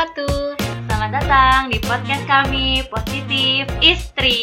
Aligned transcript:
wabarakatuh. 0.00 0.56
Selamat 0.88 1.10
datang 1.12 1.60
di 1.68 1.76
podcast 1.84 2.24
kami 2.24 2.80
Positif 2.88 3.68
Istri. 3.84 4.40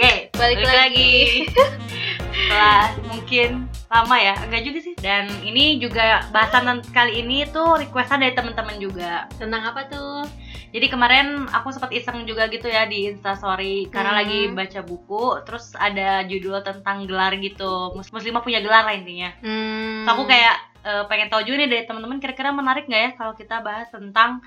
Yeay, 0.00 0.32
Balik 0.32 0.64
lagi. 0.64 1.44
Setelah 2.32 2.96
mungkin 3.04 3.68
lama 3.92 4.16
ya, 4.16 4.40
enggak 4.40 4.64
juga 4.64 4.78
sih. 4.80 4.96
Dan 4.96 5.28
ini 5.44 5.76
juga 5.76 6.24
bahasan 6.32 6.80
kali 6.96 7.20
ini 7.20 7.44
tuh 7.52 7.76
requestan 7.76 8.24
dari 8.24 8.32
teman-teman 8.32 8.80
juga. 8.80 9.28
Tentang 9.36 9.68
apa 9.68 9.84
tuh? 9.84 10.24
Jadi 10.72 10.88
kemarin 10.88 11.44
aku 11.52 11.76
sempat 11.76 11.92
iseng 11.92 12.24
juga 12.24 12.48
gitu 12.48 12.64
ya 12.64 12.88
di 12.88 13.12
Instastory 13.12 13.84
karena 13.92 14.16
Hmm. 14.16 14.20
lagi 14.24 14.40
baca 14.48 14.80
buku, 14.80 15.44
terus 15.44 15.76
ada 15.76 16.24
judul 16.24 16.56
tentang 16.64 17.04
gelar 17.04 17.36
gitu. 17.36 17.92
Mus- 17.92 18.08
Muslimah 18.08 18.40
punya 18.40 18.64
gelar 18.64 18.88
lah 18.88 18.96
intinya. 18.96 19.28
Hmm. 19.44 20.08
So, 20.08 20.16
aku 20.16 20.24
kayak 20.24 20.70
eh, 20.80 21.04
pengen 21.12 21.28
tahu 21.28 21.44
juga 21.44 21.60
nih 21.60 21.68
dari 21.68 21.84
teman-teman 21.84 22.16
kira-kira 22.16 22.56
menarik 22.56 22.88
nggak 22.88 23.02
ya 23.04 23.10
kalau 23.12 23.36
kita 23.36 23.60
bahas 23.60 23.92
tentang 23.92 24.40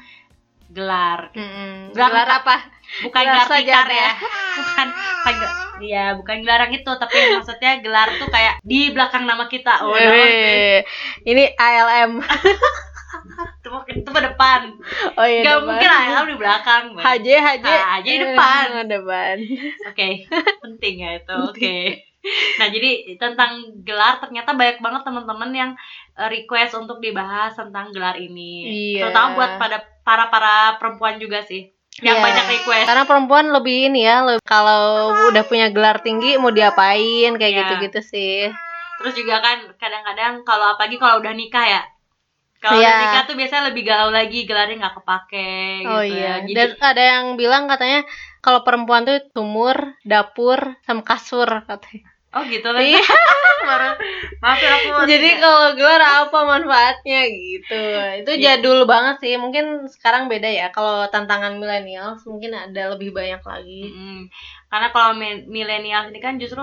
gelar. 0.74 1.30
Mm-mm. 1.38 1.94
Gelar 1.94 2.10
Gelar 2.12 2.30
apa? 2.42 2.56
Bukan 3.06 3.22
Gelar 3.24 3.46
gelar 3.46 3.58
tikar 3.62 3.88
ya. 3.90 4.12
Bukan 4.58 4.88
bukan 4.94 5.36
Iya, 5.84 6.06
bukan 6.16 6.46
gelar 6.46 6.70
yang 6.70 6.74
itu, 6.80 6.92
tapi 6.96 7.18
maksudnya 7.34 7.82
gelar 7.82 8.08
tuh 8.16 8.30
kayak 8.30 8.62
di 8.62 8.94
belakang 8.94 9.26
nama 9.26 9.50
kita. 9.50 9.82
Oh, 9.84 9.92
Weh, 9.92 10.86
Ini 11.26 11.44
ALM. 11.58 12.22
itu, 12.22 13.70
itu 14.00 14.10
mah 14.14 14.24
depan. 14.24 14.62
Oh 15.18 15.26
iya. 15.26 15.42
Gak 15.44 15.58
depan. 15.60 15.68
mungkin 15.68 15.90
lah 15.90 16.24
di 16.30 16.38
belakang. 16.38 16.84
HJ 16.94 17.28
HJ. 17.36 17.68
HJ 17.68 18.08
depan. 18.22 18.66
Depan. 18.96 19.36
Oke, 19.92 20.10
penting 20.62 20.96
ya 21.02 21.10
itu. 21.20 21.36
Oke. 21.52 22.13
Nah, 22.56 22.72
jadi 22.72 23.20
tentang 23.20 23.84
gelar 23.84 24.18
ternyata 24.18 24.56
banyak 24.56 24.80
banget 24.80 25.02
teman-teman 25.04 25.52
yang 25.52 25.72
eh, 26.14 26.30
request 26.32 26.78
untuk 26.78 26.98
dibahas 26.98 27.52
tentang 27.52 27.92
gelar 27.92 28.16
ini. 28.16 28.64
Iya. 28.96 29.12
Terutama 29.12 29.28
buat 29.36 29.52
pada 29.60 29.78
para 30.02 30.26
para 30.30 30.56
perempuan 30.80 31.20
juga 31.20 31.44
sih. 31.44 31.68
Yang 32.00 32.18
Iya. 32.18 32.26
banyak 32.26 32.46
request. 32.50 32.88
Karena 32.88 33.04
perempuan 33.04 33.46
lebih 33.52 33.92
ini 33.92 34.02
ya, 34.02 34.24
lebih- 34.24 34.42
kalau 34.44 35.12
udah 35.30 35.44
punya 35.44 35.68
gelar 35.70 36.00
tinggi 36.00 36.40
mau 36.40 36.50
diapain 36.50 37.36
kayak 37.36 37.52
Iya. 37.52 37.62
gitu-gitu 37.68 38.00
sih. 38.02 38.38
Terus 38.98 39.14
juga 39.14 39.44
kan 39.44 39.68
kadang-kadang 39.76 40.48
kalau 40.48 40.74
apalagi 40.74 40.96
kalau 40.96 41.20
udah 41.20 41.34
nikah 41.36 41.66
ya. 41.68 41.82
Kalau 42.58 42.80
Iya. 42.80 42.88
udah 42.88 43.00
nikah 43.04 43.24
tuh 43.28 43.36
biasanya 43.36 43.64
lebih 43.68 43.84
galau 43.84 44.10
lagi, 44.10 44.48
gelarnya 44.48 44.80
nggak 44.80 44.96
kepake 44.96 45.52
Oh 45.84 46.00
gitu 46.00 46.16
iya. 46.16 46.40
ya. 46.40 46.48
Jadi 46.48 46.56
Dan 46.56 46.70
ada 46.80 47.04
yang 47.04 47.26
bilang 47.36 47.68
katanya 47.68 48.08
kalau 48.40 48.64
perempuan 48.64 49.04
tuh 49.04 49.20
sumur, 49.36 49.76
dapur, 50.08 50.80
sama 50.88 51.04
kasur 51.04 51.68
katanya. 51.68 52.13
Oh 52.34 52.44
gitu 52.50 52.68
kan. 52.68 52.82
Iya. 52.82 53.02
Maaf 54.44 54.60
ya 54.60 54.72
aku 54.76 54.90
Jadi 55.08 55.30
kalau 55.40 55.72
gelar 55.80 56.02
apa 56.04 56.40
manfaatnya 56.44 57.22
gitu? 57.32 57.80
Itu 58.22 58.32
Iya. 58.36 58.60
jadul 58.60 58.84
banget 58.90 59.16
sih. 59.24 59.34
Mungkin 59.40 59.88
sekarang 59.88 60.28
beda 60.28 60.50
ya. 60.50 60.68
Kalau 60.76 61.08
tantangan 61.14 61.56
milenial 61.62 62.20
mungkin 62.28 62.52
ada 62.52 62.92
lebih 62.94 63.16
banyak 63.16 63.42
lagi. 63.42 63.82
Mm-mm. 63.88 64.20
Karena 64.68 64.88
kalau 64.92 65.12
mi- 65.16 65.46
milenial 65.48 66.12
ini 66.12 66.20
kan 66.20 66.36
justru 66.42 66.62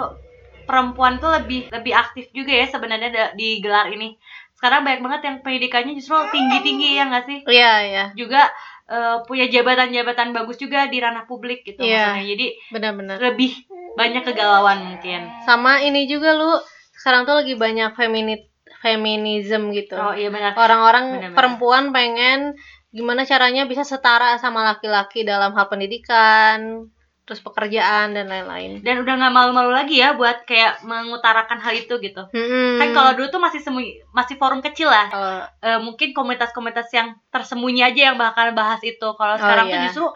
perempuan 0.69 1.19
tuh 1.19 1.31
lebih 1.35 1.67
lebih 1.73 1.93
aktif 1.97 2.31
juga 2.31 2.53
ya 2.55 2.67
sebenarnya 2.71 3.35
di 3.35 3.59
gelar 3.65 3.91
ini. 3.91 4.15
Sekarang 4.55 4.85
banyak 4.85 5.01
banget 5.01 5.21
yang 5.25 5.37
pendidikannya 5.41 5.93
justru 5.97 6.21
tinggi-tinggi 6.31 6.89
ya 7.01 7.05
nggak 7.09 7.25
sih? 7.27 7.39
Iya, 7.49 7.73
iya. 7.89 8.05
Juga 8.13 8.53
eh, 8.91 9.17
punya 9.25 9.47
jabatan-jabatan 9.47 10.35
bagus 10.35 10.59
juga 10.59 10.91
di 10.91 10.99
ranah 10.99 11.25
publik 11.25 11.63
gitu 11.63 11.81
Iya. 11.81 12.19
maksudnya. 12.19 12.27
Jadi 12.29 12.47
Benar-benar. 12.69 13.17
lebih 13.23 13.53
banyak 13.95 14.23
kegalauan 14.27 14.79
mungkin. 14.85 15.31
Sama 15.43 15.79
ini 15.81 16.05
juga 16.05 16.35
lu 16.35 16.59
sekarang 16.93 17.23
tuh 17.23 17.39
lagi 17.39 17.55
banyak 17.55 17.95
feminit 17.95 18.51
feminism 18.81 19.71
gitu. 19.71 19.95
Oh 19.95 20.13
iya 20.13 20.29
benar. 20.29 20.53
Orang-orang 20.55 21.33
perempuan 21.33 21.91
pengen 21.91 22.59
gimana 22.91 23.23
caranya 23.23 23.65
bisa 23.65 23.83
setara 23.83 24.35
sama 24.37 24.67
laki-laki 24.67 25.23
dalam 25.23 25.55
hal 25.55 25.71
pendidikan, 25.71 26.91
terus 27.23 27.39
pekerjaan 27.41 28.11
dan 28.11 28.27
lain-lain. 28.27 28.81
Dan 28.81 29.01
udah 29.01 29.15
nggak 29.15 29.31
malu-malu 29.31 29.71
lagi 29.71 29.97
ya 29.97 30.13
buat 30.13 30.43
kayak 30.43 30.83
mengutarakan 30.83 31.59
hal 31.59 31.75
itu 31.75 31.95
gitu. 31.97 32.27
Hmm. 32.27 32.77
Kan 32.77 32.89
kalau 32.91 33.13
dulu 33.15 33.27
tuh 33.29 33.39
masih 33.39 33.59
sembunyi, 33.59 34.03
masih 34.11 34.35
forum 34.35 34.59
kecil 34.61 34.87
lah. 34.87 35.07
Kalau- 35.09 35.47
Eh, 35.61 35.79
mungkin 35.79 36.11
komunitas-komunitas 36.11 36.91
yang 36.91 37.15
tersembunyi 37.29 37.85
aja 37.85 38.11
yang 38.11 38.17
bakal 38.17 38.51
bahas 38.51 38.83
itu. 38.83 39.09
Kalau 39.11 39.37
sekarang 39.37 39.67
tuh 39.67 39.77
iya. 39.77 39.85
justru 39.87 40.07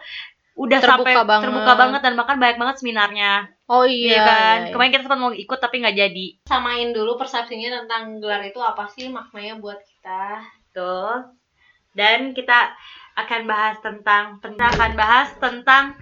udah 0.55 0.79
Terbuka 0.79 0.91
sampai 1.03 1.13
banget. 1.21 1.43
terbuka 1.45 1.73
banget 1.73 2.01
dan 2.01 2.13
bahkan 2.15 2.37
banyak 2.37 2.57
banget 2.57 2.75
seminarnya. 2.77 3.31
oh 3.65 3.81
Iya, 3.81 4.07
iya, 4.07 4.19
kan? 4.21 4.35
iya, 4.35 4.61
iya. 4.61 4.71
Kemarin 4.71 4.91
kita 4.91 5.03
sempat 5.03 5.19
mau 5.19 5.31
ikut 5.31 5.57
tapi 5.57 5.75
nggak 5.79 5.97
jadi. 5.97 6.25
samain 6.45 6.89
dulu 6.91 7.15
persepsinya 7.15 7.81
tentang 7.81 8.19
gelar 8.19 8.39
itu 8.39 8.59
apa 8.59 8.85
sih 8.87 9.07
maknanya 9.07 9.57
buat 9.57 9.79
kita. 9.79 10.43
Tuh. 10.71 11.31
Dan 11.91 12.31
kita 12.31 12.75
akan 13.15 13.41
bahas 13.45 13.79
tentang 13.79 14.37
kita 14.37 14.65
akan 14.69 14.91
bahas 14.93 15.31
tentang 15.35 15.95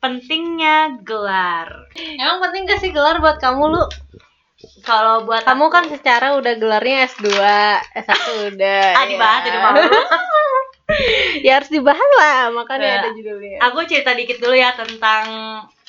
pentingnya 0.00 1.00
gelar. 1.00 1.88
Emang 1.94 2.40
penting 2.40 2.64
gak 2.64 2.80
sih 2.80 2.90
gelar 2.90 3.20
buat 3.20 3.36
kamu 3.36 3.64
lu? 3.68 3.84
Kalau 4.80 5.24
buat 5.24 5.40
Kamu 5.40 5.68
kan 5.68 5.88
secara 5.88 6.36
udah 6.36 6.52
gelarnya 6.54 7.08
S2, 7.08 7.32
S1 7.96 8.24
udah. 8.50 8.84
ah 8.92 9.04
dibahas 9.06 9.42
ya. 9.42 9.56
mau. 9.56 9.72
ya 11.46 11.52
harus 11.56 11.70
dibahas 11.70 12.10
lah, 12.18 12.48
makanya 12.50 12.84
Ya. 12.84 12.96
ada 12.98 13.10
judulnya. 13.10 13.56
Aku 13.62 13.84
cerita 13.84 14.12
dikit 14.12 14.36
dulu 14.36 14.52
ya 14.52 14.74
tentang 14.74 15.24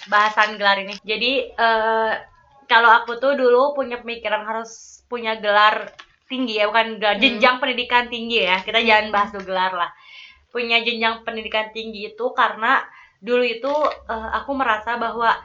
bahasan 0.07 0.55
gelar 0.55 0.79
ini. 0.79 0.95
Jadi 1.01 1.31
eh, 1.49 2.11
kalau 2.66 2.88
aku 2.93 3.16
tuh 3.17 3.35
dulu 3.35 3.73
punya 3.73 3.99
pemikiran 3.99 4.43
harus 4.43 5.03
punya 5.07 5.35
gelar 5.35 5.91
tinggi 6.28 6.59
ya, 6.59 6.72
bukan 6.72 6.95
gelar 6.95 7.19
Hmm. 7.19 7.23
jenjang 7.28 7.55
pendidikan 7.59 8.07
tinggi 8.07 8.39
ya. 8.41 8.63
Kita 8.63 8.79
jangan 8.79 9.11
bahas 9.11 9.29
tuh 9.31 9.43
gelar 9.43 9.75
lah. 9.75 9.91
Punya 10.47 10.79
jenjang 10.79 11.23
pendidikan 11.23 11.72
tinggi 11.72 12.07
itu 12.07 12.25
karena 12.31 12.79
dulu 13.22 13.44
itu 13.44 13.74
eh, 14.08 14.30
aku 14.36 14.52
merasa 14.52 14.98
bahwa 14.98 15.38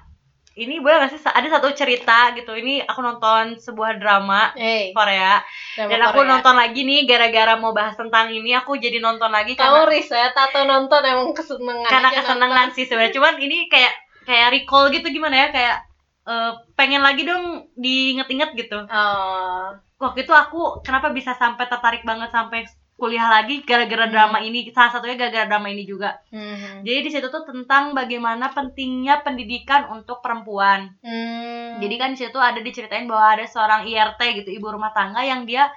ini 0.57 0.81
boleh 0.81 1.05
gak 1.05 1.13
sih 1.13 1.21
ada 1.23 1.45
satu 1.47 1.69
cerita 1.71 2.33
gitu. 2.33 2.49
Ini 2.51 2.83
aku 2.83 2.97
nonton 2.99 3.61
sebuah 3.61 4.01
drama 4.01 4.57
Hey, 4.57 4.89
Korea 4.91 5.45
drama 5.77 5.91
dan 5.93 6.01
aku 6.03 6.19
Korea. 6.19 6.31
nonton 6.33 6.55
lagi 6.57 6.81
nih 6.81 7.05
gara-gara 7.05 7.55
mau 7.55 7.71
bahas 7.71 7.93
tentang 7.93 8.33
ini 8.33 8.51
aku 8.51 8.75
jadi 8.75 8.97
nonton 8.97 9.29
lagi 9.29 9.53
Kamu 9.53 9.85
karena 9.85 9.93
riset 9.93 10.33
atau 10.33 10.65
nonton 10.65 11.05
emang 11.05 11.29
kesenangan? 11.31 11.85
karena 11.87 12.09
kesenangan 12.11 12.49
nonton? 12.65 12.75
sih 12.75 12.85
sebenarnya 12.85 13.13
cuman 13.13 13.35
ini 13.37 13.69
kayak 13.69 13.93
kayak 14.25 14.49
recall 14.51 14.89
gitu 14.89 15.07
gimana 15.07 15.37
ya 15.37 15.49
kayak 15.53 15.77
eh, 16.25 16.53
pengen 16.73 17.05
lagi 17.05 17.23
dong 17.23 17.45
diinget-inget 17.77 18.57
gitu 18.57 18.81
Oh, 18.89 19.65
waktu 19.99 20.25
itu 20.25 20.33
aku 20.33 20.81
kenapa 20.81 21.13
bisa 21.13 21.33
sampai 21.33 21.69
tertarik 21.69 22.01
banget 22.01 22.33
sampai 22.33 22.65
kuliah 22.97 23.29
lagi 23.29 23.61
gara-gara 23.61 24.09
Hmm. 24.09 24.12
drama 24.12 24.39
ini 24.41 24.73
salah 24.73 24.89
satunya 24.91 25.15
gara-gara 25.15 25.45
drama 25.47 25.69
ini 25.69 25.84
juga 25.84 26.17
hmm. 26.29 26.81
jadi 26.81 26.99
di 27.01 27.11
situ 27.12 27.29
tuh 27.29 27.45
tentang 27.45 27.93
bagaimana 27.93 28.51
pentingnya 28.51 29.21
pendidikan 29.21 29.93
untuk 29.93 30.19
perempuan 30.19 30.97
Hmm. 31.01 31.77
jadi 31.77 31.95
kan 31.97 32.09
di 32.12 32.19
situ 32.19 32.37
ada 32.37 32.57
diceritain 32.59 33.05
bahwa 33.05 33.37
ada 33.37 33.45
seorang 33.45 33.84
IRT 33.84 34.21
gitu 34.39 34.51
ibu 34.51 34.67
rumah 34.67 34.91
tangga 34.91 35.21
yang 35.21 35.45
dia 35.45 35.69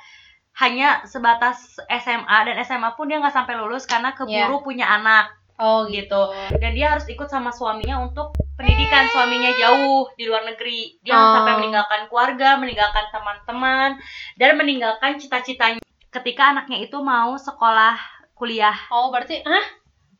hanya 0.55 1.03
sebatas 1.03 1.59
SMA 1.85 2.37
dan 2.45 2.55
SMA 2.59 2.91
pun 2.93 3.05
dia 3.05 3.15
nggak 3.17 3.31
sampai 3.33 3.55
lulus 3.55 3.83
karena 3.83 4.11
keburu 4.11 4.31
punya 4.61 4.87
anak 4.89 5.31
oh 5.55 5.87
gitu. 5.87 6.31
dan 6.55 6.71
dia 6.71 6.95
harus 6.95 7.03
ikut 7.05 7.27
sama 7.27 7.51
suaminya 7.51 7.99
untuk 7.99 8.31
pendidikan 8.55 9.07
suaminya 9.07 9.51
jauh 9.55 10.07
di 10.15 10.23
luar 10.23 10.43
negeri 10.45 10.99
dia 10.99 11.15
Oh. 11.15 11.35
sampai 11.35 11.59
meninggalkan 11.59 12.07
keluarga 12.07 12.55
meninggalkan 12.55 13.07
teman-teman 13.09 13.99
dan 14.35 14.55
meninggalkan 14.55 15.15
cita-citanya 15.15 15.79
ketika 16.09 16.53
anaknya 16.53 16.77
itu 16.81 16.97
mau 17.01 17.37
sekolah 17.37 17.95
kuliah 18.33 18.75
Oh, 18.89 19.11
berarti 19.13 19.41
ah 19.45 19.65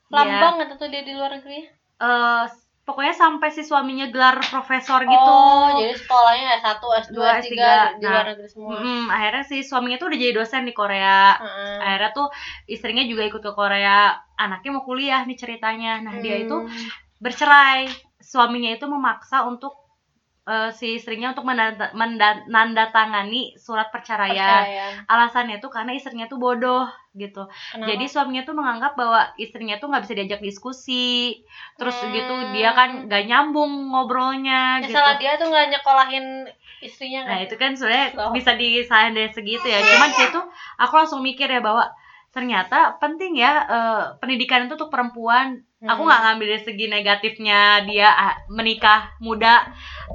lama 0.10 0.26
Iya. 0.30 0.42
banget 0.42 0.68
tuh 0.78 0.90
dia 0.90 1.02
di 1.06 1.14
luar 1.14 1.32
negeri. 1.38 1.66
Eh, 2.00 2.44
pokoknya 2.88 3.14
sampai 3.14 3.50
si 3.54 3.62
suaminya 3.62 4.10
gelar 4.10 4.42
profesor 4.50 5.06
gitu 5.06 5.30
Oh, 5.30 5.70
jadi 5.78 5.94
sekolahnya 5.94 6.48
S1, 6.58 6.82
S2, 7.06 7.14
Dua, 7.14 7.30
S3, 7.38 7.54
S3. 7.54 7.62
di 8.02 8.06
Nah, 8.06 8.12
luar 8.18 8.26
negeri 8.34 8.48
semua. 8.50 8.70
Mm-mm, 8.74 9.02
akhirnya 9.14 9.44
si 9.46 9.58
suaminya 9.62 9.98
tuh 10.02 10.08
udah 10.10 10.20
jadi 10.20 10.34
dosen 10.34 10.64
di 10.66 10.74
Korea 10.74 11.38
Heeh. 11.38 11.78
akhirnya 11.80 12.10
tuh 12.18 12.28
istrinya 12.66 13.04
juga 13.06 13.24
ikut 13.30 13.42
ke 13.42 13.52
Korea 13.54 14.18
anaknya 14.36 14.70
mau 14.74 14.84
kuliah 14.84 15.22
nih 15.26 15.38
ceritanya 15.38 16.02
nah 16.02 16.14
dia 16.18 16.36
itu 16.42 16.58
Hmm. 16.58 16.88
bercerai 17.20 17.88
suaminya 18.22 18.72
itu 18.74 18.86
memaksa 18.90 19.44
untuk 19.46 19.74
eh, 20.50 20.70
si 20.72 20.98
istrinya 20.98 21.30
untuk 21.30 21.46
menanda- 21.46 21.94
menandatangani 21.94 23.54
surat 23.56 23.88
perceraian 23.88 24.66
Percayaan. 24.66 24.94
alasannya 25.06 25.58
tuh 25.58 25.70
karena 25.70 25.92
istrinya 25.92 26.26
tuh 26.26 26.38
bodoh 26.38 26.86
gitu 27.12 27.46
Kenapa? 27.72 27.86
jadi 27.88 28.06
suaminya 28.06 28.44
tuh 28.44 28.54
menganggap 28.54 28.94
bahwa 28.94 29.30
istrinya 29.36 29.78
tuh 29.78 29.88
nggak 29.88 30.04
bisa 30.04 30.14
diajak 30.16 30.42
diskusi 30.42 31.42
terus 31.76 31.94
Hmm. 31.96 32.10
gitu 32.12 32.34
dia 32.52 32.70
kan 32.72 33.06
nggak 33.06 33.24
nyambung 33.26 33.70
ngobrolnya 33.90 34.80
Ya, 34.80 34.84
gitu 34.84 34.96
salah 34.96 35.16
dia 35.16 35.34
tuh 35.36 35.48
nggak 35.48 35.68
nyekolahin 35.70 36.26
istrinya 36.80 37.22
nah 37.24 37.36
kan? 37.36 37.46
itu 37.46 37.56
kan 37.56 37.72
sebenarnya 37.72 38.08
Oh. 38.16 38.32
bisa 38.32 38.54
disalahin 38.56 39.14
dari 39.14 39.30
segitu 39.30 39.66
ya 39.66 39.80
cuman 39.80 40.10
situ 40.12 40.42
aku 40.78 40.94
langsung 40.96 41.22
mikir 41.22 41.46
ya 41.48 41.60
bahwa 41.60 41.86
ternyata 42.40 42.96
penting 42.96 43.36
ya 43.36 43.54
eh, 43.62 44.04
pendidikan 44.18 44.64
itu 44.64 44.74
untuk 44.74 44.88
perempuan 44.88 45.60
aku 45.78 46.00
Hmm. 46.00 46.08
nggak 46.08 46.22
ngambil 46.22 46.48
dari 46.50 46.64
segi 46.64 46.86
negatifnya 46.88 47.60
dia 47.84 48.08
ah, 48.10 48.36
menikah 48.48 49.12
muda 49.20 49.68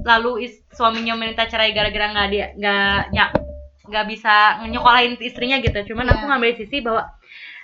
lalu 0.03 0.49
is- 0.49 0.65
suaminya 0.71 1.13
minta 1.15 1.45
cerai 1.45 1.71
gara-gara 1.71 2.09
nggak 2.11 2.29
dia 2.29 2.47
nggak 2.55 3.01
nyak 3.13 3.31
nggak 3.85 4.07
bisa 4.09 4.35
nyekolahin 4.65 5.21
istrinya 5.21 5.61
gitu 5.61 5.93
cuman 5.93 6.09
aku 6.09 6.25
Iya. 6.25 6.29
ngambil 6.33 6.51
sisi 6.55 6.81
bahwa 6.81 7.05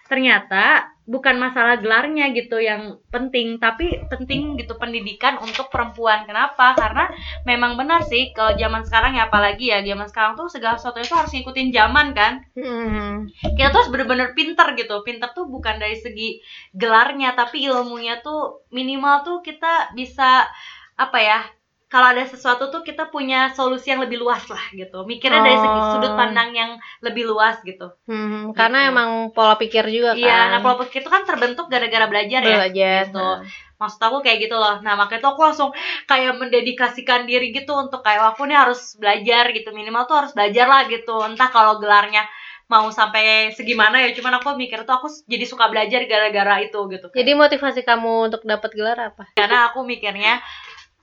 ternyata 0.04 0.92
bukan 1.10 1.42
masalah 1.42 1.82
gelarnya 1.82 2.30
gitu 2.30 2.62
yang 2.62 3.02
penting 3.10 3.58
tapi 3.58 3.98
penting 4.06 4.54
gitu 4.54 4.78
pendidikan 4.78 5.42
untuk 5.42 5.66
perempuan. 5.66 6.22
Kenapa? 6.22 6.78
Karena 6.78 7.10
memang 7.42 7.74
benar 7.74 8.06
sih 8.06 8.30
kalau 8.30 8.54
zaman 8.54 8.86
sekarang 8.86 9.18
ya 9.18 9.26
apalagi 9.26 9.74
ya 9.74 9.82
zaman 9.82 10.06
sekarang 10.06 10.38
tuh 10.38 10.46
segala 10.46 10.78
sesuatu 10.78 11.02
itu 11.02 11.10
harus 11.18 11.34
ngikutin 11.34 11.68
zaman 11.74 12.06
kan? 12.14 12.46
Hmm. 12.54 13.26
kita 13.58 13.74
tuh 13.74 13.78
harus 13.82 13.90
bener-bener 13.90 14.30
pinter 14.38 14.78
gitu. 14.78 15.02
Pinter 15.02 15.34
tuh 15.34 15.50
bukan 15.50 15.82
dari 15.82 15.98
segi 15.98 16.38
gelarnya 16.78 17.34
tapi 17.34 17.66
ilmunya 17.66 18.22
tuh 18.22 18.62
minimal 18.70 19.26
tuh 19.26 19.38
kita 19.42 19.90
bisa 19.98 20.46
apa 20.94 21.18
ya 21.18 21.40
kalau 21.90 22.06
ada 22.08 22.22
sesuatu 22.22 22.70
tuh 22.70 22.80
kita 22.80 23.06
punya 23.06 23.50
solusi 23.50 23.90
yang 23.90 23.98
lebih 23.98 24.16
luas 24.16 24.46
lah 24.46 24.62
gitu 24.70 25.02
mikirnya 25.02 25.42
dari 25.42 25.58
segi 25.58 25.74
Oh. 25.76 25.90
sudut 25.92 26.14
pandang 26.14 26.50
yang 26.52 26.70
lebih 27.00 27.26
luas 27.26 27.58
gitu 27.60 27.90
Hmm, 28.04 28.50
karena 28.52 28.78
Gitu. 28.80 28.90
emang 28.90 29.10
pola 29.30 29.54
pikir 29.56 29.82
juga 29.86 30.12
kan. 30.12 30.22
iya 30.22 30.38
nah 30.48 30.60
pola 30.60 30.78
pikir 30.80 31.00
itu 31.00 31.10
kan 31.10 31.22
terbentuk 31.22 31.66
gara-gara 31.66 32.06
belajar 32.06 32.40
ya 32.40 32.56
belajar. 32.56 33.00
gitu. 33.04 33.18
Nah. 33.18 33.42
maksud 33.76 33.98
aku 33.98 34.20
kayak 34.20 34.38
gitu 34.40 34.54
loh 34.54 34.78
nah 34.78 34.94
makanya 34.94 35.20
tuh 35.20 35.30
aku 35.30 35.42
langsung 35.42 35.70
kayak 36.04 36.36
mendedikasikan 36.36 37.24
diri 37.24 37.50
gitu 37.50 37.72
untuk 37.74 38.00
kayak 38.00 38.22
aku 38.30 38.44
nih 38.44 38.58
harus 38.58 38.94
belajar 38.94 39.50
gitu 39.50 39.70
minimal 39.70 40.04
tuh 40.04 40.16
harus 40.16 40.30
belajar 40.30 40.66
lah 40.66 40.84
gitu 40.86 41.16
entah 41.20 41.48
kalau 41.48 41.76
gelarnya 41.76 42.22
mau 42.66 42.86
sampai 42.88 43.24
segimana 43.50 43.98
ya 43.98 44.12
cuman 44.12 44.38
aku 44.38 44.54
mikir 44.54 44.84
tuh 44.84 44.94
aku 44.94 45.10
jadi 45.24 45.42
suka 45.42 45.66
belajar 45.66 46.06
gara-gara 46.06 46.60
itu 46.60 46.78
gitu 46.88 47.10
Jadi 47.10 47.30
motivasi 47.34 47.82
kamu 47.82 48.30
untuk 48.30 48.44
dapat 48.44 48.70
gelar 48.70 48.98
apa? 49.08 49.26
karena 49.32 49.66
aku 49.66 49.82
mikirnya 49.82 50.38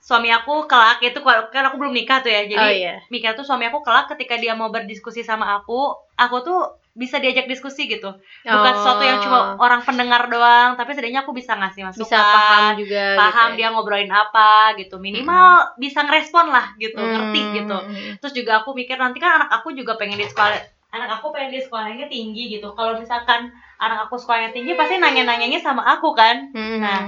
suami 0.08 0.32
aku 0.32 0.64
kelak 0.64 1.04
itu 1.04 1.20
kalau- 1.20 1.52
kan 1.52 1.60
aku 1.62 1.76
belum 1.76 1.92
nikah 1.92 2.18
tuh 2.18 2.32
ya 2.32 2.42
jadi 2.42 2.56
oh 2.58 2.72
iya. 2.72 2.94
mikir 3.06 3.36
tuh 3.36 3.44
suami 3.44 3.68
aku 3.68 3.84
kelak 3.84 4.08
ketika 4.08 4.34
dia 4.34 4.56
mau 4.56 4.72
berdiskusi 4.72 5.20
sama 5.20 5.44
aku 5.54 5.92
aku 6.16 6.36
tuh 6.40 6.60
bisa 6.94 7.20
diajak 7.20 7.44
diskusi 7.44 7.86
gitu 7.86 8.08
bukan 8.42 8.72
Oh. 8.72 8.74
sesuatu 8.74 9.04
yang 9.04 9.20
cuma 9.20 9.54
orang 9.54 9.78
pendengar 9.80 10.26
doang 10.26 10.74
tapi 10.74 10.90
setidaknya 10.90 11.22
aku 11.22 11.30
bisa 11.30 11.54
ngasih 11.54 11.84
masukan 11.84 12.08
bisa 12.08 12.18
paham 12.18 12.72
juga 12.74 13.04
paham 13.14 13.48
gitu 13.48 13.56
dia 13.56 13.68
ngobrolin 13.68 14.08
apa 14.10 14.50
gitu 14.74 14.96
minimal 14.98 15.46
bisa 15.76 16.02
ngerespon 16.02 16.48
lah 16.48 16.72
gitu 16.74 16.96
ya. 16.96 17.12
ngerti 17.12 17.40
Hmm. 17.40 17.54
gitu 17.54 17.76
terus 18.18 18.34
juga 18.34 18.52
aku 18.58 18.72
mikir 18.72 18.96
nanti 18.96 19.20
kan 19.20 19.38
anak 19.38 19.50
aku 19.52 19.70
juga 19.72 19.94
pengen 19.94 20.16
di 20.16 20.26
sekolah 20.26 20.56
anak 20.90 21.20
aku 21.20 21.30
pengen 21.30 21.52
di 21.52 21.60
sekolahnya 21.60 22.08
tinggi 22.08 22.48
gitu 22.50 22.72
kalau 22.72 22.96
misalkan 22.96 23.46
anak 23.76 24.08
aku 24.08 24.16
sekolahnya 24.16 24.50
tinggi 24.50 24.72
pasti 24.72 24.96
nanya-nanyanya 24.96 25.60
sama 25.60 25.84
aku 25.86 26.10
kan 26.12 26.50
Hmm. 26.50 26.80
Nah, 26.80 27.00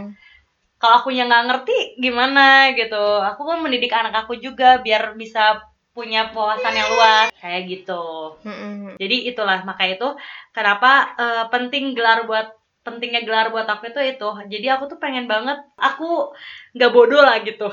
kalau 0.81 1.05
akunya 1.05 1.29
nggak 1.29 1.45
ngerti 1.47 1.77
gimana 2.01 2.73
gitu. 2.73 3.21
Aku 3.21 3.45
kan 3.45 3.61
mendidik 3.61 3.93
anak 3.93 4.25
aku 4.25 4.41
juga 4.41 4.81
biar 4.81 5.13
bisa 5.15 5.61
punya 5.93 6.33
wawasan 6.33 6.73
yang 6.73 6.89
luas. 6.89 7.29
Kayak 7.37 7.63
gitu. 7.69 8.05
Jadi 8.97 9.17
itulah 9.29 9.61
maka 9.69 9.85
itu 9.85 10.09
kenapa 10.57 11.15
eh, 11.21 11.45
penting 11.53 11.93
gelar 11.93 12.25
buat 12.25 12.57
pentingnya 12.81 13.29
gelar 13.29 13.53
buat 13.53 13.69
aku 13.69 13.93
itu 13.93 14.01
itu. 14.17 14.29
Jadi 14.49 14.67
aku 14.73 14.89
tuh 14.89 14.99
pengen 14.99 15.29
banget 15.29 15.61
aku 15.77 16.33
nggak 16.73 16.93
bodoh 16.97 17.21
lah 17.21 17.45
gitu. 17.45 17.69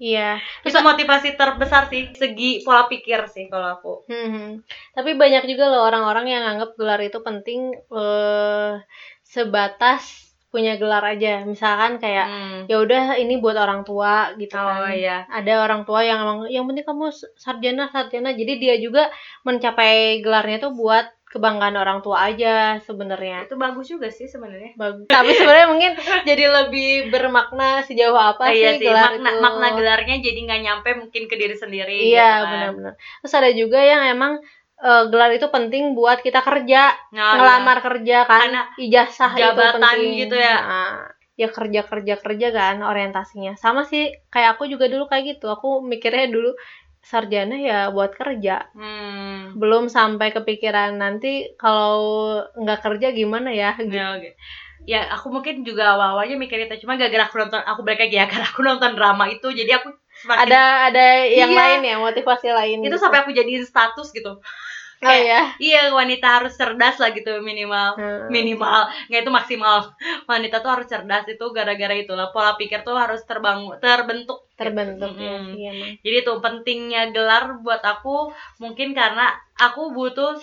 Iya. 0.00 0.40
itu 0.64 0.80
motivasi 0.80 1.36
terbesar 1.36 1.92
sih 1.92 2.08
segi 2.16 2.64
pola 2.64 2.88
pikir 2.88 3.20
sih 3.28 3.52
kalau 3.52 3.68
aku. 3.76 3.92
Hmm. 4.08 4.64
Tapi 4.96 5.12
banyak 5.12 5.44
juga 5.44 5.68
loh 5.68 5.84
orang-orang 5.84 6.26
yang 6.28 6.44
anggap 6.44 6.72
gelar 6.80 7.00
itu 7.04 7.20
penting 7.20 7.76
eh 7.76 8.80
sebatas 9.20 10.29
punya 10.50 10.74
gelar 10.74 11.02
aja. 11.06 11.42
Misalkan 11.42 11.96
kayak 11.96 12.26
Hmm. 12.26 12.60
ya 12.66 12.76
udah 12.76 13.16
ini 13.16 13.38
buat 13.38 13.54
orang 13.54 13.82
tua 13.82 14.34
gitu 14.34 14.52
oh 14.52 14.66
kan. 14.66 14.90
iya 14.92 15.22
Ada 15.26 15.62
orang 15.62 15.82
tua 15.82 16.02
yang 16.02 16.18
emang 16.20 16.38
yang 16.46 16.64
penting 16.64 16.82
kamu 16.82 17.08
sarjana 17.34 17.86
sarjana. 17.86 18.30
Jadi 18.30 18.52
dia 18.56 18.74
juga 18.76 19.06
mencapai 19.44 20.20
gelarnya 20.20 20.58
tuh 20.60 20.72
buat 20.72 21.06
kebanggaan 21.26 21.74
orang 21.74 21.98
tua 22.00 22.26
aja 22.26 22.82
sebenarnya. 22.82 23.46
itu 23.46 23.54
bagus 23.54 23.86
juga 23.86 24.10
sih 24.10 24.26
sebenarnya 24.26 24.74
Bagus. 24.74 25.06
Tapi 25.06 25.30
sebenarnya 25.30 25.68
mungkin 25.70 25.92
jadi 26.26 26.44
lebih 26.50 26.90
bermakna 27.08 27.86
sejauh 27.86 28.18
apa 28.18 28.50
iya 28.50 28.74
sih 28.74 28.82
sih 28.82 28.86
gelar 28.86 29.14
makna 29.14 29.30
itu. 29.30 29.38
makna 29.38 29.68
gelarnya 29.72 30.16
jadi 30.18 30.38
nggak 30.42 30.60
nyampe 30.60 30.90
mungkin 30.98 31.22
ke 31.24 31.34
diri 31.34 31.54
sendiri 31.54 31.94
Iya, 32.10 32.10
gitu 32.10 32.34
kan. 32.34 32.50
benar-benar. 32.50 32.92
Terus 33.22 33.34
ada 33.38 33.50
juga 33.52 33.78
yang 33.78 34.02
emang 34.10 34.42
eh, 34.80 35.04
gelar 35.06 35.30
itu 35.30 35.46
penting 35.46 35.92
buat 35.92 36.18
kita 36.18 36.40
kerja, 36.40 36.92
Nah, 37.10 37.36
ngelamar 37.36 37.78
kerja 37.80 38.24
kan, 38.24 38.40
Karena 38.48 38.62
ijazah 38.76 39.30
itu 39.30 39.40
jabatan 39.40 39.80
penting. 39.80 40.18
gitu 40.18 40.36
ya. 40.36 40.56
Nah, 40.58 40.92
ya 41.34 41.48
kerja 41.48 41.80
kerja 41.82 42.14
kerja 42.16 42.48
kan 42.50 42.76
orientasinya. 42.80 43.54
Sama 43.54 43.82
sih 43.82 44.08
kayak 44.28 44.54
aku 44.54 44.66
juga 44.66 44.86
dulu 44.86 45.04
kayak 45.06 45.36
gitu. 45.36 45.48
Aku 45.48 45.80
mikirnya 45.82 46.28
dulu 46.28 46.52
sarjana 47.00 47.56
ya 47.56 47.88
buat 47.88 48.12
kerja. 48.12 48.68
Hmm. 48.72 49.56
Belum 49.56 49.88
sampai 49.88 50.30
kepikiran 50.30 50.94
nanti 50.94 51.48
kalau 51.56 52.04
nggak 52.54 52.80
kerja 52.82 53.08
gimana 53.10 53.48
ya 53.50 53.72
gitu. 53.74 53.88
Ya, 53.90 54.12
oke. 54.14 54.30
Ya, 54.82 55.04
aku 55.08 55.28
mungkin 55.28 55.60
juga 55.60 55.92
awal-awalnya 55.92 56.36
mikir 56.36 56.56
itu 56.58 56.84
cuma 56.84 56.96
gara-gara 56.96 57.24
aku 57.24 57.36
nonton 57.36 57.60
aku 57.60 57.80
balik 57.80 58.00
lagi 58.00 58.16
ya 58.16 58.24
karena 58.32 58.44
aku 58.44 58.60
nonton 58.60 58.92
drama 58.92 59.28
itu 59.28 59.48
jadi 59.50 59.76
aku 59.76 59.92
semakin 60.20 60.40
Ada 60.44 60.62
ada 60.88 61.04
yang 61.26 61.52
Iya. 61.52 61.56
lain 61.56 61.80
ya, 61.84 61.96
motivasi 61.98 62.48
lain. 62.50 62.76
itu 62.80 62.88
gitu. 62.88 62.96
sampai 62.96 63.20
aku 63.20 63.32
jadiin 63.32 63.60
status 63.62 64.08
gitu. 64.10 64.40
Oh 65.00 65.16
ya. 65.16 65.56
Iya, 65.56 65.96
wanita 65.96 66.26
harus 66.40 66.52
cerdas 66.60 67.00
lah 67.00 67.10
gitu 67.16 67.40
minimal. 67.40 67.96
Hmm. 67.96 68.28
Minimal, 68.28 68.80
nggak 69.08 69.20
itu 69.24 69.32
maksimal. 69.32 69.96
Wanita 70.28 70.60
tuh 70.60 70.70
harus 70.76 70.86
cerdas 70.92 71.24
itu 71.24 71.44
gara-gara 71.56 71.94
itulah 71.96 72.28
pola 72.34 72.52
pikir 72.60 72.84
tuh 72.84 72.96
harus 73.00 73.24
terbangun, 73.24 73.80
terbentuk. 73.80 74.44
gitu. 74.44 74.56
terbentuk 74.60 75.12
ya 75.16 75.40
Mm-mm. 75.40 75.56
sih 75.56 75.62
emang. 75.72 75.92
Jadi 76.04 76.16
tuh 76.20 76.36
pentingnya 76.44 77.02
gelar 77.16 77.44
buat 77.64 77.80
aku 77.80 78.28
mungkin 78.60 78.92
karena 78.92 79.32
aku 79.56 79.88
butuh 79.96 80.36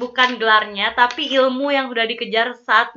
bukan 0.00 0.40
gelarnya 0.40 0.96
tapi 0.96 1.28
ilmu 1.28 1.68
yang 1.68 1.92
sudah 1.92 2.06
dikejar 2.08 2.56
saat 2.64 2.88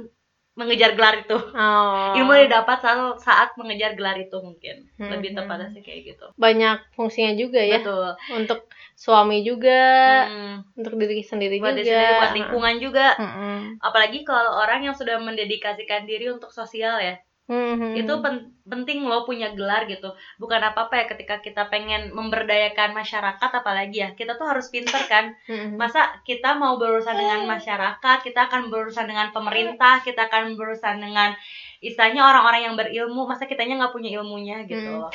mengejar 0.54 0.94
gelar 0.94 1.18
itu. 1.20 1.34
Oh. 1.34 2.14
Ilmu 2.14 2.32
yang 2.32 2.46
didapat 2.46 2.78
saat, 2.78 2.98
saat 3.20 3.50
mengejar 3.58 3.98
gelar 3.98 4.14
itu 4.16 4.38
mungkin. 4.38 4.86
Lebih 5.02 5.34
Hmm. 5.34 5.38
tepatnya 5.42 5.68
sih 5.72 5.82
kayak 5.82 6.02
gitu. 6.14 6.26
banyak 6.36 6.78
fungsinya 6.94 7.34
juga 7.34 7.58
ya 7.58 7.82
Betul. 7.82 8.14
untuk 8.32 8.60
suami 8.94 9.42
juga 9.42 9.82
Hmm. 10.30 10.56
untuk 10.76 10.94
diri 10.96 11.22
sendiri 11.22 11.58
Buat 11.58 11.74
juga 11.74 11.82
diri 11.82 11.90
sendiri, 11.90 12.14
buat 12.16 12.34
lingkungan 12.38 12.76
juga. 12.78 13.08
Mm-mm. 13.18 13.82
Apalagi 13.82 14.20
kalau 14.22 14.62
orang 14.62 14.86
yang 14.86 14.94
sudah 14.94 15.18
mendedikasikan 15.18 16.06
diri 16.06 16.30
untuk 16.30 16.50
sosial 16.50 17.02
ya. 17.02 17.18
Mhm. 17.44 18.00
itu 18.00 18.13
pen- 18.24 18.56
penting 18.63 19.04
loh 19.04 19.28
punya 19.28 19.51
gelar 19.51 19.84
gitu 19.84 20.07
bukan 20.40 20.64
apa 20.64 20.88
apa 20.88 21.04
ya 21.04 21.06
ketika 21.12 21.44
kita 21.44 21.68
pengen 21.68 22.16
memberdayakan 22.16 22.95
masyarakat 22.95 23.52
apalagi 23.52 24.00
ya 24.00 24.09
kita 24.16 24.40
tuh 24.40 24.47
harus 24.47 24.71
pinter 24.71 25.04
kan 25.12 25.35
Mhm. 25.52 25.76
masa 25.76 26.23
kita 26.23 26.56
mau 26.56 26.80
berurusan 26.80 27.12
dengan 27.12 27.44
masyarakat 27.44 28.18
kita 28.23 28.47
akan 28.47 28.71
berurusan 28.71 29.12
dengan 29.12 29.35
pemerintah 29.35 30.00
kita 30.00 30.31
akan 30.31 30.56
berurusan 30.56 31.04
dengan 31.04 31.35
istilahnya 31.83 32.23
orang-orang 32.23 32.71
yang 32.71 32.76
berilmu 32.80 33.28
masa 33.28 33.44
kitanya 33.44 33.76
nggak 33.76 33.92
punya 33.92 34.16
ilmunya 34.16 34.64
gitu 34.64 34.88
Hmm. 34.88 35.04
loh 35.04 35.12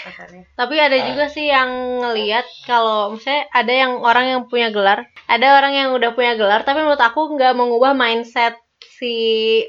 tapi 0.52 0.76
ada 0.76 1.00
juga 1.00 1.32
sih 1.32 1.49
yang 1.49 1.73
ngelihat 2.04 2.44
kalau 2.68 3.16
misalnya 3.16 3.49
ada 3.56 3.73
yang 3.73 3.92
orang 4.04 4.26
yang 4.28 4.40
punya 4.44 4.68
gelar 4.68 5.08
ada 5.25 5.56
orang 5.56 5.73
yang 5.73 5.88
udah 5.97 6.12
punya 6.12 6.37
gelar 6.37 6.61
tapi 6.61 6.85
menurut 6.85 7.00
aku 7.00 7.32
nggak 7.32 7.56
mengubah 7.56 7.97
mindset 7.97 8.52
si 9.00 9.16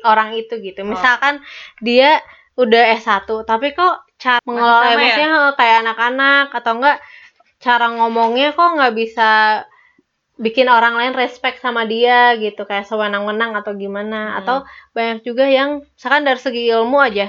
orang 0.03 0.35
itu 0.35 0.59
gitu 0.59 0.83
Oh. 0.83 0.91
misalkan 0.91 1.39
dia 1.79 2.19
udah 2.59 2.83
S1 2.99 3.23
tapi 3.47 3.71
kok 3.71 4.03
cara 4.19 4.43
mengelola 4.43 4.83
ya? 4.83 4.93
emosinya 4.99 5.29
kayak 5.55 5.77
anak-anak 5.87 6.47
atau 6.51 6.71
enggak 6.75 6.97
cara 7.59 7.85
ngomongnya 7.91 8.51
kok 8.51 8.75
nggak 8.75 8.93
bisa 8.95 9.29
bikin 10.39 10.71
orang 10.71 10.95
lain 10.95 11.15
respect 11.15 11.59
sama 11.59 11.83
dia 11.83 12.35
gitu 12.35 12.63
kayak 12.63 12.87
sewenang-wenang 12.87 13.55
atau 13.55 13.75
gimana 13.75 14.19
Hmm. 14.31 14.37
atau 14.39 14.57
banyak 14.91 15.23
juga 15.23 15.43
yang 15.47 15.83
misalkan 15.95 16.23
dari 16.23 16.39
segi 16.39 16.63
ilmu 16.71 16.95
aja 16.99 17.27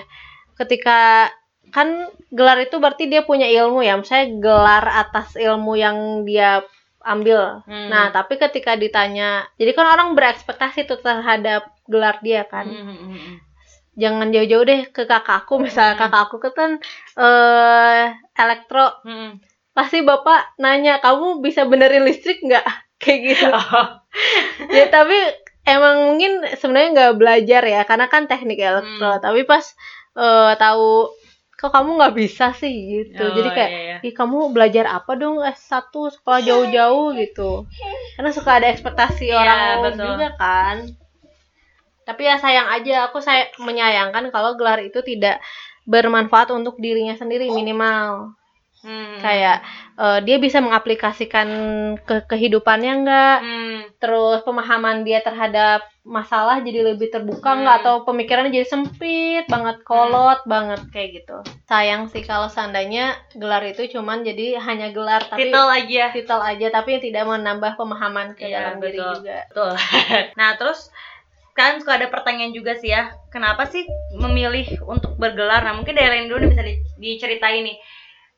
ketika 0.54 1.30
kan 1.70 2.10
gelar 2.30 2.58
itu 2.62 2.78
berarti 2.78 3.06
dia 3.06 3.22
punya 3.22 3.46
ilmu 3.46 3.82
ya 3.82 3.98
misalnya 3.98 4.38
gelar 4.38 4.84
atas 4.86 5.34
ilmu 5.34 5.74
yang 5.74 5.96
dia 6.22 6.62
ambil 7.02 7.62
Hmm. 7.66 7.88
nah 7.90 8.10
tapi 8.10 8.38
ketika 8.38 8.74
ditanya 8.74 9.46
jadi 9.58 9.74
kan 9.74 9.86
orang 9.88 10.14
berekspektasi 10.14 10.86
tuh 10.86 11.02
terhadap 11.02 11.66
gelar 11.86 12.18
dia 12.22 12.46
kan 12.46 12.66
Hmm, 12.66 12.82
hmm, 12.86 12.98
hmm, 12.98 13.18
hmm. 13.18 13.36
Jangan 14.00 14.32
jauh-jauh 14.32 14.64
deh 14.64 14.80
ke 14.88 15.04
kakak 15.04 15.44
aku 15.44 15.60
misalnya 15.60 15.94
Hmm. 15.94 16.02
kakak 16.02 16.22
aku 16.26 16.36
kan 16.50 16.70
eh 17.16 18.04
elektro 18.34 18.86
Hmm. 19.04 19.38
pasti 19.70 20.00
bapak 20.00 20.56
nanya 20.56 20.98
kamu 20.98 21.38
bisa 21.38 21.62
benerin 21.64 22.02
listrik 22.02 22.40
nggak 22.40 22.64
kayak 23.02 23.20
gitu 23.28 23.48
ya 24.76 24.84
tapi 24.88 25.14
emang 25.62 25.96
mungkin 26.08 26.32
sebenarnya 26.52 26.88
nggak 26.90 27.14
belajar 27.16 27.62
ya 27.64 27.80
karena 27.84 28.06
kan 28.06 28.24
teknik 28.24 28.58
elektro 28.58 29.10
Hmm. 29.12 29.22
tapi 29.22 29.44
pas 29.44 29.64
eh, 30.16 30.52
tahu 30.56 31.12
kok 31.54 31.70
kamu 31.70 32.00
nggak 32.00 32.16
bisa 32.16 32.56
sih 32.56 32.72
gitu 32.72 33.20
Oh, 33.20 33.30
jadi 33.30 33.48
kayak 33.52 33.70
iya, 33.70 33.80
iya. 33.84 33.96
ih 34.00 34.14
kamu 34.16 34.48
belajar 34.50 34.88
apa 34.88 35.12
dong 35.12 35.44
S1 35.44 35.92
sekolah 35.92 36.40
jauh-jauh 36.40 37.12
gitu 37.14 37.68
karena 38.16 38.30
suka 38.32 38.56
ada 38.56 38.72
ekspektasi 38.72 39.28
Iya, 39.28 39.36
orang 39.36 39.76
betul. 39.84 40.06
juga 40.08 40.28
kan 40.40 40.76
tapi 42.10 42.26
ya 42.26 42.36
sayang 42.36 42.66
aja 42.66 43.06
aku 43.06 43.22
saya 43.22 43.46
menyayangkan 43.56 44.34
kalau 44.34 44.58
gelar 44.58 44.82
itu 44.82 44.98
tidak 45.00 45.38
bermanfaat 45.86 46.50
untuk 46.50 46.74
dirinya 46.76 47.14
sendiri 47.14 47.46
minimal 47.48 48.34
Hmm. 48.80 49.20
kayak 49.20 49.60
eh, 50.00 50.18
dia 50.24 50.40
bisa 50.40 50.56
mengaplikasikan 50.64 51.48
ke 52.00 52.24
kehidupannya 52.24 52.92
enggak 53.04 53.38
Hmm. 53.44 53.80
terus 54.00 54.40
pemahaman 54.40 55.04
dia 55.04 55.20
terhadap 55.20 55.84
masalah 56.00 56.64
jadi 56.64 56.88
lebih 56.88 57.12
terbuka 57.12 57.60
Hmm. 57.60 57.68
atau 57.68 58.08
pemikirannya 58.08 58.48
jadi 58.48 58.64
sempit 58.64 59.44
banget 59.52 59.84
kolot 59.84 60.40
banget 60.48 60.80
kayak 60.96 61.20
gitu 61.20 61.44
sayang 61.68 62.08
sih 62.08 62.24
kalau 62.24 62.48
seandainya 62.48 63.20
gelar 63.36 63.60
itu 63.68 63.84
cuman 63.92 64.24
jadi 64.24 64.56
hanya 64.56 64.96
gelar 64.96 65.28
tapi 65.28 65.52
titel 65.52 65.68
aja 65.68 66.04
titel 66.16 66.40
aja 66.40 66.66
tapi 66.72 67.04
tidak 67.04 67.28
menambah 67.28 67.76
pemahaman 67.76 68.32
ke 68.32 68.48
Iya, 68.48 68.64
dalam 68.64 68.80
diri 68.80 68.96
betul. 68.96 69.12
juga 69.20 69.38
Betul. 69.52 69.72
nah, 70.40 70.56
terus 70.56 70.88
kan 71.60 71.76
suka 71.80 71.92
ada 72.00 72.08
pertanyaan 72.08 72.50
juga 72.50 72.72
sih 72.74 72.90
ya, 72.90 73.12
kenapa 73.28 73.68
sih 73.68 73.84
memilih 74.16 74.66
untuk 74.84 75.16
bergelar? 75.16 75.60
Nah, 75.62 75.76
mungkin 75.76 75.92
dari 75.92 76.08
Len 76.08 76.28
dulu 76.28 76.48
bisa 76.48 76.62
di- 76.62 76.80
diceritain 76.96 77.60
nih. 77.62 77.76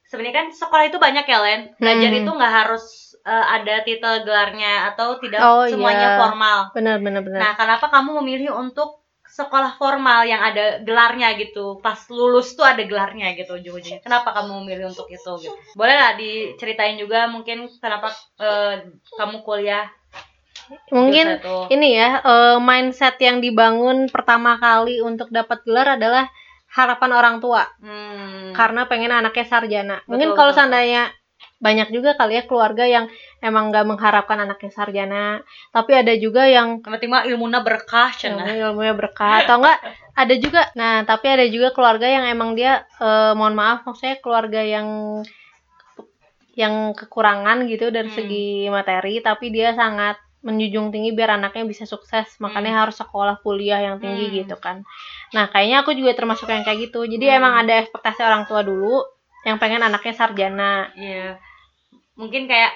Sebenarnya 0.04 0.44
kan 0.44 0.46
sekolah 0.52 0.84
itu 0.86 0.98
banyak 1.00 1.24
ya, 1.24 1.38
Len. 1.40 1.60
Belajar 1.80 2.10
Hmm. 2.12 2.20
itu 2.20 2.30
nggak 2.30 2.54
harus 2.60 2.84
eh, 3.22 3.46
ada 3.54 3.86
titel 3.86 4.26
gelarnya 4.26 4.90
atau 4.90 5.14
tidak 5.22 5.38
Oh, 5.40 5.62
semuanya 5.62 6.08
iya. 6.10 6.18
formal. 6.18 6.58
benar 6.74 6.98
benar 6.98 7.22
benar 7.22 7.38
Nah, 7.38 7.52
kenapa 7.54 7.86
kamu 7.86 8.18
memilih 8.18 8.50
untuk 8.52 8.98
sekolah 9.22 9.78
formal 9.78 10.26
yang 10.26 10.42
ada 10.42 10.82
gelarnya 10.82 11.38
gitu? 11.38 11.78
Pas 11.78 11.96
lulus 12.10 12.52
tuh 12.52 12.66
ada 12.66 12.82
gelarnya 12.82 13.32
gitu 13.32 13.56
ujung-ujungnya. 13.56 14.02
Kenapa 14.02 14.34
kamu 14.34 14.66
memilih 14.66 14.90
untuk 14.90 15.06
itu 15.06 15.30
gitu? 15.38 15.54
Boleh 15.72 15.94
lah 15.94 16.12
diceritain 16.18 16.98
juga 16.98 17.30
mungkin 17.30 17.70
kenapa 17.78 18.10
eh, 18.42 18.90
kamu 19.14 19.46
kuliah 19.46 19.86
mungkin 20.90 21.40
ini 21.68 21.88
ya 21.96 22.20
eh, 22.22 22.56
mindset 22.58 23.16
yang 23.20 23.40
dibangun 23.40 24.08
pertama 24.08 24.56
kali 24.56 25.00
untuk 25.02 25.28
dapat 25.28 25.60
gelar 25.66 25.96
adalah 25.96 26.28
harapan 26.72 27.10
orang 27.12 27.36
tua 27.44 27.68
Hmm. 27.84 28.56
karena 28.56 28.88
pengen 28.88 29.12
anaknya 29.12 29.44
sarjana. 29.44 29.96
Mungkin 30.08 30.32
Betul, 30.32 30.38
kalau 30.40 30.50
betul. 30.52 30.58
seandainya 30.64 31.02
banyak 31.62 31.94
juga 31.94 32.18
kali 32.18 32.38
ya 32.38 32.42
keluarga 32.46 32.82
yang 32.86 33.06
emang 33.38 33.70
nggak 33.70 33.86
mengharapkan 33.86 34.34
anaknya 34.34 34.70
sarjana, 34.74 35.26
tapi 35.70 35.94
ada 35.94 36.10
juga 36.18 36.42
yang 36.50 36.82
mah 36.82 37.22
ilmunya 37.22 37.60
berkah 37.62 38.10
ilmu 38.10 38.50
ilmunya 38.50 38.94
berkah 38.98 39.46
atau 39.46 39.62
enggak 39.62 39.78
ada 40.12 40.34
juga. 40.38 40.62
Nah, 40.74 41.06
tapi 41.06 41.26
ada 41.30 41.46
juga 41.46 41.70
keluarga 41.70 42.06
yang 42.10 42.26
emang 42.26 42.58
dia 42.58 42.82
eh, 42.98 43.32
mohon 43.38 43.54
maaf 43.54 43.86
maksudnya 43.86 44.18
keluarga 44.18 44.58
yang 44.58 45.22
yang 46.52 46.92
kekurangan 46.92 47.64
gitu 47.70 47.88
dari 47.94 48.08
Hmm. 48.10 48.16
segi 48.16 48.48
materi, 48.68 49.22
tapi 49.24 49.48
dia 49.54 49.72
sangat 49.72 50.18
menjunjung 50.42 50.90
tinggi 50.90 51.14
biar 51.14 51.38
anaknya 51.38 51.64
bisa 51.64 51.86
sukses, 51.86 52.26
makanya 52.38 52.82
harus 52.82 52.98
sekolah 52.98 53.38
kuliah 53.40 53.78
yang 53.78 53.96
tinggi 53.96 54.26
Hmm. 54.28 54.36
gitu 54.42 54.56
kan. 54.58 54.82
Nah, 55.30 55.46
kayaknya 55.48 55.86
aku 55.86 55.94
juga 55.94 56.12
termasuk 56.12 56.50
yang 56.50 56.66
kayak 56.66 56.90
gitu. 56.90 57.06
Jadi 57.06 57.26
Hmm. 57.26 57.38
emang 57.38 57.54
ada 57.62 57.78
ekspektasi 57.78 58.20
orang 58.20 58.42
tua 58.44 58.60
dulu 58.60 59.06
yang 59.42 59.56
pengen 59.56 59.82
anaknya 59.82 60.12
sarjana. 60.12 60.90
Iya. 60.94 61.38
Mungkin 62.18 62.46
kayak 62.46 62.72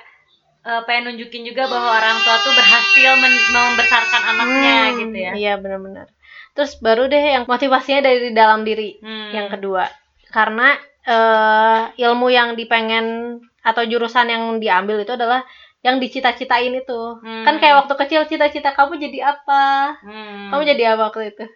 eh, 0.66 0.82
pengen 0.82 1.14
nunjukin 1.14 1.46
juga 1.46 1.70
bahwa 1.70 1.94
orang 1.94 2.18
tua 2.26 2.42
tuh 2.42 2.50
berhasil 2.50 3.11
men- 3.23 3.46
membesarkan 3.54 4.23
anaknya 4.26 4.75
Hmm, 4.82 4.96
gitu 4.99 5.16
ya. 5.16 5.32
Iya, 5.38 5.52
benar-benar. 5.62 6.11
Terus 6.58 6.75
baru 6.82 7.06
deh 7.06 7.23
yang 7.23 7.46
motivasinya 7.46 8.02
dari 8.02 8.35
dalam 8.35 8.66
diri. 8.66 8.99
Hmm. 8.99 9.30
yang 9.30 9.46
kedua 9.46 9.87
karena 10.26 10.75
eh, 11.06 11.80
ilmu 12.02 12.26
yang 12.28 12.58
dipengen 12.58 13.38
atau 13.62 13.82
jurusan 13.82 14.26
yang 14.26 14.58
diambil 14.58 14.99
itu 14.99 15.14
adalah 15.14 15.46
yang 15.87 15.97
dicita-citain 15.97 16.75
itu 16.75 17.00
Hmm. 17.16 17.47
kan 17.47 17.57
kayak 17.57 17.78
waktu 17.81 17.95
kecil 17.97 18.26
cita-cita 18.26 18.71
kamu 18.73 18.99
jadi 18.99 19.31
apa 19.31 19.95
Hmm. 19.97 20.50
kamu 20.50 20.62
jadi 20.66 20.83
apa 20.93 21.09
waktu 21.09 21.31
itu 21.31 21.47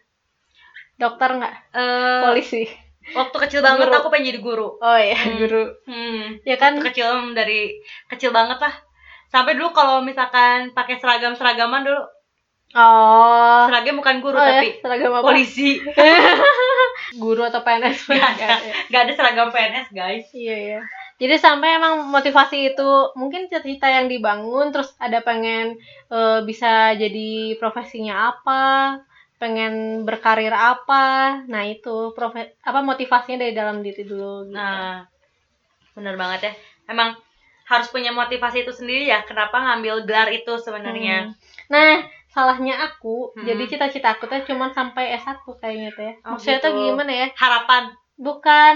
dokter 0.96 1.34
nggak 1.34 1.54
Eh, 1.72 2.20
polisi 2.22 2.62
waktu 3.10 3.36
kecil 3.40 3.60
banget 3.60 3.88
Guru. 3.88 3.98
aku 3.98 4.08
pengen 4.08 4.28
jadi 4.28 4.40
guru. 4.40 4.68
oh 4.76 4.94
iya 4.96 5.18
Hmm. 5.18 5.34
guru 5.36 5.64
Hmm. 5.84 6.38
ya 6.42 6.54
kan 6.54 6.72
Waktu 6.74 6.86
kecil 6.88 7.08
dari 7.32 7.74
kecil 8.06 8.30
banget 8.30 8.56
lah. 8.56 8.74
Sampai 9.26 9.54
dulu 9.54 9.70
kalau 9.70 9.98
misalkan 10.00 10.70
pakai 10.70 10.98
seragam-seragaman 10.98 11.82
dulu, 11.82 12.02
oh 12.72 13.62
seragam 13.64 13.94
bukan 13.96 14.18
guru 14.18 14.34
oh 14.34 14.42
ya 14.42 14.58
tapi 14.58 14.68
seragam 14.78 15.10
apa 15.12 15.22
polisi. 15.24 15.78
guru 17.16 17.42
atau 17.42 17.60
PNS 17.60 18.06
Gak 18.06 18.14
Nggak 18.16 18.30
ada, 18.36 18.46
ya? 18.60 18.74
gak 18.88 19.00
ada 19.00 19.12
seragam 19.12 19.48
PNS 19.48 19.88
guys. 19.90 20.26
Iya 20.30 20.56
ya. 20.68 20.80
Jadi 21.20 21.36
sampai 21.36 21.76
emang 21.76 22.08
motivasi 22.08 22.72
itu 22.72 22.90
mungkin 23.12 23.46
cita-cita 23.52 23.92
yang 23.92 24.08
dibangun 24.08 24.72
terus 24.72 24.96
ada 24.96 25.20
pengen 25.20 25.76
eh, 26.08 26.40
bisa 26.48 26.96
jadi 26.96 27.60
profesinya 27.60 28.32
apa, 28.32 28.96
pengen 29.36 30.04
berkarir 30.08 30.52
apa. 30.52 31.44
Nah, 31.44 31.62
itu 31.68 32.16
profe 32.16 32.56
apa 32.64 32.80
motivasinya 32.80 33.44
dari 33.44 33.52
dalam 33.52 33.84
diri 33.84 34.04
dulu 34.08 34.48
gitu. 34.48 34.56
Nah, 34.56 35.04
bener 35.92 36.16
banget 36.16 36.40
ya. 36.48 36.52
Emang 36.88 37.16
harus 37.68 37.86
punya 37.92 38.10
motivasi 38.16 38.64
itu 38.64 38.72
sendiri 38.72 39.04
ya. 39.08 39.20
Kenapa 39.28 39.60
ngambil 39.60 40.08
gelar 40.08 40.28
itu 40.32 40.56
sebenarnya? 40.56 41.28
Hmm. 41.28 41.34
Nah, 41.68 42.00
salahnya 42.32 42.80
aku, 42.80 43.36
Hmm. 43.36 43.44
jadi 43.44 43.62
cita-cita 43.68 44.16
aku 44.16 44.24
tuh 44.24 44.40
cuma 44.48 44.72
sampai 44.72 45.14
S1 45.20 45.44
kayaknya 45.60 45.90
tuh 45.92 46.04
ya. 46.08 46.14
Oh, 46.24 46.34
Maksudnya 46.34 46.58
tuh 46.64 46.72
gitu. 46.72 46.80
gimana 46.96 47.12
ya? 47.12 47.28
Harapan. 47.36 47.82
Bukan 48.16 48.74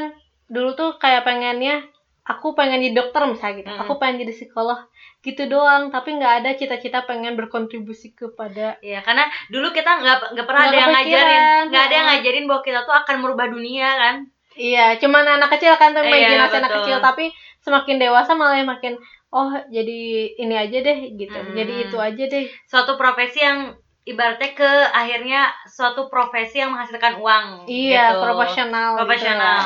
dulu 0.53 0.77
tuh 0.77 0.91
kayak 1.01 1.25
pengennya 1.25 1.87
aku 2.25 2.57
pengen 2.57 2.81
jadi 2.81 2.97
dokter 2.97 3.23
misalnya 3.29 3.55
gitu. 3.61 3.71
Mm. 3.71 3.81
Aku 3.85 3.93
pengen 4.01 4.25
jadi 4.25 4.33
psikolog 4.33 4.81
gitu 5.21 5.43
doang, 5.49 5.89
tapi 5.93 6.17
nggak 6.17 6.35
ada 6.45 6.51
cita-cita 6.57 7.05
pengen 7.05 7.37
berkontribusi 7.37 8.13
kepada 8.13 8.77
Iya, 8.85 9.01
karena 9.05 9.25
dulu 9.49 9.73
kita 9.73 10.01
nggak 10.01 10.37
nggak 10.37 10.47
pernah 10.49 10.63
Nggak 10.69 10.73
ada 10.73 10.81
yang 10.81 10.93
ngajarin, 10.93 11.43
nggak 11.69 11.85
ada 11.85 11.95
yang 11.95 12.09
ngajarin 12.13 12.45
bahwa 12.49 12.61
kita 12.65 12.81
tuh 12.85 12.95
akan 12.97 13.17
merubah 13.21 13.47
dunia 13.49 13.89
kan? 13.97 14.17
Iya, 14.55 14.97
cuman 15.01 15.25
anak 15.27 15.51
kecil 15.57 15.75
kan 15.77 15.93
tuh 15.93 16.05
Iya, 16.05 16.13
imajinasi 16.13 16.57
anak 16.61 16.73
kecil, 16.81 16.97
tapi 17.01 17.25
semakin 17.65 17.97
dewasa 17.97 18.37
malah 18.37 18.61
makin 18.65 19.01
oh 19.35 19.51
jadi 19.69 20.01
ini 20.39 20.55
aja 20.55 20.79
deh 20.81 20.99
gitu. 21.17 21.35
Hmm. 21.35 21.57
Jadi 21.57 21.75
itu 21.89 21.97
aja 21.99 22.25
deh. 22.29 22.45
Suatu 22.69 22.95
profesi 22.95 23.43
yang 23.43 23.75
ibaratnya 24.05 24.53
ke 24.53 24.71
akhirnya 24.93 25.51
suatu 25.67 26.07
profesi 26.13 26.61
yang 26.61 26.71
menghasilkan 26.71 27.19
uang. 27.19 27.67
Iya, 27.67 28.15
gitu. 28.15 28.21
profesional. 28.23 28.89
gitu. 28.95 29.01
Profesional. 29.03 29.61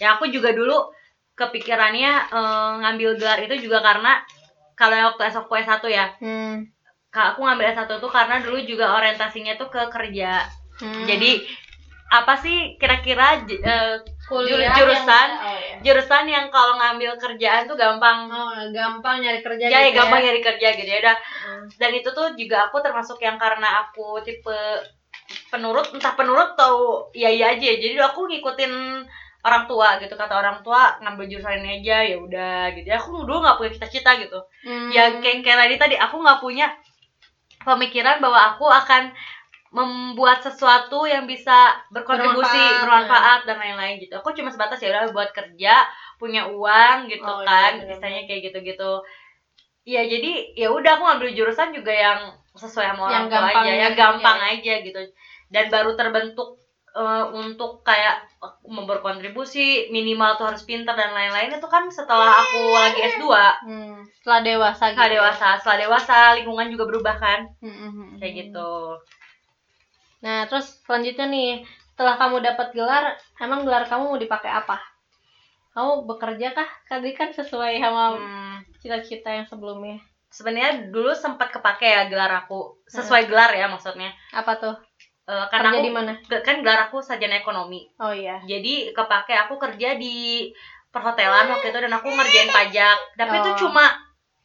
Ya 0.00 0.16
aku 0.18 0.28
juga 0.32 0.52
dulu 0.52 0.90
kepikirannya 1.36 2.12
eh, 2.28 2.70
ngambil 2.80 3.10
gelar 3.14 3.38
itu 3.38 3.54
juga 3.62 3.78
karena 3.80 4.18
kalau 4.74 4.92
waktu 5.08 5.22
S1 5.26 5.44
S1 5.46 5.84
ya, 5.86 6.06
Hmm. 6.18 6.64
Kak, 7.08 7.32
aku 7.32 7.40
ngambil 7.40 7.72
S1 7.72 7.88
tuh 7.96 8.10
karena 8.10 8.40
dulu 8.40 8.60
juga 8.60 8.92
orientasinya 8.92 9.56
tuh 9.56 9.68
ke 9.68 9.88
kerja. 9.88 10.44
Hmm. 10.76 11.04
Jadi 11.06 11.40
apa 12.06 12.36
sih 12.36 12.76
kira-kira 12.76 13.40
eh, 13.42 13.96
Kuliah 14.26 14.74
jurusan 14.74 15.08
yang- 15.26 15.40
oh, 15.40 15.58
iya. 15.58 15.76
jurusan 15.82 16.24
yang 16.24 16.46
kalau 16.48 16.76
ngambil 16.76 17.16
kerjaan 17.16 17.66
tuh 17.66 17.74
gampang 17.74 18.26
Oh, 18.26 18.52
gampang 18.70 19.18
nyari 19.18 19.40
kerja 19.40 19.64
ya, 19.64 19.70
ya 19.72 19.80
gitu 19.88 19.96
gampang 19.96 20.20
ya. 20.20 20.24
nyari 20.28 20.40
kerja 20.40 20.68
gitu 20.72 20.86
ya 20.86 20.98
udah 21.00 21.16
Hmm. 21.16 21.64
dan 21.74 21.90
itu 21.92 22.08
tuh 22.10 22.30
juga 22.34 22.66
aku 22.66 22.78
termasuk 22.78 23.18
yang 23.18 23.34
karena 23.36 23.82
aku 23.82 24.22
tipe 24.22 24.54
penurut 25.48 25.90
entah 25.90 26.14
penurut 26.14 26.54
atau 26.54 26.74
iya 27.10 27.26
iya 27.28 27.46
aja 27.50 27.70
jadi 27.74 27.98
aku 28.00 28.26
ngikutin 28.28 28.72
orang 29.46 29.64
tua 29.70 29.88
gitu 30.02 30.14
kata 30.18 30.34
orang 30.42 30.58
tua 30.66 30.98
ngambil 31.02 31.24
jurusan 31.30 31.62
ini 31.62 31.70
aja 31.82 31.96
ya 32.02 32.16
udah 32.18 32.74
gitu 32.74 32.86
ya 32.90 32.98
aku 32.98 33.22
dulu 33.22 33.38
nggak 33.46 33.56
punya 33.58 33.70
cita-cita 33.78 34.10
gitu 34.18 34.38
Hmm. 34.66 34.90
ya 34.90 35.22
kayak 35.22 35.46
kayak 35.46 35.58
tadi 35.62 35.74
tadi 35.78 35.94
aku 35.96 36.16
nggak 36.18 36.40
punya 36.42 36.66
pemikiran 37.62 38.18
bahwa 38.22 38.40
aku 38.54 38.66
akan 38.66 39.10
membuat 39.74 40.40
sesuatu 40.46 41.04
yang 41.04 41.26
bisa 41.26 41.74
berkontribusi 41.90 42.42
Bermanfaat, 42.46 42.82
bermanfaat, 42.82 43.40
dan 43.50 43.56
lain-lain 43.60 43.94
gitu 44.02 44.14
aku 44.18 44.30
cuma 44.32 44.48
sebatas 44.54 44.78
ya 44.80 44.88
udah 44.94 45.10
buat 45.12 45.30
kerja 45.34 45.84
punya 46.16 46.46
uang 46.48 47.10
gitu 47.12 47.26
Oh, 47.26 47.42
iya, 47.42 47.46
kan 47.46 47.70
bener-bener. 47.76 47.90
misalnya 47.98 48.22
kayak 48.30 48.40
gitu-gitu 48.50 48.92
ya 49.86 50.02
jadi 50.06 50.32
ya 50.58 50.68
udah 50.72 50.90
aku 50.98 51.02
ngambil 51.06 51.28
jurusan 51.34 51.70
juga 51.74 51.92
yang 51.92 52.20
sesuai 52.56 52.86
sama 52.94 53.02
orang 53.06 53.14
Yang 53.14 53.26
tua 53.30 53.46
aja 53.52 53.70
yang 53.70 53.92
gitu 53.94 54.00
gampang 54.00 54.38
ya. 54.40 54.48
aja 54.56 54.74
gitu 54.82 55.00
dan 55.52 55.64
baru 55.70 55.90
terbentuk 55.94 56.48
eh, 56.96 57.24
untuk 57.36 57.84
kayak 57.84 58.24
berkontribusi 58.64 59.92
minimal 59.92 60.40
tuh 60.40 60.46
harus 60.48 60.62
pintar 60.64 60.96
dan 60.96 61.12
lain-lain 61.12 61.52
itu 61.58 61.68
kan 61.68 61.84
setelah 61.92 62.32
aku 62.42 62.60
lagi 62.72 63.00
S2 63.12 63.24
Hmm. 63.62 64.00
Setelah 64.22 64.40
dewasa 64.42 64.84
gitu. 64.90 64.92
setelah 64.96 65.10
dewasa 65.12 65.46
setelah 65.60 65.78
dewasa 65.84 66.16
lingkungan 66.40 66.68
juga 66.72 66.84
berubah 66.90 67.16
kan 67.20 67.40
Hmm, 67.62 67.76
hmm, 67.76 67.90
hmm, 67.92 68.10
kayak 68.18 68.32
hmm. 68.32 68.40
gitu 68.42 68.70
Nah, 70.24 70.48
terus 70.50 70.80
selanjutnya 70.84 71.26
nih, 71.28 71.50
setelah 71.92 72.16
kamu 72.18 72.36
dapat 72.42 72.68
gelar, 72.74 73.04
emang 73.38 73.62
gelar 73.68 73.84
kamu 73.86 74.04
mau 74.10 74.18
dipakai 74.18 74.50
apa? 74.50 74.80
Kamu 75.76 76.08
bekerja 76.08 76.56
kah? 76.56 76.68
Tadi 76.88 77.12
kan 77.12 77.30
sesuai 77.36 77.78
sama 77.78 78.16
Hmm, 78.16 78.56
cita-cita 78.80 79.28
yang 79.30 79.46
sebelumnya. 79.46 80.00
sebenarnya 80.26 80.92
dulu 80.92 81.16
sempat 81.16 81.48
kepake 81.48 81.86
ya 81.86 82.12
gelar 82.12 82.28
aku 82.44 82.76
sesuai 82.90 83.24
gelar 83.30 83.56
ya 83.56 83.72
maksudnya 83.72 84.10
Apa 84.34 84.58
tuh? 84.60 84.74
Eh, 85.26 85.46
karena 85.50 85.68
Kerja 85.68 85.74
aku 85.74 85.82
di 85.82 85.90
mana? 85.90 86.12
kan 86.40 86.56
gelar 86.62 86.80
aku 86.86 86.96
sarjana 86.98 87.36
ekonomi 87.36 87.82
Oh 87.98 88.14
iya. 88.14 88.38
jadi 88.42 88.94
kepake 88.94 89.34
aku 89.36 89.58
kerja 89.58 89.94
di 89.94 90.46
perhotelan 90.88 91.50
waktu 91.50 91.66
itu 91.66 91.78
dan 91.80 91.90
aku 91.90 92.06
ngerjain 92.08 92.46
pajak 92.48 92.94
tapi 93.12 93.34
itu 93.36 93.50
Oh. 93.50 93.58
cuma 93.60 93.90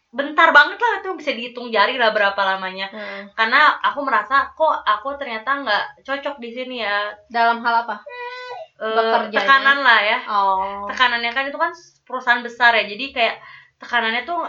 bentar 0.10 0.50
banget 0.50 0.76
lah 0.76 1.00
itu 1.00 1.10
bisa 1.14 1.32
dihitung 1.32 1.70
jari 1.70 1.96
lah 1.96 2.10
berapa 2.10 2.36
lamanya 2.36 2.90
Hmm. 2.90 3.30
karena 3.32 3.78
aku 3.80 4.02
merasa 4.02 4.50
kok 4.52 4.82
aku 4.84 5.16
ternyata 5.16 5.62
nggak 5.62 5.86
cocok 6.02 6.36
di 6.36 6.50
sini 6.50 6.82
ya 6.82 7.14
Dalam 7.30 7.62
hal 7.62 7.86
apa? 7.86 8.02
Bekerjanya. 8.76 9.38
tekanan 9.38 9.78
lah 9.80 10.00
ya 10.02 10.20
Oh. 10.26 10.90
tekanannya 10.90 11.30
kan 11.30 11.46
itu 11.46 11.56
kan 11.56 11.70
perusahaan 12.02 12.42
besar 12.42 12.74
ya 12.74 12.90
jadi 12.90 13.06
kayak 13.12 13.36
tekanannya 13.78 14.26
tuh 14.26 14.42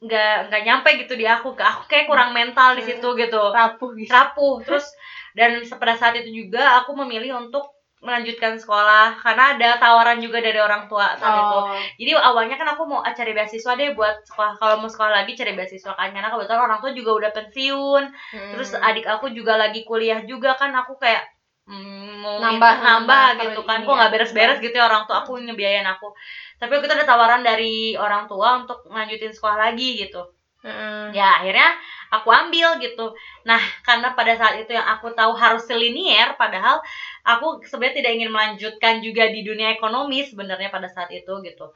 nggak 0.00 0.46
nggak 0.46 0.62
nyampe 0.62 0.90
gitu 0.96 1.14
di 1.14 1.22
aku 1.24 1.52
ke 1.52 1.62
aku 1.62 1.86
kayak 1.86 2.06
kurang 2.06 2.30
mental 2.30 2.74
di 2.74 2.82
situ 2.82 3.08
gitu 3.12 3.42
Rapuh 3.50 3.90
gitu. 3.94 4.10
rapuh 4.10 4.58
terus 4.60 4.86
dan 5.32 5.60
pada 5.80 5.94
saat 5.96 6.14
itu 6.18 6.44
juga 6.44 6.82
aku 6.82 6.92
memilih 6.96 7.36
untuk 7.38 7.64
melanjutkan 8.02 8.58
sekolah. 8.58 9.22
Karena 9.22 9.54
ada 9.54 9.78
tawaran 9.78 10.18
juga 10.18 10.42
dari 10.42 10.58
orang 10.58 10.90
tua 10.90 11.14
saat 11.14 11.38
itu. 11.38 11.58
Oh. 11.62 11.78
jadi 12.02 12.10
awalnya 12.18 12.58
kan 12.58 12.66
aku 12.74 12.82
mau 12.84 13.00
cari 13.06 13.30
beasiswa 13.30 13.72
deh 13.78 13.94
buat 13.94 14.26
sekolah. 14.26 14.58
Kalau 14.58 14.82
mau 14.82 14.90
sekolah 14.90 15.22
lagi 15.22 15.38
cari 15.38 15.54
beasiswa 15.54 15.94
kan. 15.94 16.10
Karena 16.10 16.28
kebetulan 16.34 16.66
orang 16.66 16.78
tua 16.82 16.90
juga 16.90 17.10
udah 17.14 17.30
pensiun. 17.30 18.04
Hmm. 18.10 18.50
terus 18.58 18.74
adik 18.74 19.06
aku 19.06 19.30
juga 19.30 19.54
lagi 19.54 19.86
kuliah 19.86 20.18
juga 20.26 20.58
kan. 20.58 20.74
Aku 20.82 20.98
kayak 20.98 21.22
mm, 21.70 22.26
mau 22.26 22.42
Nambah- 22.42 22.58
minta 22.58 22.70
nambah 22.82 23.26
nambah 23.38 23.42
gitu 23.46 23.60
kan. 23.62 23.78
Kok 23.86 23.94
nggak 23.94 24.10
beres-beres 24.10 24.58
gitu 24.58 24.74
ya 24.74 24.90
orang 24.90 25.06
tua 25.06 25.22
aku 25.22 25.38
ngebiayain 25.38 25.86
aku. 25.86 26.10
Tapi 26.58 26.72
itu 26.82 26.86
ada 26.90 27.06
tawaran 27.06 27.46
dari 27.46 27.94
orang 27.94 28.26
tua 28.26 28.66
untuk 28.66 28.82
lanjutin 28.90 29.30
sekolah 29.30 29.70
lagi 29.70 30.02
gitu. 30.02 30.26
Heeh. 30.62 31.10
ya 31.10 31.42
akhirnya 31.42 31.74
aku 32.12 32.28
ambil 32.28 32.76
gitu 32.76 33.16
nah 33.42 33.56
karena 33.80 34.12
pada 34.12 34.36
saat 34.36 34.60
itu 34.60 34.70
yang 34.70 34.84
aku 34.84 35.10
tahu 35.12 35.32
harus 35.32 35.64
selinier 35.64 36.36
padahal 36.36 36.76
aku 37.24 37.64
sebenarnya 37.64 38.04
tidak 38.04 38.12
ingin 38.14 38.30
melanjutkan 38.30 39.00
juga 39.00 39.32
di 39.32 39.40
dunia 39.40 39.72
ekonomi 39.72 40.20
sebenarnya 40.22 40.68
pada 40.68 40.86
saat 40.86 41.08
itu 41.08 41.32
gitu 41.40 41.66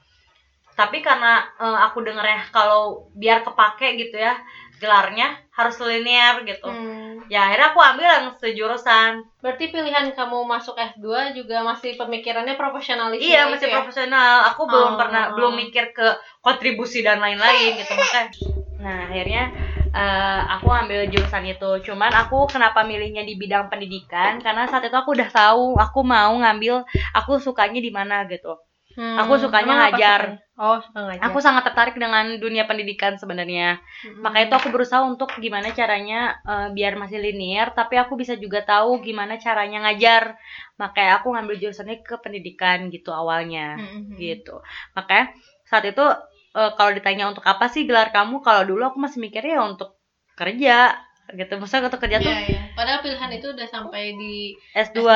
tapi 0.77 1.01
karena 1.01 1.41
eh, 1.57 1.79
aku 1.83 2.05
dengernya 2.05 2.53
kalau 2.53 3.09
biar 3.17 3.41
kepake 3.41 3.97
gitu 3.97 4.21
ya 4.21 4.37
gelarnya 4.77 5.41
harus 5.57 5.73
selinier 5.75 6.45
gitu 6.45 6.69
Hmm. 6.69 7.17
ya 7.33 7.49
akhirnya 7.49 7.73
aku 7.73 7.81
ambil 7.81 8.05
yang 8.07 8.27
sejurusan 8.37 9.25
Berarti 9.41 9.73
pilihan 9.73 10.13
kamu 10.13 10.45
masuk 10.45 10.77
S2 10.77 11.33
juga 11.33 11.65
masih 11.65 11.97
pemikirannya 11.97 12.61
profesionalis 12.61 13.25
iya 13.25 13.49
itu 13.49 13.57
masih 13.57 13.69
ya? 13.73 13.75
profesional 13.81 14.45
aku 14.47 14.69
belum 14.69 14.93
Oh. 14.95 14.99
pernah 15.01 15.33
belum 15.33 15.57
mikir 15.57 15.97
ke 15.97 16.07
kontribusi 16.45 17.01
dan 17.01 17.25
lain-lain 17.25 17.73
gitu 17.81 17.97
makanya 17.97 18.31
nah 18.77 19.09
akhirnya 19.09 19.43
eh, 19.97 20.41
aku 20.55 20.69
ambil 20.71 21.09
jurusan 21.09 21.45
itu 21.49 21.71
cuman 21.87 22.13
aku 22.13 22.45
kenapa 22.47 22.85
milihnya 22.85 23.25
di 23.25 23.35
bidang 23.35 23.73
pendidikan 23.73 24.37
karena 24.39 24.69
saat 24.69 24.85
itu 24.85 24.97
aku 24.97 25.17
udah 25.17 25.31
tahu 25.33 25.65
aku 25.77 26.01
mau 26.05 26.33
ngambil 26.37 26.85
aku 27.13 27.41
sukanya 27.41 27.81
di 27.81 27.89
mana 27.91 28.29
gitu 28.29 28.55
Hmm. 28.97 29.13
Aku 29.21 29.37
sukanya 29.37 29.93
ngajar. 29.93 30.41
sukanya? 30.41 30.57
Oh, 30.57 30.81
suka 30.81 31.01
ngajar. 31.05 31.21
aku 31.29 31.37
sangat 31.37 31.69
tertarik 31.69 32.01
dengan 32.01 32.41
dunia 32.41 32.65
pendidikan 32.65 33.21
sebenarnya 33.21 33.77
Hmm. 33.77 34.25
makanya 34.25 34.45
itu 34.49 34.57
aku 34.57 34.69
berusaha 34.73 35.05
untuk 35.05 35.37
gimana 35.37 35.69
caranya 35.77 36.41
eh, 36.41 36.69
biar 36.73 36.97
masih 36.97 37.21
linear 37.21 37.77
tapi 37.77 38.01
aku 38.01 38.17
bisa 38.17 38.41
juga 38.41 38.65
tahu 38.65 39.05
gimana 39.05 39.37
caranya 39.37 39.85
ngajar 39.85 40.33
makanya 40.81 41.21
aku 41.21 41.29
ngambil 41.29 41.61
jurusannya 41.61 42.01
ke 42.01 42.17
pendidikan 42.25 42.89
gitu 42.89 43.13
awalnya 43.13 43.77
Hmm. 43.77 44.17
gitu 44.17 44.65
makanya 44.97 45.37
saat 45.69 45.85
itu 45.85 46.05
eh, 46.57 46.71
kalau 46.75 46.91
ditanya 46.97 47.29
untuk 47.29 47.45
apa 47.45 47.69
sih 47.69 47.85
gelar 47.85 48.09
kamu 48.11 48.41
kalau 48.41 48.65
dulu 48.65 48.83
aku 48.89 48.99
masih 48.99 49.21
mikirnya 49.21 49.61
ya 49.61 49.63
untuk 49.69 49.95
kerja 50.35 50.97
gitu 51.27 51.59
maksudnya 51.59 51.91
untuk 51.91 51.99
kerja 52.07 52.23
tuh 52.23 52.31
Iya, 52.31 52.43
iya. 52.47 52.61
Padahal 52.79 53.03
pilihan 53.03 53.31
itu 53.35 53.47
udah 53.51 53.67
sampai 53.67 54.15
di 54.15 54.55
S2. 54.71 55.01
S2 55.03 55.11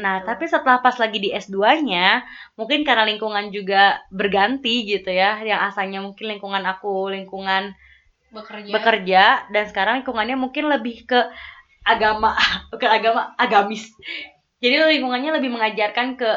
Nah, 0.00 0.22
gitu. 0.22 0.26
tapi 0.32 0.44
setelah 0.48 0.78
pas 0.80 0.96
lagi 0.96 1.18
di 1.20 1.28
S2-nya, 1.28 2.24
mungkin 2.56 2.86
karena 2.88 3.04
lingkungan 3.04 3.52
juga 3.52 4.00
berganti 4.08 4.86
gitu 4.88 5.12
ya. 5.12 5.42
Yang 5.44 5.60
asalnya 5.74 6.00
mungkin 6.00 6.30
lingkungan 6.32 6.64
aku, 6.64 7.12
lingkungan 7.12 7.74
bekerja. 8.32 8.70
bekerja 8.72 9.24
dan 9.52 9.64
sekarang 9.68 9.94
lingkungannya 10.00 10.40
mungkin 10.40 10.72
lebih 10.72 11.04
ke 11.04 11.20
agama, 11.84 12.32
bukan 12.72 12.88
agama, 12.88 13.36
agamis. 13.36 13.92
Jadi 14.62 14.78
lingkungannya 14.96 15.36
lebih 15.36 15.52
mengajarkan 15.52 16.16
ke 16.16 16.30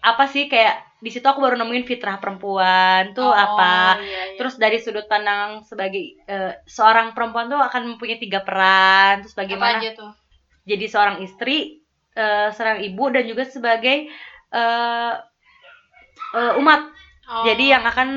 apa 0.00 0.24
sih 0.32 0.48
kayak 0.48 0.80
di 1.00 1.08
situ 1.08 1.24
aku 1.24 1.40
baru 1.40 1.56
nemuin 1.56 1.88
fitrah 1.88 2.20
perempuan 2.20 3.16
tuh 3.16 3.24
Oh, 3.24 3.32
apa. 3.32 3.96
iya, 4.04 4.36
iya. 4.36 4.36
Terus 4.36 4.60
dari 4.60 4.76
sudut 4.78 5.08
pandang 5.08 5.64
sebagai 5.64 6.20
eh, 6.28 6.60
seorang 6.68 7.16
perempuan 7.16 7.48
tuh 7.48 7.56
akan 7.56 7.96
mempunyai 7.96 8.20
tiga 8.20 8.44
peran. 8.44 9.24
Terus 9.24 9.34
apa 9.34 9.40
bagaimana 9.44 9.80
aja 9.80 9.92
tuh? 9.96 10.12
jadi 10.68 10.86
seorang 10.86 11.16
istri, 11.24 11.80
eh, 12.14 12.48
seorang 12.52 12.84
ibu 12.84 13.04
dan 13.10 13.24
juga 13.26 13.48
sebagai 13.48 14.12
eh, 14.52 15.14
eh, 16.36 16.52
umat. 16.60 16.80
Oh. 17.30 17.44
Jadi 17.48 17.64
yang 17.72 17.82
akan 17.86 18.08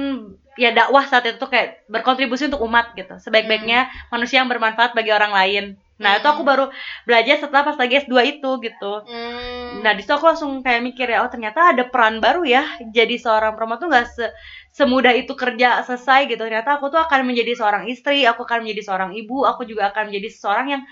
ya 0.53 0.69
dakwah 0.73 1.05
saat 1.09 1.25
itu 1.25 1.37
tuh 1.41 1.49
kayak 1.49 1.85
berkontribusi 1.89 2.49
untuk 2.49 2.61
umat 2.65 2.93
gitu. 2.93 3.15
Sebaik-baiknya 3.17 3.89
manusia 4.13 4.41
yang 4.41 4.49
bermanfaat 4.49 4.93
bagi 4.93 5.09
orang 5.13 5.33
lain. 5.33 5.65
Nah, 6.03 6.11
itu 6.19 6.27
Hmm. 6.27 6.33
aku 6.35 6.41
baru 6.43 6.65
belajar 7.07 7.35
setelah 7.39 7.63
pas 7.67 7.77
lagi 7.79 7.93
S2 8.03 8.21
itu 8.27 8.49
gitu. 8.59 8.93
Hmm. 9.07 9.79
Nah, 9.83 9.91
di 9.95 10.01
situ 10.03 10.13
aku 10.13 10.25
langsung 10.31 10.51
kayak 10.65 10.81
mikir 10.83 11.07
ya, 11.09 11.23
oh 11.23 11.29
ternyata 11.31 11.71
ada 11.73 11.83
peran 11.87 12.19
baru 12.19 12.43
ya. 12.45 12.63
Jadi 12.91 13.15
seorang 13.23 13.55
perempuan 13.55 13.79
tuh 13.81 13.89
nggak 13.91 14.07
se- 14.15 14.33
semudah 14.75 15.13
itu 15.15 15.33
kerja 15.33 15.81
selesai 15.87 16.27
gitu. 16.31 16.41
Ternyata 16.43 16.77
aku 16.77 16.91
tuh 16.93 16.99
akan 17.01 17.19
menjadi 17.29 17.51
seorang 17.59 17.83
istri, 17.87 18.27
aku 18.27 18.43
akan 18.47 18.67
menjadi 18.67 18.81
seorang 18.91 19.11
ibu, 19.15 19.47
aku 19.47 19.63
juga 19.69 19.89
akan 19.95 20.11
menjadi 20.11 20.29
seseorang 20.35 20.67
yang 20.79 20.83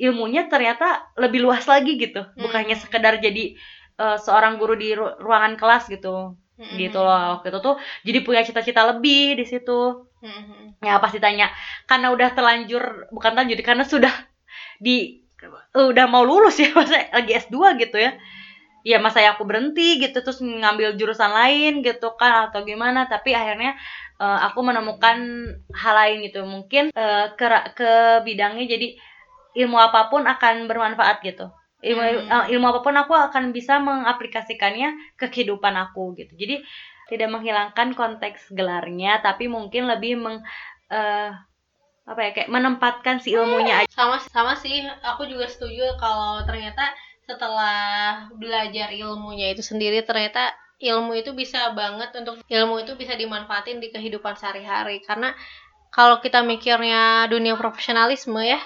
ilmunya 0.00 0.48
ternyata 0.50 1.04
lebih 1.20 1.40
luas 1.44 1.64
lagi 1.68 1.96
gitu. 2.00 2.24
Bukannya 2.38 2.76
Hmm. 2.76 2.82
sekedar 2.84 3.14
jadi 3.22 3.54
eh, 4.00 4.16
seorang 4.24 4.56
guru 4.56 4.74
di 4.74 4.96
ru- 4.96 5.16
ruangan 5.20 5.54
kelas 5.60 5.86
gitu. 5.92 6.34
Hmm. 6.58 6.76
Gitu 6.80 6.96
loh. 6.98 7.38
Waktu 7.38 7.52
itu 7.52 7.58
tuh 7.60 7.74
jadi 8.06 8.18
punya 8.26 8.42
cita-cita 8.46 8.82
lebih 8.88 9.36
di 9.38 9.44
situ. 9.46 10.06
Hmm. 10.22 10.74
Ya 10.82 10.98
pas 11.02 11.12
ditanya 11.14 11.50
karena 11.86 12.10
udah 12.14 12.28
terlanjur 12.34 12.82
bukan 13.14 13.30
terlanjur 13.36 13.58
karena 13.62 13.84
sudah 13.86 14.12
di 14.82 15.22
udah 15.74 16.06
mau 16.10 16.26
lulus 16.26 16.58
ya 16.58 16.74
masa 16.78 17.06
lagi 17.14 17.32
S2 17.38 17.78
gitu 17.78 17.98
ya. 18.02 18.18
Ya 18.82 18.98
masa 18.98 19.22
ya 19.22 19.38
aku 19.38 19.46
berhenti 19.46 20.02
gitu 20.02 20.26
terus 20.26 20.42
ngambil 20.42 20.98
jurusan 20.98 21.30
lain 21.30 21.86
gitu 21.86 22.18
kan 22.18 22.50
atau 22.50 22.66
gimana 22.66 23.06
tapi 23.06 23.30
akhirnya 23.30 23.78
eh, 24.18 24.38
aku 24.50 24.58
menemukan 24.66 25.16
hal 25.70 25.94
lain 25.94 26.26
gitu. 26.26 26.42
Mungkin 26.42 26.90
eh, 26.90 27.26
ke 27.38 27.46
ke 27.78 27.90
bidangnya 28.26 28.66
jadi 28.66 28.98
ilmu 29.62 29.78
apa 29.78 30.10
pun 30.10 30.26
akan 30.26 30.66
bermanfaat 30.66 31.22
gitu. 31.22 31.46
Ilmu 31.82 32.02
Hmm. 32.02 32.26
eh, 32.26 32.44
ilmu 32.58 32.66
apa 32.74 32.80
pun 32.82 32.94
aku 32.98 33.14
akan 33.14 33.54
bisa 33.54 33.78
mengaplikasikannya 33.78 35.14
ke 35.14 35.30
kehidupan 35.30 35.78
aku 35.78 36.18
gitu. 36.18 36.34
Jadi 36.34 36.66
tidak 37.06 37.28
menghilangkan 37.38 37.94
konteks 37.94 38.50
gelarnya 38.50 39.22
tapi 39.22 39.46
mungkin 39.46 39.86
lebih 39.86 40.18
meng 40.18 40.42
eh, 40.90 41.30
apa 42.02 42.18
ya 42.18 42.30
kayak 42.34 42.50
menempatkan 42.50 43.22
si 43.22 43.30
ilmunya 43.30 43.86
aja. 43.86 43.88
sama 43.94 44.18
sama 44.18 44.52
sih 44.58 44.82
aku 45.06 45.22
juga 45.30 45.46
setuju 45.46 45.94
kalau 46.02 46.42
ternyata 46.42 46.90
setelah 47.22 48.26
belajar 48.34 48.90
ilmunya 48.90 49.54
itu 49.54 49.62
sendiri 49.62 50.02
ternyata 50.02 50.50
ilmu 50.82 51.14
itu 51.14 51.30
bisa 51.30 51.70
banget 51.78 52.10
untuk 52.18 52.42
ilmu 52.50 52.82
itu 52.82 52.98
bisa 52.98 53.14
dimanfaatin 53.14 53.78
di 53.78 53.94
kehidupan 53.94 54.34
sehari-hari 54.34 54.98
karena 55.06 55.30
kalau 55.94 56.18
kita 56.18 56.42
mikirnya 56.42 57.30
dunia 57.30 57.54
profesionalisme 57.54 58.42
ya 58.42 58.58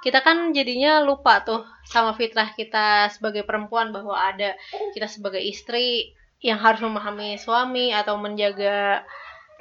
kita 0.00 0.24
kan 0.24 0.56
jadinya 0.56 1.04
lupa 1.04 1.44
tuh 1.44 1.66
sama 1.84 2.16
fitrah 2.16 2.56
kita 2.56 3.12
sebagai 3.12 3.44
perempuan 3.44 3.92
bahwa 3.92 4.16
ada 4.16 4.56
kita 4.96 5.10
sebagai 5.10 5.42
istri 5.44 6.16
yang 6.38 6.56
harus 6.62 6.78
memahami 6.80 7.36
suami 7.36 7.90
atau 7.90 8.14
menjaga 8.16 9.02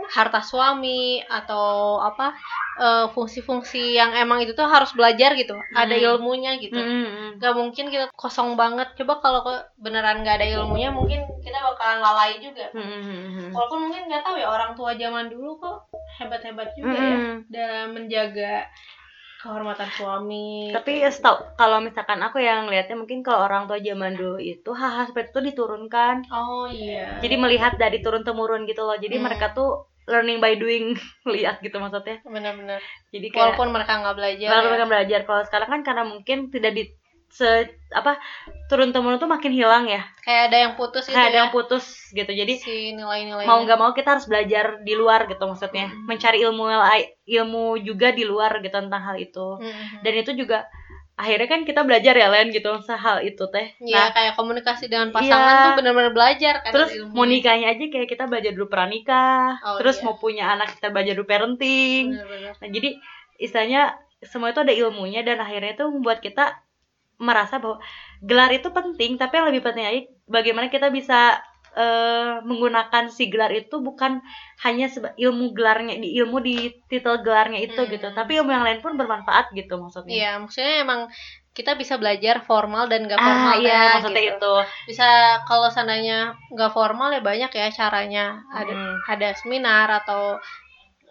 harta 0.08 0.40
suami 0.40 1.20
atau 1.26 1.98
apa 2.00 2.38
eh, 2.78 3.06
fungsi-fungsi 3.10 3.98
yang 3.98 4.14
emang 4.14 4.46
itu 4.46 4.54
tuh 4.54 4.70
harus 4.70 4.94
belajar 4.94 5.34
gitu 5.34 5.58
ada 5.74 5.96
Hmm. 5.98 6.04
ilmunya 6.14 6.62
gitu. 6.62 6.78
Nggak 7.38 7.54
mungkin 7.58 7.90
kita 7.90 8.06
kosong 8.14 8.54
banget. 8.54 8.94
Coba 8.94 9.18
kalau 9.18 9.42
beneran 9.78 10.22
nggak 10.22 10.38
ada 10.42 10.48
ilmunya 10.62 10.94
mungkin 10.94 11.26
kita 11.42 11.58
bakalan 11.58 12.06
lalai 12.06 12.38
juga. 12.38 12.70
Walaupun 13.50 13.90
mungkin 13.90 14.06
nggak 14.06 14.22
tahu 14.22 14.38
ya 14.38 14.48
orang 14.50 14.78
tua 14.78 14.94
zaman 14.94 15.34
dulu 15.34 15.58
kok 15.58 15.90
hebat-hebat 16.22 16.70
juga 16.78 16.98
ya 16.98 17.18
dalam 17.50 17.98
menjaga 17.98 18.70
kehormatan 19.42 19.90
suami 19.98 20.72
Tapi 20.76 20.92
ya 21.04 21.10
setahu 21.16 21.38
kalau 21.60 21.78
misalkan 21.88 22.20
aku 22.28 22.38
yang 22.50 22.62
lihatnya 22.72 22.96
mungkin 23.02 23.20
kalau 23.26 23.40
orang 23.48 23.64
tua 23.70 23.80
zaman 23.88 24.14
dulu 24.20 24.38
itu 24.42 24.70
hal-hal 24.80 25.06
seperti 25.10 25.30
itu 25.34 25.40
diturunkan. 25.54 26.16
oh 26.32 26.68
iya 26.68 27.08
Jadi 27.24 27.36
melihat 27.44 27.74
dari 27.82 27.98
turun 28.04 28.24
temurun 28.28 28.62
gitu 28.70 28.82
loh. 28.88 28.98
Jadi 29.04 29.16
Hmm. 29.18 29.26
mereka 29.26 29.46
tuh 29.58 29.70
learning 30.12 30.38
by 30.44 30.54
doing 30.64 30.86
lihat 31.34 31.56
gitu 31.66 31.78
maksudnya. 31.84 32.18
benar-benar 32.26 32.80
Jadi 33.14 33.28
kayak 33.32 33.44
walaupun 33.58 33.70
mereka 33.76 33.94
nggak 34.02 34.16
belajar 34.20 34.48
Kalau 34.50 34.62
ya. 34.62 34.68
mereka 34.70 34.86
belajar 34.92 35.20
kalau 35.28 35.44
sekarang 35.48 35.70
kan 35.74 35.82
karena 35.88 36.04
mungkin 36.08 36.38
tidak 36.54 36.72
di 36.78 36.84
se 37.28 37.70
apa 37.94 38.18
turun 38.72 38.90
temurun 38.96 39.20
tuh 39.20 39.30
makin 39.30 39.52
hilang 39.54 39.86
ya. 39.88 40.04
kayak 40.26 40.52
ada 40.52 40.58
yang 40.68 40.74
putus 40.76 41.08
itu 41.08 41.16
Kayak 41.16 41.30
ada 41.32 41.38
ya 41.38 41.42
yang 41.46 41.52
putus 41.54 41.86
gitu. 42.12 42.32
Jadi 42.32 42.54
si 42.60 42.92
nilai-nilainya 42.96 43.48
mau 43.48 43.62
nggak 43.64 43.80
mau 43.80 43.92
kita 43.96 44.18
harus 44.18 44.26
belajar 44.28 44.82
di 44.84 44.94
luar 44.96 45.28
gitu 45.30 45.44
maksudnya. 45.44 45.88
Hmm. 45.92 46.08
Mencari 46.08 46.44
ilmu 46.44 46.68
ilmu 47.28 47.66
juga 47.84 48.12
di 48.12 48.24
luar 48.28 48.60
gitu 48.64 48.74
tentang 48.74 49.04
hal 49.04 49.16
itu. 49.20 49.60
Mhm. 49.60 50.02
Dan 50.04 50.14
itu 50.20 50.32
juga 50.36 50.68
akhirnya 51.18 51.50
kan 51.50 51.62
kita 51.66 51.82
belajar 51.82 52.14
ya 52.14 52.30
Len 52.30 52.54
gitu 52.54 52.70
hal 52.78 53.26
itu 53.26 53.44
teh. 53.50 53.74
Iya 53.82 53.98
Nah, 53.98 54.08
kayak 54.14 54.34
komunikasi 54.38 54.86
dengan 54.86 55.10
pasangan 55.10 55.34
Iya. 55.50 55.66
tuh 55.66 55.72
benar-benar 55.82 56.14
belajar 56.14 56.54
kan 56.62 56.72
terus 56.72 56.90
mau 57.10 57.26
nikahnya 57.26 57.74
aja 57.74 57.84
kayak 57.90 58.06
kita 58.06 58.30
belajar 58.30 58.54
dulu 58.54 58.70
pranikah, 58.70 59.58
Oh, 59.66 59.82
terus 59.82 59.98
iya. 59.98 60.06
mau 60.06 60.16
punya 60.22 60.46
anak 60.54 60.78
kita 60.78 60.94
belajar 60.94 61.18
dulu 61.18 61.26
parenting. 61.26 62.14
Benar-benar. 62.14 62.54
Nah, 62.62 62.70
jadi 62.70 62.90
istilahnya 63.42 63.82
semua 64.22 64.54
itu 64.54 64.62
ada 64.62 64.74
ilmunya 64.74 65.26
dan 65.26 65.42
akhirnya 65.42 65.74
itu 65.74 65.86
membuat 65.90 66.22
kita 66.22 66.54
merasa 67.18 67.58
bahwa 67.58 67.78
gelar 68.22 68.52
itu 68.54 68.70
penting 68.70 69.18
tapi 69.18 69.34
yang 69.38 69.48
lebih 69.50 69.64
penting 69.66 69.86
lagi 69.86 70.02
bagaimana 70.30 70.68
kita 70.70 70.88
bisa 70.94 71.42
eh, 71.78 72.42
menggunakan 72.42 73.06
si 73.14 73.30
gelar 73.30 73.54
itu 73.54 73.78
bukan 73.78 74.18
hanya 74.66 74.90
ilmu 75.14 75.54
gelarnya 75.54 75.94
di 76.02 76.18
ilmu 76.18 76.42
di 76.42 76.56
titel 76.90 77.22
gelarnya 77.22 77.62
itu 77.62 77.78
Hmm. 77.78 77.92
gitu 77.94 78.08
tapi 78.18 78.38
ilmu 78.42 78.50
yang 78.50 78.66
lain 78.66 78.82
pun 78.82 78.98
bermanfaat 78.98 79.54
gitu 79.54 79.78
maksudnya 79.78 80.14
Iya, 80.14 80.32
maksudnya 80.42 80.76
emang 80.82 81.02
kita 81.54 81.74
bisa 81.78 81.98
belajar 82.02 82.42
formal 82.46 82.86
dan 82.90 83.06
gak 83.10 83.18
ah 83.18 83.26
formal 83.26 83.54
iya 83.62 83.70
ya, 83.74 83.82
maksudnya 83.98 84.24
gitu. 84.26 84.38
itu 84.38 84.54
Bisa 84.94 85.08
kalau 85.46 85.70
seandainya 85.74 86.34
gak 86.54 86.74
formal 86.74 87.10
ya 87.14 87.22
banyak 87.22 87.50
ya 87.50 87.68
caranya. 87.70 88.42
Ada 88.54 88.74
Hmm. 88.74 88.96
ada 89.10 89.30
seminar 89.38 89.88
atau 90.02 90.38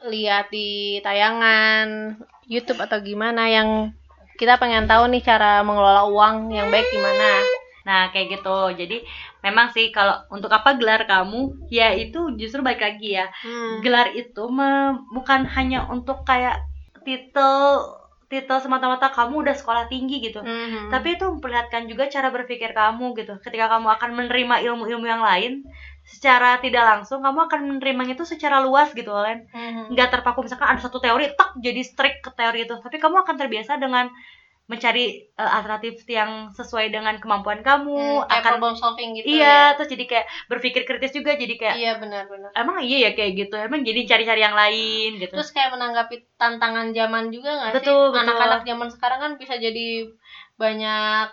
lihat 0.06 0.50
di 0.54 0.98
tayangan 1.02 2.14
YouTube 2.46 2.78
atau 2.78 2.98
gimana 3.02 3.50
yang 3.50 3.90
kita 4.36 4.60
pengen 4.60 4.84
tahu 4.84 5.08
nih 5.10 5.24
cara 5.24 5.64
mengelola 5.64 6.06
uang 6.08 6.52
yang 6.52 6.68
baik 6.68 6.86
gimana. 6.92 7.42
Nah, 7.86 8.10
kayak 8.10 8.38
gitu. 8.38 8.58
Jadi, 8.74 9.06
memang 9.46 9.70
sih 9.70 9.94
kalau 9.94 10.18
untuk 10.28 10.50
apa 10.50 10.74
gelar 10.74 11.06
kamu, 11.06 11.70
ya 11.70 11.94
itu 11.94 12.34
justru 12.34 12.60
baik 12.60 12.82
lagi 12.82 13.14
ya. 13.14 13.30
Hmm. 13.46 13.78
Gelar 13.80 14.10
itu 14.12 14.42
me- 14.50 15.06
bukan 15.14 15.46
hanya 15.46 15.86
untuk 15.86 16.26
kayak 16.26 16.58
titel 17.06 17.86
titel 18.26 18.58
semata-mata 18.58 19.14
kamu 19.14 19.46
udah 19.46 19.54
sekolah 19.54 19.86
tinggi 19.86 20.18
gitu. 20.18 20.42
Mhm. 20.42 20.90
Tapi 20.90 21.14
itu 21.14 21.24
memperlihatkan 21.30 21.86
juga 21.86 22.10
cara 22.10 22.34
berpikir 22.34 22.74
kamu 22.74 23.14
gitu. 23.22 23.38
Ketika 23.38 23.70
kamu 23.70 23.86
akan 23.86 24.10
menerima 24.18 24.66
ilmu-ilmu 24.66 25.06
yang 25.06 25.22
lain, 25.22 25.62
secara 26.06 26.62
tidak 26.62 26.84
langsung 26.86 27.18
kamu 27.20 27.40
akan 27.50 27.60
menerimanya 27.66 28.14
itu 28.14 28.24
secara 28.24 28.62
luas 28.62 28.88
gitu, 28.94 29.10
Len. 29.10 29.44
Mhm. 29.50 29.92
Nggak 29.92 30.08
terpaku 30.14 30.46
misalkan 30.46 30.70
ada 30.72 30.80
satu 30.80 30.98
teori, 31.02 31.34
tak 31.34 31.58
jadi 31.58 31.82
strict 31.82 32.18
ke 32.22 32.30
teori 32.38 32.64
itu. 32.64 32.74
Tapi 32.78 32.96
kamu 33.02 33.16
akan 33.26 33.34
terbiasa 33.36 33.76
dengan 33.82 34.06
mencari 34.66 35.22
eh, 35.30 35.50
alternatif 35.58 36.02
yang 36.10 36.50
sesuai 36.50 36.90
dengan 36.90 37.14
kemampuan 37.22 37.62
kamu, 37.62 37.94
Hmm, 37.94 38.26
kayak 38.26 38.42
akan 38.42 38.52
problem 38.58 38.74
solving 38.74 39.14
gitu 39.14 39.38
iya, 39.38 39.46
ya. 39.46 39.74
terus 39.78 39.94
jadi 39.94 40.04
kayak 40.10 40.26
berpikir 40.50 40.82
kritis 40.82 41.14
juga 41.14 41.38
jadi 41.38 41.54
kayak 41.54 41.76
Iya 41.78 41.92
benar-benar. 42.02 42.50
emang 42.58 42.82
iya 42.82 42.98
ya 43.06 43.10
kayak 43.14 43.32
gitu. 43.46 43.54
Emang 43.54 43.86
jadi 43.86 44.00
cari-cari 44.10 44.42
yang 44.42 44.58
lain 44.58 45.22
gitu. 45.22 45.30
Terus 45.38 45.54
kayak 45.54 45.70
menanggapi 45.70 46.18
tantangan 46.34 46.90
zaman 46.90 47.30
juga 47.30 47.50
nggak 47.62 47.72
sih? 47.78 47.94
Anak-anak 47.94 48.62
zaman 48.66 48.88
sekarang 48.90 49.18
kan 49.22 49.32
bisa 49.38 49.54
jadi 49.54 49.86
banyak 50.58 51.26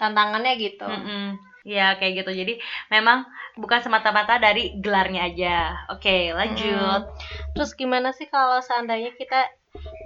tantangannya 0.00 0.52
gitu. 0.56 0.88
Mm-mm. 0.88 1.36
Ya 1.68 1.92
kayak 2.00 2.24
gitu. 2.24 2.32
Jadi 2.32 2.52
memang 2.88 3.28
bukan 3.58 3.82
semata-mata 3.82 4.38
dari 4.38 4.78
gelarnya 4.78 5.26
aja. 5.26 5.56
Oke, 5.90 6.30
lanjut. 6.30 7.10
Terus 7.58 7.74
gimana 7.74 8.14
sih 8.14 8.30
kalau 8.30 8.62
seandainya 8.62 9.10
kita 9.18 9.50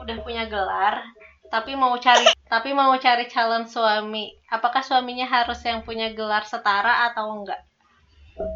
udah 0.00 0.16
punya 0.24 0.48
gelar, 0.48 1.04
tapi 1.52 1.76
mau 1.76 1.92
cari 2.00 2.32
tapi 2.48 2.72
mau 2.72 2.92
cari 2.96 3.28
calon 3.28 3.68
suami, 3.68 4.32
apakah 4.48 4.80
suaminya 4.80 5.28
harus 5.28 5.60
yang 5.64 5.84
punya 5.84 6.12
gelar 6.16 6.48
setara 6.48 7.08
atau 7.12 7.28
enggak? 7.32 7.60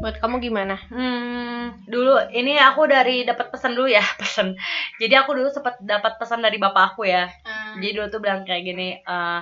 Buat 0.01 0.17
kamu 0.17 0.41
gimana? 0.41 0.81
Hmm, 0.89 1.85
dulu 1.85 2.17
ini 2.33 2.57
aku 2.57 2.89
dari 2.89 3.21
dapat 3.21 3.53
pesan 3.53 3.77
dulu 3.77 3.89
ya, 3.89 4.01
pesan. 4.21 4.57
Jadi 4.97 5.13
aku 5.13 5.37
dulu 5.37 5.49
sempat 5.53 5.77
dapat 5.81 6.17
pesan 6.17 6.41
dari 6.41 6.57
bapak 6.57 6.93
aku 6.97 7.05
ya. 7.05 7.29
Jadi 7.77 7.93
dulu 7.93 8.05
tuh 8.09 8.21
bilang 8.21 8.41
kayak 8.41 8.65
gini, 8.65 8.97
eh, 8.97 9.39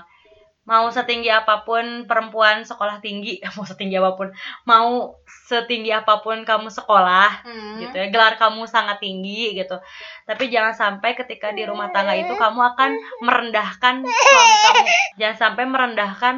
mau 0.65 0.89
setinggi 0.89 1.29
apa 1.29 1.61
pun 1.61 2.09
perempuan 2.09 2.65
sekolah 2.65 2.97
tinggi, 2.97 3.37
mau 3.55 3.65
setinggi 3.65 3.95
apa 4.01 4.17
pun, 4.17 4.33
mau 4.65 5.13
setinggi 5.45 5.93
apa 5.93 6.25
pun 6.25 6.41
kamu 6.41 6.73
sekolah, 6.73 7.45
Hmm. 7.45 7.77
gitu 7.85 7.93
ya 7.93 8.09
gelar 8.09 8.33
kamu 8.41 8.65
sangat 8.65 8.97
tinggi 8.97 9.53
gitu. 9.53 9.77
Tapi 10.25 10.49
jangan 10.49 10.73
sampai 10.73 11.13
ketika 11.13 11.53
di 11.53 11.69
rumah 11.69 11.93
tangga 11.93 12.17
itu 12.17 12.33
kamu 12.33 12.59
akan 12.73 12.91
merendahkan 13.21 14.01
suami 14.01 14.55
kamu. 14.65 14.85
Jangan 15.21 15.37
sampai 15.37 15.63
merendahkan 15.69 16.35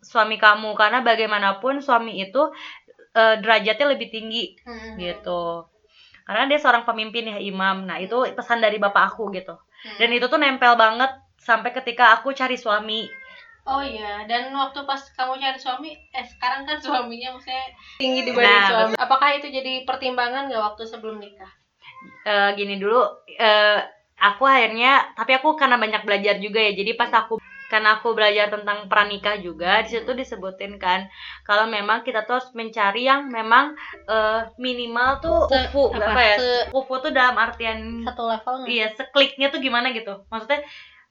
suami 0.00 0.36
kamu 0.38 0.70
karena 0.78 1.02
bagaimanapun 1.02 1.82
suami 1.82 2.22
itu 2.22 2.54
eh, 3.14 3.38
derajatnya 3.42 3.86
lebih 3.94 4.10
tinggi 4.10 4.54
Hmm. 4.62 4.98
gitu. 4.98 5.66
Karena 6.24 6.46
dia 6.46 6.56
seorang 6.56 6.86
pemimpin 6.86 7.26
ya 7.26 7.38
imam. 7.38 7.84
Nah 7.90 7.98
itu 7.98 8.22
pesan 8.32 8.62
dari 8.62 8.78
bapak 8.78 9.14
aku 9.14 9.34
gitu. 9.34 9.58
Hmm. 9.84 9.98
dan 10.00 10.08
itu 10.16 10.24
tuh 10.32 10.40
nempel 10.40 10.80
banget 10.80 11.12
sampai 11.36 11.68
ketika 11.76 12.16
aku 12.16 12.32
cari 12.32 12.56
suami 12.56 13.04
Oh 13.64 13.80
iya, 13.80 14.28
dan 14.28 14.52
waktu 14.52 14.84
pas 14.84 15.00
kamu 15.16 15.40
cari 15.40 15.56
suami, 15.56 15.90
eh 16.12 16.26
sekarang 16.28 16.68
kan 16.68 16.76
suaminya 16.76 17.32
maksudnya 17.32 17.64
tinggi 17.96 18.20
dibanding 18.28 18.60
Nah, 18.60 18.68
suami. 18.68 18.94
Apakah 19.00 19.28
itu 19.40 19.48
jadi 19.48 19.72
pertimbangan 19.88 20.52
nggak 20.52 20.64
waktu 20.72 20.82
sebelum 20.84 21.16
nikah? 21.16 21.48
eh, 22.24 22.48
gini 22.56 22.76
dulu 22.80 23.00
eh, 23.36 23.80
aku 24.20 24.44
akhirnya 24.48 25.12
tapi 25.16 25.36
aku 25.36 25.56
karena 25.60 25.76
banyak 25.76 26.02
belajar 26.08 26.36
juga 26.40 26.60
ya 26.60 26.72
jadi 26.72 26.96
pas 26.96 27.12
aku 27.12 27.36
karena 27.68 27.96
aku 28.00 28.12
belajar 28.12 28.52
tentang 28.52 28.86
pranikah 28.92 29.40
juga 29.40 29.82
di 29.84 29.88
situ 29.96 30.12
disebutin 30.12 30.76
kan 30.76 31.08
kalau 31.48 31.64
memang 31.66 32.04
kita 32.04 32.22
tuh 32.28 32.38
harus 32.40 32.50
mencari 32.52 33.08
yang 33.08 33.28
memang 33.28 33.72
eh, 34.08 34.40
minimal 34.60 35.20
tuh 35.20 35.38
Se- 35.48 35.68
kufu 35.72 35.92
apa, 35.96 36.12
apa 36.12 36.20
ya 36.22 36.36
se- 36.40 36.64
kufu 36.72 36.94
tuh 37.04 37.12
dalam 37.12 37.36
artian 37.36 38.04
Satu 38.04 38.24
level 38.28 38.54
iya 38.68 38.92
sekliknya 38.92 39.48
tuh 39.52 39.60
gimana 39.60 39.92
gitu 39.92 40.24
maksudnya 40.28 40.60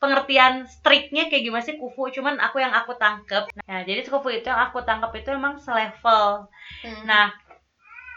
pengertian 0.04 0.68
striknya 0.68 1.32
kayak 1.32 1.44
gimana 1.48 1.63
sih 1.63 1.80
kufu 1.80 2.12
cuman 2.16 2.36
aku 2.46 2.58
yang 2.60 2.76
aku 2.76 2.92
tangkep 3.00 3.44
nah 3.72 3.80
jadi 3.88 4.04
kufu 4.04 4.30
itu 4.36 4.48
yang 4.52 4.62
aku 4.68 4.84
tangkep 4.84 5.12
itu 5.24 5.30
emang 5.39 5.56
selevel 5.63 6.52
Hmm. 6.84 7.10
Nah, 7.10 7.32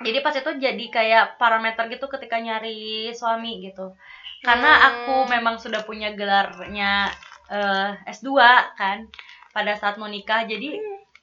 jadi 0.05 0.19
pas 0.21 0.35
itu 0.37 0.51
jadi 0.61 0.85
kayak 0.93 1.25
parameter 1.41 1.89
gitu 1.89 2.07
ketika 2.13 2.37
nyari 2.37 3.11
suami 3.17 3.65
gitu. 3.65 3.97
Karena 4.45 4.71
Hmm. 4.71 4.93
aku 4.93 5.27
memang 5.27 5.57
sudah 5.59 5.83
punya 5.89 6.13
gelarnya 6.13 7.17
eh, 7.51 7.91
S2 8.05 8.73
kan 8.77 9.09
pada 9.57 9.73
saat 9.81 9.97
mau 9.97 10.11
nikah. 10.11 10.45
Jadi 10.47 10.77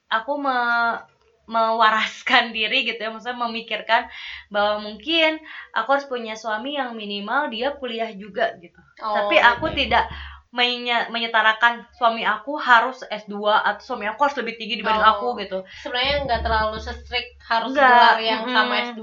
aku 0.09 0.33
me- 0.41 1.01
mewaraskan 1.45 2.49
diri 2.57 2.87
gitu 2.87 2.99
ya, 3.03 3.09
maksudnya 3.13 3.37
memikirkan 3.45 4.07
bahwa 4.49 4.75
mungkin 4.85 5.37
aku 5.75 5.87
harus 5.93 6.07
punya 6.07 6.33
suami 6.39 6.79
yang 6.79 6.95
minimal 6.95 7.51
dia 7.53 7.75
kuliah 7.77 8.09
juga 8.15 8.55
gitu. 8.63 8.79
Oh, 9.01 9.07
Tapi 9.13 9.35
aku 9.37 9.69
oke. 9.69 9.75
tidak 9.75 10.07
menye- 10.53 11.09
menyetarakan 11.09 11.81
suami 11.97 12.21
aku 12.21 12.53
harus 12.61 13.01
S2 13.09 13.33
atau 13.49 13.81
suami 13.81 14.05
aku 14.05 14.21
harus 14.21 14.37
lebih 14.37 14.53
tinggi 14.61 14.77
dibanding 14.77 15.01
Oh. 15.01 15.13
aku 15.17 15.27
gitu. 15.41 15.65
sebenarnya 15.81 16.29
nggak 16.29 16.41
terlalu 16.45 16.77
se-strict 16.77 17.41
harus 17.41 17.73
Nggak, 17.73 17.89
gelar 17.89 18.17
yang 18.21 18.41
mm-mm. 18.45 18.53
sama 18.53 18.73
S2 18.93 19.01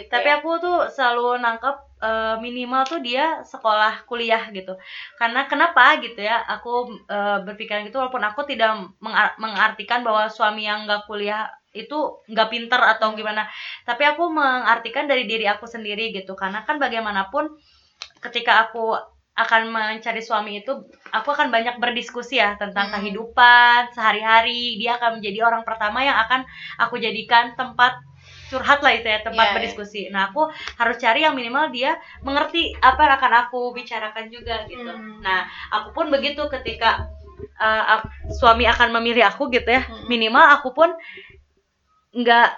gitu. 0.00 0.08
Tapi 0.08 0.28
ya. 0.32 0.34
aku 0.40 0.50
tuh 0.56 0.78
selalu 0.88 1.26
nangkep 1.44 1.76
eh, 1.96 2.36
minimal 2.40 2.82
tuh 2.88 3.00
dia 3.04 3.44
sekolah 3.44 4.08
kuliah 4.08 4.48
gitu. 4.52 4.72
Karena 5.16 5.44
kenapa 5.44 6.00
gitu 6.00 6.20
ya? 6.20 6.40
Aku 6.56 6.88
eh, 7.06 7.38
berpikiran 7.44 7.84
gitu 7.84 8.00
walaupun 8.00 8.24
aku 8.24 8.48
tidak 8.48 8.72
mengar- 8.98 9.36
mengartikan 9.36 10.00
bahwa 10.00 10.32
suami 10.32 10.64
yang 10.64 10.88
nggak 10.88 11.04
kuliah 11.04 11.44
itu 11.76 11.96
nggak 12.32 12.48
pinter 12.48 12.80
atau 12.80 13.12
gimana. 13.12 13.44
Tapi 13.84 14.00
aku 14.08 14.32
mengartikan 14.32 15.04
dari 15.04 15.28
diri 15.28 15.44
aku 15.44 15.68
sendiri 15.68 16.08
gitu. 16.08 16.32
Karena 16.32 16.64
kan 16.64 16.80
bagaimanapun 16.80 17.52
ketika 18.24 18.64
aku 18.64 18.96
akan 19.36 19.68
mencari 19.68 20.24
suami 20.24 20.64
itu 20.64 20.72
aku 21.12 21.28
akan 21.28 21.52
banyak 21.52 21.76
berdiskusi 21.76 22.40
ya 22.40 22.56
tentang 22.56 22.88
Hmm. 22.88 22.94
kehidupan 22.98 23.92
sehari-hari 23.92 24.80
dia 24.80 24.96
akan 24.96 25.20
menjadi 25.20 25.44
orang 25.44 25.62
pertama 25.62 26.00
yang 26.00 26.16
akan 26.16 26.48
aku 26.80 26.96
jadikan 26.96 27.52
tempat 27.52 28.00
curhat 28.48 28.80
lah 28.80 28.94
itu 28.94 29.04
ya 29.04 29.20
tempat 29.20 29.36
Iya, 29.36 29.50
iya. 29.50 29.54
berdiskusi 29.58 30.02
nah 30.08 30.32
aku 30.32 30.48
harus 30.50 30.96
cari 30.96 31.22
yang 31.22 31.36
minimal 31.36 31.68
dia 31.68 31.94
mengerti 32.22 32.72
apa 32.80 32.96
yang 33.02 33.14
akan 33.20 33.32
aku 33.44 33.60
bicarakan 33.76 34.32
juga 34.32 34.64
gitu 34.66 34.88
Hmm. 34.88 35.20
nah 35.20 35.44
aku 35.68 35.92
pun 35.92 36.08
begitu 36.08 36.40
ketika 36.48 37.04
uh, 37.60 37.84
ak- 38.00 38.08
suami 38.32 38.64
akan 38.64 38.88
memilih 38.96 39.28
aku 39.28 39.52
gitu 39.52 39.68
ya 39.68 39.84
Hmm. 39.84 40.08
minimal 40.08 40.46
aku 40.56 40.72
pun 40.72 40.90
nggak 42.16 42.48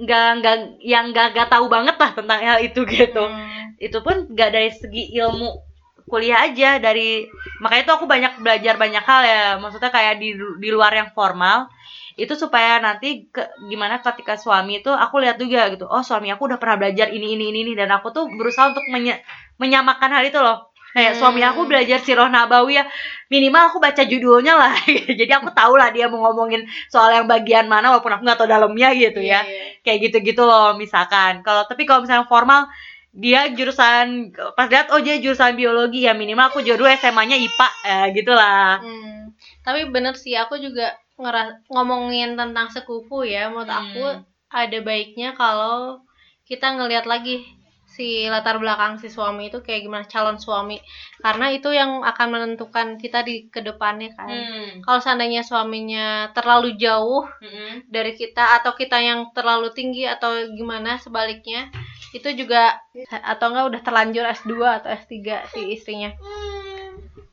nggak 0.00 0.28
nggak 0.40 0.56
yang 0.82 1.12
nggak 1.12 1.32
nggak 1.32 1.48
tahu 1.48 1.66
banget 1.68 1.96
lah 1.96 2.10
tentang 2.12 2.40
hal 2.40 2.58
itu 2.60 2.84
gitu 2.84 3.24
Hmm. 3.24 3.72
itu 3.80 3.98
pun 4.04 4.28
gak 4.32 4.52
dari 4.52 4.68
segi 4.68 5.08
ilmu 5.16 5.69
kuliah 6.10 6.38
aja 6.46 6.82
dari 6.82 7.24
makanya 7.62 7.82
itu 7.86 7.92
aku 7.96 8.06
banyak 8.10 8.32
belajar 8.44 8.74
banyak 8.76 9.04
hal 9.10 9.22
ya. 9.24 9.40
Maksudnya 9.62 9.90
kayak 9.94 10.14
di 10.22 10.28
di 10.62 10.68
luar 10.74 10.92
yang 10.94 11.08
formal 11.16 11.70
itu 12.18 12.34
supaya 12.36 12.76
nanti 12.82 13.30
ke, 13.32 13.40
gimana 13.70 14.02
ketika 14.04 14.34
suami 14.36 14.82
itu 14.84 14.90
aku 14.92 15.22
lihat 15.24 15.36
juga 15.40 15.70
gitu 15.72 15.86
oh 15.88 16.02
suami 16.04 16.28
aku 16.34 16.42
udah 16.52 16.58
pernah 16.60 16.76
belajar 16.82 17.06
ini 17.16 17.38
ini 17.38 17.44
ini, 17.54 17.58
ini. 17.64 17.72
Dan 17.78 17.88
aku 17.96 18.10
tuh 18.12 18.24
berusaha 18.28 18.74
untuk 18.74 18.84
menye- 18.92 19.22
menyamakan 19.62 20.10
hal 20.20 20.24
itu 20.26 20.38
loh. 20.42 20.68
Kayak 20.90 21.14
Hmm. 21.14 21.20
suami 21.22 21.40
aku 21.46 21.60
belajar 21.70 22.02
sirah 22.02 22.26
nabawi 22.26 22.82
ya 22.82 22.84
minimal 23.30 23.70
aku 23.70 23.78
baca 23.78 24.02
judulnya 24.02 24.58
lah. 24.58 24.74
Jadi 25.20 25.30
aku 25.30 25.54
tahu 25.54 25.78
lah 25.78 25.94
dia 25.94 26.10
mau 26.10 26.18
ngomongin 26.26 26.66
soal 26.90 27.14
yang 27.14 27.26
bagian 27.30 27.70
mana 27.70 27.94
walaupun 27.94 28.10
aku 28.18 28.22
nggak 28.26 28.38
tahu 28.42 28.50
dalamnya 28.50 28.90
gitu 28.98 29.22
ya. 29.22 29.46
Iya, 29.46 29.46
iya. 29.46 29.64
kayak 29.86 29.98
gitu-gitu 30.10 30.42
loh 30.42 30.74
misalkan. 30.74 31.46
Kalau 31.46 31.62
tapi 31.70 31.86
kalau 31.86 32.02
misalnya 32.02 32.26
formal 32.26 32.66
dia 33.10 33.50
jurusan 33.50 34.30
pas 34.54 34.70
lihat 34.70 34.94
oh 34.94 35.02
dia 35.02 35.18
jurusan 35.18 35.58
biologi 35.58 36.06
ya 36.06 36.14
minimal 36.14 36.46
aku 36.48 36.62
jodoh 36.62 36.86
SMA-nya 36.86 37.34
IPA 37.36 37.68
eh, 37.84 38.06
gitulah 38.14 38.78
Hmm. 38.78 39.34
Tapi 39.60 39.90
bener 39.90 40.16
sih 40.16 40.34
aku 40.34 40.56
juga 40.56 40.94
ngera- 41.18 41.60
ngomongin 41.68 42.32
tentang 42.34 42.70
sekufu 42.70 43.26
ya 43.26 43.50
menurut 43.50 43.66
Hmm. 43.66 43.80
aku 43.82 44.04
ada 44.50 44.78
baiknya 44.80 45.34
kalau 45.34 46.00
kita 46.44 46.74
ngelihat 46.74 47.06
lagi 47.06 47.44
si 47.86 48.30
latar 48.30 48.62
belakang 48.62 48.96
si 48.96 49.10
suami 49.10 49.50
itu 49.50 49.58
kayak 49.60 49.82
gimana 49.82 50.06
calon 50.06 50.38
suami 50.38 50.78
karena 51.18 51.50
itu 51.50 51.74
yang 51.74 52.06
akan 52.06 52.26
menentukan 52.30 52.94
kita 52.96 53.26
di 53.26 53.50
ke 53.50 53.60
depannya 53.60 54.14
kan 54.14 54.30
Hmm. 54.30 54.70
kalau 54.80 55.02
seandainya 55.02 55.42
suaminya 55.42 56.30
terlalu 56.30 56.78
jauh 56.78 57.26
Mm-mm. 57.42 57.90
dari 57.90 58.14
kita 58.14 58.62
atau 58.62 58.72
kita 58.72 59.02
yang 59.02 59.34
terlalu 59.34 59.74
tinggi 59.74 60.06
atau 60.06 60.30
gimana 60.54 60.96
sebaliknya 60.96 61.66
itu 62.10 62.28
juga 62.34 62.78
atau 63.10 63.54
enggak 63.54 63.66
udah 63.70 63.80
terlanjur 63.86 64.24
S2 64.26 64.52
atau 64.82 64.88
S3 64.90 65.46
si 65.54 65.60
istrinya. 65.74 66.10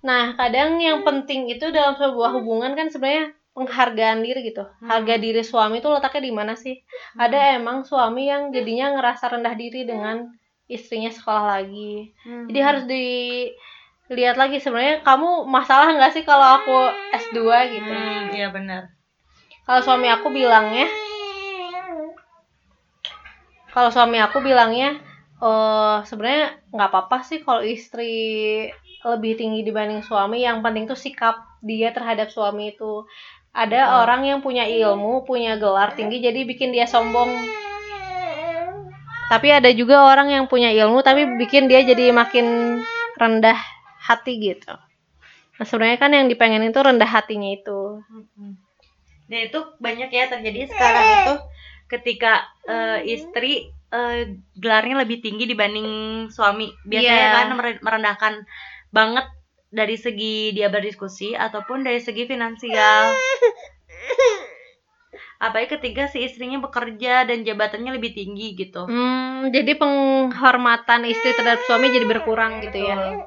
Nah, 0.06 0.38
kadang 0.38 0.78
yang 0.78 1.02
penting 1.02 1.50
itu 1.50 1.74
dalam 1.74 1.98
sebuah 1.98 2.38
hubungan 2.38 2.78
kan 2.78 2.88
sebenarnya 2.94 3.34
penghargaan 3.58 4.22
diri 4.22 4.54
gitu. 4.54 4.64
Harga 4.86 5.18
diri 5.18 5.42
suami 5.42 5.82
itu 5.82 5.90
letaknya 5.90 6.30
di 6.30 6.34
mana 6.34 6.54
sih? 6.54 6.78
Ada 7.18 7.58
emang 7.58 7.82
suami 7.82 8.30
yang 8.30 8.54
jadinya 8.54 8.94
ngerasa 8.94 9.34
rendah 9.34 9.58
diri 9.58 9.82
dengan 9.90 10.30
istrinya 10.70 11.10
sekolah 11.10 11.58
lagi. 11.58 12.14
Jadi 12.22 12.60
harus 12.62 12.84
dilihat 12.86 14.38
lagi 14.38 14.62
sebenarnya 14.62 15.02
kamu 15.02 15.50
masalah 15.50 15.90
nggak 15.98 16.14
sih 16.14 16.22
kalau 16.22 16.62
aku 16.62 16.78
S2 17.18 17.40
gitu. 17.74 17.92
Hmm, 17.92 18.30
iya 18.38 18.54
benar. 18.54 18.94
Kalau 19.66 19.82
suami 19.82 20.08
aku 20.08 20.30
bilangnya 20.32 20.86
kalau 23.78 23.94
suami 23.94 24.18
aku 24.18 24.42
bilangnya 24.42 24.98
eh 25.38 25.98
sebenarnya 26.10 26.66
nggak 26.74 26.90
apa-apa 26.90 27.22
sih 27.22 27.46
kalau 27.46 27.62
istri 27.62 28.10
lebih 29.06 29.38
tinggi 29.38 29.62
dibanding 29.62 30.02
suami 30.02 30.42
yang 30.42 30.66
penting 30.66 30.90
tuh 30.90 30.98
sikap 30.98 31.46
dia 31.62 31.94
terhadap 31.94 32.34
suami 32.34 32.74
itu. 32.74 33.06
Ada 33.54 33.86
Betul. 33.86 33.98
orang 34.02 34.22
yang 34.26 34.40
punya 34.42 34.66
ilmu 34.66 35.30
punya 35.30 35.62
gelar 35.62 35.94
tinggi 35.94 36.26
jadi 36.26 36.42
bikin 36.42 36.74
dia 36.74 36.90
sombong. 36.90 37.30
Tapi 39.30 39.48
ada 39.54 39.70
juga 39.70 40.10
orang 40.10 40.34
yang 40.34 40.50
punya 40.50 40.74
ilmu 40.74 41.06
tapi 41.06 41.38
bikin 41.38 41.70
dia 41.70 41.86
jadi 41.86 42.10
makin 42.10 42.82
rendah 43.14 43.62
hati 44.02 44.42
gitu. 44.42 44.74
Nah 45.54 45.66
sebenarnya 45.70 46.02
kan 46.02 46.18
yang 46.18 46.26
dipengenin 46.26 46.74
itu 46.74 46.82
rendah 46.82 47.06
hatinya 47.06 47.54
itu. 47.54 48.02
Dan 49.30 49.40
itu 49.54 49.60
banyak 49.78 50.10
ya 50.10 50.26
terjadi 50.34 50.66
sekarang 50.66 51.06
itu 51.22 51.36
ketika 51.88 52.44
eh, 52.64 53.00
istri 53.08 53.52
eh, 53.88 54.22
gelarnya 54.54 55.02
lebih 55.02 55.20
tinggi 55.20 55.48
dibanding 55.48 55.90
suami. 56.28 56.68
Biasanya 56.84 57.16
Iya. 57.24 57.36
kan 57.36 57.48
mere- 57.56 57.82
merendahkan 57.82 58.34
banget 58.92 59.26
dari 59.68 59.96
segi 59.96 60.52
dia 60.52 60.68
berdiskusi 60.68 61.34
ataupun 61.34 61.84
dari 61.84 62.00
segi 62.00 62.24
finansial. 62.24 63.12
Apalagi 65.38 65.78
ketika 65.78 66.10
si 66.10 66.26
istrinya 66.26 66.58
bekerja 66.58 67.22
dan 67.24 67.46
jabatannya 67.46 67.94
lebih 67.94 68.12
tinggi 68.12 68.58
gitu. 68.58 68.90
Hmm, 68.90 69.54
jadi 69.54 69.78
penghormatan 69.78 71.06
istri 71.06 71.30
terhadap 71.32 71.62
suami 71.64 71.94
jadi 71.94 72.10
berkurang 72.10 72.58
gitu 72.60 72.82
ya. 72.82 73.22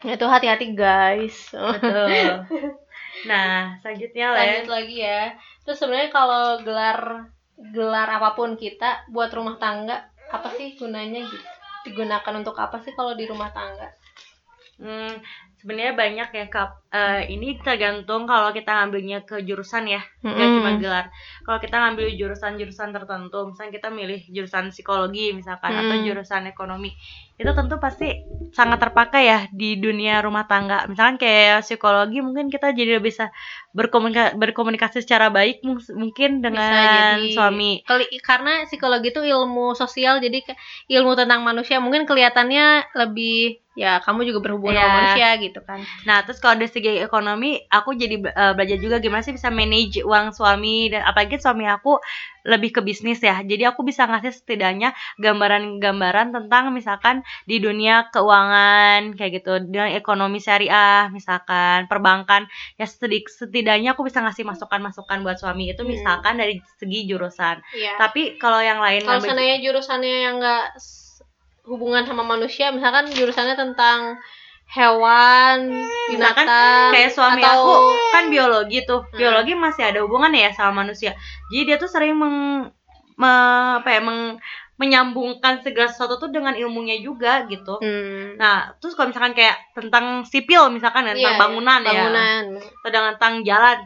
Itu 0.00 0.24
hati-hati 0.24 0.72
guys. 0.72 1.52
Betul. 1.52 2.44
Nah, 3.18 3.74
selanjutnya. 3.82 4.30
Lanjut 4.30 4.70
lagi 4.70 4.96
ya. 5.02 5.34
Terus 5.68 5.84
sebenarnya 5.84 6.08
kalau 6.08 6.64
gelar 6.64 7.28
gelar 7.60 8.08
apa 8.08 8.32
pun 8.32 8.56
kita 8.56 9.04
buat 9.12 9.28
rumah 9.28 9.60
tangga 9.60 10.00
apa 10.32 10.48
sih 10.56 10.80
gunanya 10.80 11.20
gitu? 11.28 11.44
Digunakan 11.84 12.40
untuk 12.40 12.56
apa 12.56 12.80
sih 12.80 12.96
kalau 12.96 13.12
di 13.12 13.28
rumah 13.28 13.52
tangga? 13.52 13.92
Hmm, 14.80 15.20
sebenarnya 15.58 15.94
banyak 15.94 16.28
ya 16.32 16.46
kap. 16.46 16.70
Eh, 16.88 17.28
ini 17.36 17.60
tergantung 17.60 18.24
kalau 18.24 18.48
kita 18.48 18.72
ngambilnya 18.72 19.20
ke 19.20 19.44
jurusan 19.44 19.84
ya, 19.84 20.00
nggak 20.24 20.40
Mm-mm. 20.40 20.56
cuma 20.56 20.70
gelar. 20.80 21.06
Kalau 21.44 21.58
kita 21.60 21.76
ngambil 21.76 22.16
jurusan-jurusan 22.16 22.96
tertentu, 22.96 23.38
misalnya 23.44 23.72
kita 23.76 23.88
milih 23.92 24.24
jurusan 24.32 24.72
psikologi 24.72 25.36
misalkan 25.36 25.76
atau 25.76 26.00
Mm. 26.00 26.04
jurusan 26.08 26.48
ekonomi, 26.48 26.96
itu 27.36 27.50
tentu 27.52 27.76
pasti 27.76 28.08
sangat 28.56 28.80
terpakai 28.80 29.22
ya 29.28 29.38
di 29.52 29.76
dunia 29.76 30.24
rumah 30.24 30.48
tangga. 30.48 30.88
Misalkan 30.88 31.20
kayak 31.20 31.60
psikologi, 31.60 32.24
mungkin 32.24 32.48
kita 32.48 32.72
jadi 32.72 32.96
bisa 33.04 33.28
berkomunika- 33.76 34.32
berkomunikasi 34.32 35.04
secara 35.04 35.28
baik 35.28 35.60
mungkin 35.92 36.40
dengan 36.40 37.20
jadi- 37.20 37.36
suami. 37.36 37.84
Karena 38.24 38.64
psikologi 38.64 39.12
itu 39.12 39.20
ilmu 39.20 39.76
sosial 39.76 40.24
jadi 40.24 40.40
ilmu 40.88 41.12
tentang 41.20 41.44
manusia 41.44 41.84
mungkin 41.84 42.08
kelihatannya 42.08 42.96
lebih 42.96 43.60
ya 43.78 44.02
kamu 44.02 44.26
juga 44.26 44.42
berhubungan 44.42 44.74
Iya. 44.74 44.82
sama 44.82 44.96
manusia 44.98 45.28
gitu 45.38 45.60
kan. 45.62 45.78
Nah, 46.02 46.26
terus 46.26 46.42
kalau 46.42 46.58
dari 46.58 46.66
segi 46.66 46.98
ekonomi, 46.98 47.62
aku 47.70 47.94
jadi 47.94 48.18
eh, 48.18 48.52
belajar 48.52 48.76
juga 48.76 48.98
gimana 48.98 49.22
sih 49.22 49.30
bisa 49.30 49.48
manage 49.48 50.02
uang 50.02 50.34
suami 50.34 50.90
dan 50.90 51.06
apalagi 51.06 51.38
suami 51.38 51.62
aku 51.64 52.02
lebih 52.42 52.74
ke 52.74 52.80
bisnis 52.80 53.20
ya. 53.20 53.38
Jadi 53.40 53.62
aku 53.62 53.84
bisa 53.84 54.02
ngasih 54.04 54.34
setidaknya 54.34 54.96
gambaran-gambaran 55.20 56.32
tentang 56.32 56.72
misalkan 56.72 57.20
di 57.44 57.56
dunia 57.58 58.10
keuangan 58.10 59.14
kayak 59.14 59.40
gitu, 59.40 59.52
dengan 59.62 59.92
ekonomi 59.92 60.38
syariah 60.38 61.06
misalkan, 61.08 61.86
perbankan. 61.86 62.50
Ya 62.74 62.84
setidak- 62.84 63.30
setidaknya 63.30 63.92
aku 63.92 64.02
bisa 64.02 64.18
ngasih 64.18 64.42
masukan-masukan 64.42 65.22
buat 65.22 65.38
suami 65.38 65.70
itu 65.70 65.80
Hmm. 65.80 65.92
misalkan 65.92 66.34
dari 66.36 66.58
segi 66.76 67.06
jurusan. 67.06 67.62
Iya. 67.70 67.94
Tapi 67.96 68.36
kalau 68.36 68.58
yang 68.58 68.80
lain 68.80 69.04
kalau 69.04 69.20
seandainya 69.20 69.60
jurusannya 69.60 70.16
yang 70.26 70.34
enggak 70.40 70.74
hubungan 71.68 72.02
sama 72.02 72.24
manusia 72.24 72.72
misalkan 72.72 73.06
jurusannya 73.06 73.54
tentang 73.54 74.16
hewan, 74.68 75.72
Misalkan 76.12 76.44
binatang 76.44 76.92
kayak 76.92 77.10
suami 77.12 77.40
atau 77.40 77.56
aku 77.56 77.72
kan 78.12 78.24
biologi 78.28 78.84
tuh 78.84 79.00
Hmm. 79.00 79.16
biologi 79.16 79.52
masih 79.52 79.84
ada 79.84 80.00
hubungan 80.04 80.28
ya 80.30 80.52
sama 80.52 80.84
manusia 80.84 81.16
jadi 81.48 81.62
dia 81.64 81.76
tuh 81.76 81.88
sering 81.88 82.12
meng 82.12 82.68
me- 83.16 83.76
apa 83.80 83.88
ya 83.88 84.00
meng- 84.00 84.36
menyambungkan 84.78 85.58
segala 85.58 85.90
sesuatu 85.90 86.22
tuh 86.22 86.30
dengan 86.30 86.54
ilmunya 86.54 87.00
juga 87.00 87.48
gitu 87.48 87.80
Hmm. 87.80 88.36
nah 88.36 88.76
terus 88.76 88.92
kalau 88.92 89.08
misalkan 89.08 89.32
kayak 89.32 89.56
tentang 89.72 90.22
sipil 90.22 90.68
misalkan 90.68 91.08
tentang 91.08 91.34
Iya, 91.34 91.40
bangunan, 91.40 91.80
ya 91.80 91.88
bangunan. 91.88 92.44
atau 92.84 93.00
tentang 93.16 93.34
jalan 93.42 93.76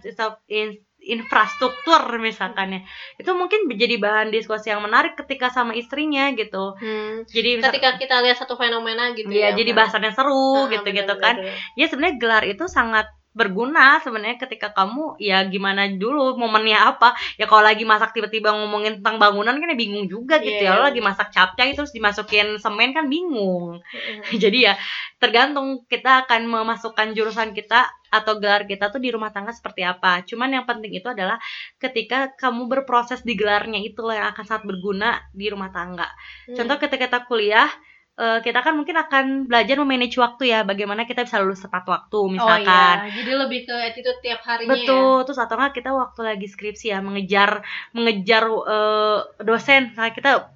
infrastruktur 1.05 1.99
misalkan 2.19 2.73
ya 2.73 2.81
itu 3.17 3.31
mungkin 3.33 3.67
jadi 3.69 3.97
bahan 3.97 4.29
diskusi 4.29 4.69
yang 4.69 4.81
menarik 4.81 5.15
ketika 5.15 5.49
sama 5.49 5.73
istrinya 5.73 6.31
gitu 6.33 6.75
Hmm. 6.75 7.27
jadi 7.27 7.59
misal- 7.59 7.71
Ketika 7.71 7.99
kita 7.99 8.17
lihat 8.21 8.37
satu 8.37 8.55
fenomena 8.55 9.11
gitu 9.11 9.27
Iya, 9.27 9.51
ya. 9.51 9.57
jadi 9.57 9.71
bahasannya 9.73 10.13
seru 10.13 10.33
Ah, 10.57 10.71
gitu 10.71 10.87
bener, 10.87 11.17
kan 11.17 11.37
bener. 11.37 11.55
ya 11.75 11.87
sebenarnya 11.87 12.17
gelar 12.17 12.45
itu 12.45 12.65
sangat 12.67 13.07
berguna 13.33 13.97
sebenarnya 14.05 14.37
ketika 14.37 14.77
kamu 14.77 15.17
ya 15.17 15.45
gimana 15.49 15.89
dulu 15.89 16.37
momennya 16.37 16.93
apa 16.93 17.17
ya 17.41 17.49
kalau 17.49 17.65
lagi 17.65 17.83
masak 17.83 18.13
tiba-tiba 18.13 18.53
ngomongin 18.53 19.01
tentang 19.01 19.17
bangunan 19.17 19.57
kan 19.57 19.73
ya 19.73 19.77
bingung 19.77 20.05
juga 20.07 20.37
gitu 20.39 20.61
Iya. 20.61 20.73
ya 20.73 20.77
lo 20.77 20.85
lagi 20.85 21.01
masak 21.01 21.33
capcay 21.33 21.73
terus 21.73 21.97
dimasukin 21.97 22.61
semen 22.61 22.93
kan 22.93 23.09
bingung 23.09 23.81
Mm-mm. 23.81 24.37
jadi 24.43 24.59
ya 24.73 24.75
tergantung 25.17 25.89
kita 25.89 26.29
akan 26.29 26.45
memasukkan 26.45 27.17
jurusan 27.17 27.57
kita 27.57 27.89
atau 28.13 28.37
gelar 28.37 28.69
kita 28.69 28.93
tuh 28.93 29.01
di 29.01 29.09
rumah 29.09 29.33
tangga 29.33 29.57
seperti 29.57 29.81
apa 29.81 30.21
cuman 30.29 30.53
yang 30.53 30.65
penting 30.69 30.93
itu 30.93 31.09
adalah 31.09 31.41
ketika 31.81 32.37
kamu 32.37 32.69
berproses 32.69 33.25
di 33.25 33.33
gelarnya 33.33 33.81
itu 33.81 34.05
yang 34.13 34.29
akan 34.37 34.45
sangat 34.45 34.65
berguna 34.69 35.25
di 35.33 35.49
rumah 35.49 35.73
tangga 35.73 36.05
Hmm. 36.45 36.59
Contoh 36.59 36.77
ketika 36.83 37.07
kita 37.07 37.19
kuliah, 37.25 37.71
eh, 38.13 38.39
kita 38.41 38.61
kan 38.61 38.77
mungkin 38.77 38.93
akan 38.95 39.25
belajar 39.49 39.77
memanage 39.81 40.21
waktu 40.21 40.53
ya, 40.53 40.63
bagaimana 40.63 41.05
kita 41.05 41.25
bisa 41.25 41.41
lulus 41.41 41.61
tepat 41.61 41.89
waktu 41.89 42.17
Oh 42.17 42.29
misalkan. 42.29 43.09
iya, 43.09 43.15
jadi 43.17 43.33
lebih 43.41 43.61
ke 43.65 43.73
attitude 43.73 44.21
tiap 44.21 44.41
harinya 44.45 44.69
ya. 44.69 44.85
Betul, 44.85 45.17
terus 45.25 45.41
atau 45.41 45.57
enggak 45.57 45.75
kita 45.77 45.91
waktu 45.91 46.21
lagi 46.23 46.47
skripsi 46.47 46.93
ya 46.93 47.01
mengejar 47.01 47.65
mengejar 47.91 48.45
eh, 48.47 49.19
dosen, 49.41 49.97
nah, 49.97 50.11
kita 50.11 50.53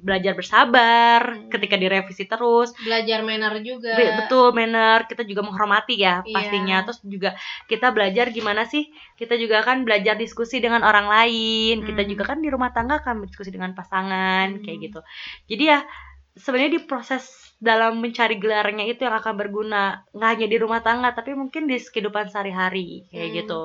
belajar 0.00 0.32
bersabar 0.32 1.20
Hmm. 1.36 1.52
ketika 1.52 1.76
direvisi 1.76 2.24
terus. 2.24 2.72
Belajar 2.80 3.20
manner 3.20 3.60
juga. 3.60 3.92
Be- 3.92 4.16
Betul, 4.24 4.56
manner 4.56 5.04
kita 5.04 5.20
juga 5.22 5.44
menghormati 5.44 6.00
ya 6.00 6.24
Iya. 6.24 6.32
pastinya. 6.32 6.76
Terus 6.82 6.98
juga 7.04 7.30
kita 7.66 7.92
belajar 7.92 8.32
gimana 8.32 8.64
sih? 8.64 8.88
Kita 9.14 9.36
juga 9.36 9.60
kan 9.60 9.84
belajar 9.84 10.16
diskusi 10.16 10.64
dengan 10.64 10.80
orang 10.80 11.06
lain. 11.06 11.84
Kita 11.84 12.02
Hmm. 12.02 12.08
juga 12.08 12.22
kan 12.24 12.38
di 12.40 12.48
rumah 12.48 12.72
tangga 12.72 13.04
kan 13.04 13.20
berdiskusi 13.20 13.52
dengan 13.52 13.76
pasangan 13.76 14.48
Hmm. 14.56 14.62
kayak 14.64 14.78
gitu. 14.80 15.00
Jadi 15.44 15.64
ya 15.68 15.84
sebenarnya 16.34 16.78
di 16.78 16.82
proses 16.84 17.24
dalam 17.62 18.02
mencari 18.02 18.36
gelarnya 18.36 18.84
itu 18.84 19.06
yang 19.06 19.16
akan 19.16 19.34
berguna 19.38 20.02
nggak 20.12 20.30
hanya 20.36 20.46
di 20.50 20.56
rumah 20.58 20.82
tangga 20.82 21.14
tapi 21.14 21.32
mungkin 21.32 21.64
di 21.64 21.78
kehidupan 21.78 22.28
sehari-hari 22.28 23.06
kayak 23.08 23.28
Hmm. 23.30 23.36
gitu. 23.40 23.62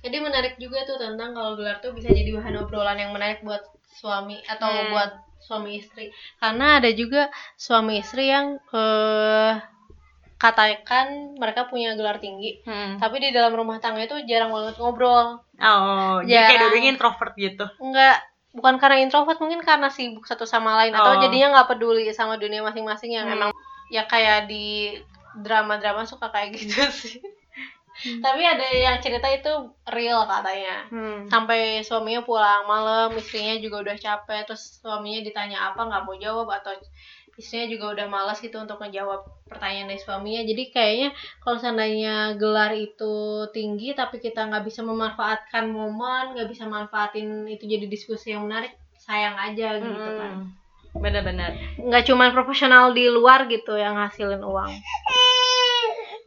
Jadi 0.00 0.16
menarik 0.18 0.54
juga 0.56 0.82
tuh 0.84 0.96
tentang 0.96 1.32
kalau 1.32 1.54
gelar 1.56 1.78
tuh 1.78 1.92
bisa 1.92 2.08
jadi 2.10 2.32
bahan 2.32 2.56
obrolan 2.60 2.96
yang 2.96 3.12
menarik 3.12 3.40
buat 3.40 3.60
suami 4.00 4.40
atau 4.44 4.68
Hmm. 4.68 4.90
buat 4.92 5.10
suami 5.40 5.80
istri. 5.80 6.10
Karena 6.36 6.80
ada 6.82 6.90
juga 6.92 7.28
suami 7.56 8.00
istri 8.00 8.28
yang 8.28 8.58
eh 8.72 9.54
katakan 10.40 11.36
mereka 11.36 11.68
punya 11.68 11.92
gelar 12.00 12.16
tinggi, 12.16 12.64
Hmm. 12.64 12.96
tapi 12.96 13.20
di 13.20 13.28
dalam 13.28 13.52
rumah 13.52 13.76
tangga 13.76 14.00
itu 14.00 14.24
jarang 14.24 14.48
banget 14.48 14.80
ngobrol. 14.80 15.44
Oh, 15.60 16.16
jadi 16.24 16.48
kayak 16.48 16.48
Jarang. 16.48 16.72
dulunya 16.72 16.90
introvert 16.96 17.34
gitu. 17.36 17.64
Enggak 17.76 18.24
bukan 18.50 18.76
karena 18.76 18.98
introvert 18.98 19.38
mungkin 19.38 19.62
karena 19.62 19.86
sibuk 19.88 20.24
satu 20.24 20.42
sama 20.42 20.74
lain 20.82 20.90
Oh. 20.90 20.98
atau 20.98 21.12
jadinya 21.22 21.54
nggak 21.54 21.70
peduli 21.70 22.10
sama 22.10 22.34
dunia 22.34 22.60
masing-masing 22.60 23.14
yang 23.14 23.26
Hmm. 23.26 23.36
emang 23.36 23.50
ya 23.88 24.04
kayak 24.04 24.46
di 24.46 24.98
drama-drama 25.36 26.02
suka 26.02 26.28
kayak 26.28 26.50
gitu 26.58 26.82
sih 26.90 27.18
Hmm. 28.00 28.24
Tapi 28.24 28.40
ada 28.40 28.64
yang 28.64 28.96
cerita 28.96 29.28
itu 29.28 29.52
real 29.92 30.24
katanya. 30.24 30.88
Hmm. 30.88 31.28
Sampai 31.28 31.84
suaminya 31.84 32.24
pulang 32.24 32.64
malam, 32.64 33.12
istrinya 33.12 33.60
juga 33.60 33.84
udah 33.84 33.96
capek, 33.98 34.48
terus 34.48 34.80
suaminya 34.80 35.20
ditanya 35.20 35.68
apa 35.68 35.84
nggak 35.84 36.08
mau 36.08 36.16
jawab 36.16 36.48
atau 36.48 36.72
istrinya 37.40 37.72
juga 37.72 37.96
udah 37.96 38.06
malas 38.12 38.38
gitu 38.44 38.60
untuk 38.60 38.76
ngejawab 38.76 39.24
pertanyaan 39.48 39.88
dari 39.88 40.00
suaminya. 40.04 40.42
Jadi 40.44 40.62
kayaknya 40.68 41.08
kalau 41.40 41.56
seandainya 41.56 42.36
gelar 42.36 42.76
itu 42.76 43.48
tinggi 43.56 43.96
tapi 43.96 44.20
kita 44.20 44.46
nggak 44.46 44.68
bisa 44.68 44.84
memanfaatkan 44.84 45.72
momen, 45.72 46.36
nggak 46.36 46.48
bisa 46.52 46.68
manfaatin 46.68 47.48
itu 47.48 47.64
jadi 47.64 47.88
diskusi 47.88 48.36
yang 48.36 48.44
menarik, 48.44 48.76
sayang 49.00 49.34
aja 49.40 49.80
gitu 49.80 50.10
kan. 50.20 50.32
Hmm. 50.44 51.00
Benar-benar. 51.00 51.80
Nggak 51.80 52.04
cuman 52.06 52.30
profesional 52.36 52.92
di 52.92 53.08
luar 53.08 53.48
gitu 53.48 53.74
yang 53.74 53.96
ngasilin 53.96 54.44
uang. 54.44 54.70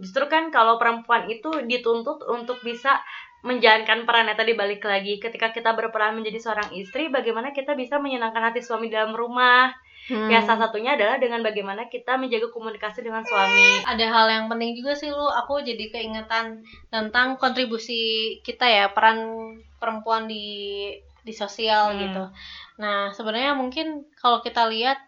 Justru 0.01 0.25
kan 0.27 0.49
kalau 0.49 0.81
perempuan 0.81 1.29
itu 1.29 1.47
dituntut 1.69 2.25
untuk 2.27 2.59
bisa 2.65 2.99
menjalankan 3.43 4.07
perannya 4.07 4.39
tadi 4.39 4.55
balik 4.55 4.87
lagi 4.87 5.19
ketika 5.19 5.51
kita 5.51 5.75
berperan 5.75 6.15
menjadi 6.15 6.39
seorang 6.39 6.71
istri 6.79 7.11
bagaimana 7.11 7.51
kita 7.51 7.75
bisa 7.75 7.99
menyenangkan 7.99 8.39
hati 8.39 8.63
suami 8.63 8.87
dalam 8.87 9.11
rumah 9.11 9.75
Hmm. 10.03 10.27
ya 10.27 10.43
salah 10.43 10.67
satunya 10.67 10.99
adalah 10.99 11.15
dengan 11.15 11.39
bagaimana 11.39 11.87
kita 11.87 12.19
menjaga 12.19 12.51
komunikasi 12.51 13.07
dengan 13.07 13.23
suami 13.23 13.79
ada 13.87 14.03
hal 14.11 14.27
yang 14.27 14.45
penting 14.51 14.75
juga 14.75 14.91
sih 14.99 15.07
lu 15.07 15.31
aku 15.31 15.63
jadi 15.63 15.87
keingetan 15.95 16.59
tentang 16.91 17.39
kontribusi 17.39 18.35
kita 18.43 18.67
ya 18.67 18.91
peran 18.91 19.23
perempuan 19.79 20.27
di 20.27 20.43
di 21.23 21.31
sosial 21.31 21.95
Hmm. 21.95 21.99
gitu 22.03 22.23
nah 22.83 23.15
sebenarnya 23.15 23.55
mungkin 23.55 24.03
kalau 24.19 24.43
kita 24.43 24.67
lihat 24.67 24.99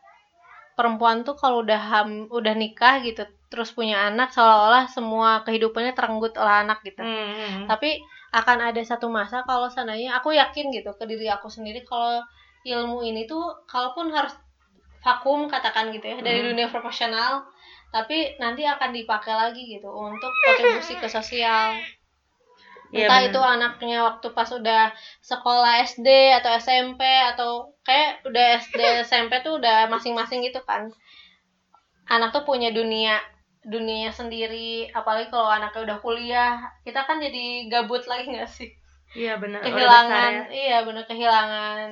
perempuan 0.76 1.24
tuh 1.24 1.36
kalau 1.36 1.64
udah 1.64 1.80
ham, 1.80 2.28
udah 2.32 2.56
nikah 2.56 3.04
gitu 3.04 3.24
terus 3.52 3.72
punya 3.72 4.08
anak 4.08 4.32
seolah-olah 4.32 4.88
semua 4.88 5.44
kehidupannya 5.44 5.92
terenggut 5.92 6.36
oleh 6.40 6.56
anak 6.68 6.80
gitu 6.88 7.04
Hmm. 7.04 7.68
tapi 7.68 8.00
akan 8.32 8.72
ada 8.72 8.80
satu 8.84 9.08
masa 9.08 9.44
kalau 9.44 9.68
seandainya 9.68 10.16
aku 10.20 10.32
yakin 10.36 10.72
gitu 10.72 10.92
ke 10.96 11.04
diri 11.04 11.28
aku 11.32 11.48
sendiri 11.48 11.84
kalau 11.84 12.20
ilmu 12.64 13.04
ini 13.04 13.24
tuh 13.24 13.60
kalaupun 13.68 14.12
harus 14.12 14.32
vakum 15.06 15.40
katakan 15.54 15.94
gitu 15.96 16.06
ya 16.12 16.18
dari 16.28 16.40
Hmm. 16.42 16.48
dunia 16.52 16.68
profesional 16.74 17.32
tapi 17.96 18.18
nanti 18.42 18.62
akan 18.66 18.90
dipakai 18.98 19.34
lagi 19.42 19.62
gitu 19.74 19.88
untuk 19.88 20.32
kontribusi 20.46 20.94
ke 20.98 21.08
sosial 21.08 21.78
Iya, 22.94 23.06
entah 23.10 23.20
benar. 23.20 23.30
itu 23.30 23.42
anaknya 23.56 23.98
waktu 24.08 24.28
pas 24.38 24.50
udah 24.60 24.84
sekolah 25.20 25.72
SD 25.84 26.08
atau 26.38 26.52
SMP 26.56 27.02
atau 27.34 27.52
kayak 27.88 28.24
udah 28.30 28.46
SD 28.62 28.80
SMP 29.10 29.34
tuh 29.46 29.54
udah 29.60 29.90
masing-masing 29.94 30.40
gitu 30.48 30.62
kan 30.70 30.84
anak 32.08 32.30
tuh 32.36 32.44
punya 32.46 32.70
dunia 32.72 33.18
dunianya 33.66 34.14
sendiri 34.14 34.94
apalagi 34.94 35.28
kalau 35.34 35.50
anaknya 35.50 35.82
udah 35.90 35.98
kuliah 36.06 36.54
kita 36.86 37.02
kan 37.08 37.18
jadi 37.18 37.66
gabut 37.72 38.06
lagi 38.06 38.30
nggak 38.30 38.52
sih 38.58 38.70
iya 39.18 39.34
benar 39.42 39.60
besar 39.66 39.74
kehilangan 39.74 40.32
ya. 40.32 40.44
iya 40.54 40.78
bener 40.86 41.04
kehilangan 41.10 41.90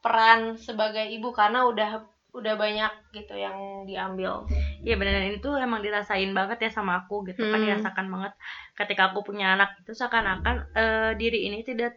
peran 0.00 0.40
sebagai 0.56 1.04
ibu 1.12 1.28
karena 1.36 1.68
udah 1.68 1.90
udah 2.36 2.54
banyak 2.60 2.92
gitu 3.16 3.34
yang 3.34 3.56
diambil 3.88 4.44
Iya 4.84 4.94
benar 5.00 5.12
dan 5.20 5.32
itu 5.40 5.50
emang 5.58 5.80
dirasain 5.80 6.30
banget 6.36 6.58
ya 6.68 6.70
sama 6.70 7.02
aku 7.04 7.24
gitu 7.28 7.40
kan 7.48 7.58
Hmm. 7.60 7.66
dirasakan 7.66 8.06
banget 8.12 8.32
ketika 8.78 9.02
aku 9.10 9.24
punya 9.26 9.56
anak 9.56 9.74
itu 9.82 9.92
seakan-akan 9.96 10.56
eh, 10.76 11.10
diri 11.20 11.48
ini 11.48 11.64
tidak 11.64 11.96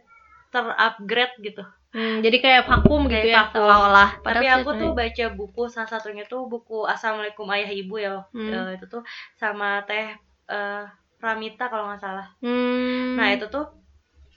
terupgrade 0.52 1.36
gitu. 1.40 1.62
Hmm, 1.92 2.24
jadi 2.24 2.36
kayak 2.40 2.62
vakum 2.68 3.04
gitu 3.04 3.28
Kayak 3.28 3.32
ya 3.32 3.40
vakum. 3.44 3.52
seolah-olah 3.60 4.08
Tapi 4.24 4.46
aku 4.48 4.70
tuh 4.80 4.90
baca 4.96 5.24
buku 5.36 5.62
salah 5.68 5.90
satunya 5.92 6.24
tuh 6.24 6.48
buku 6.48 6.88
Assalamualaikum 6.88 7.44
Ayah 7.52 7.68
Ibu 7.68 7.94
ya. 8.00 8.16
Hmm. 8.32 8.48
Eh, 8.48 8.70
itu 8.80 8.84
tuh 8.88 9.02
sama 9.36 9.84
Teh 9.84 10.16
eh, 10.48 10.84
Pramita 11.20 11.68
kalau 11.68 11.92
nggak 11.92 12.00
salah. 12.00 12.26
Hmm. 12.40 13.20
Nah 13.20 13.28
itu 13.36 13.46
tuh 13.52 13.68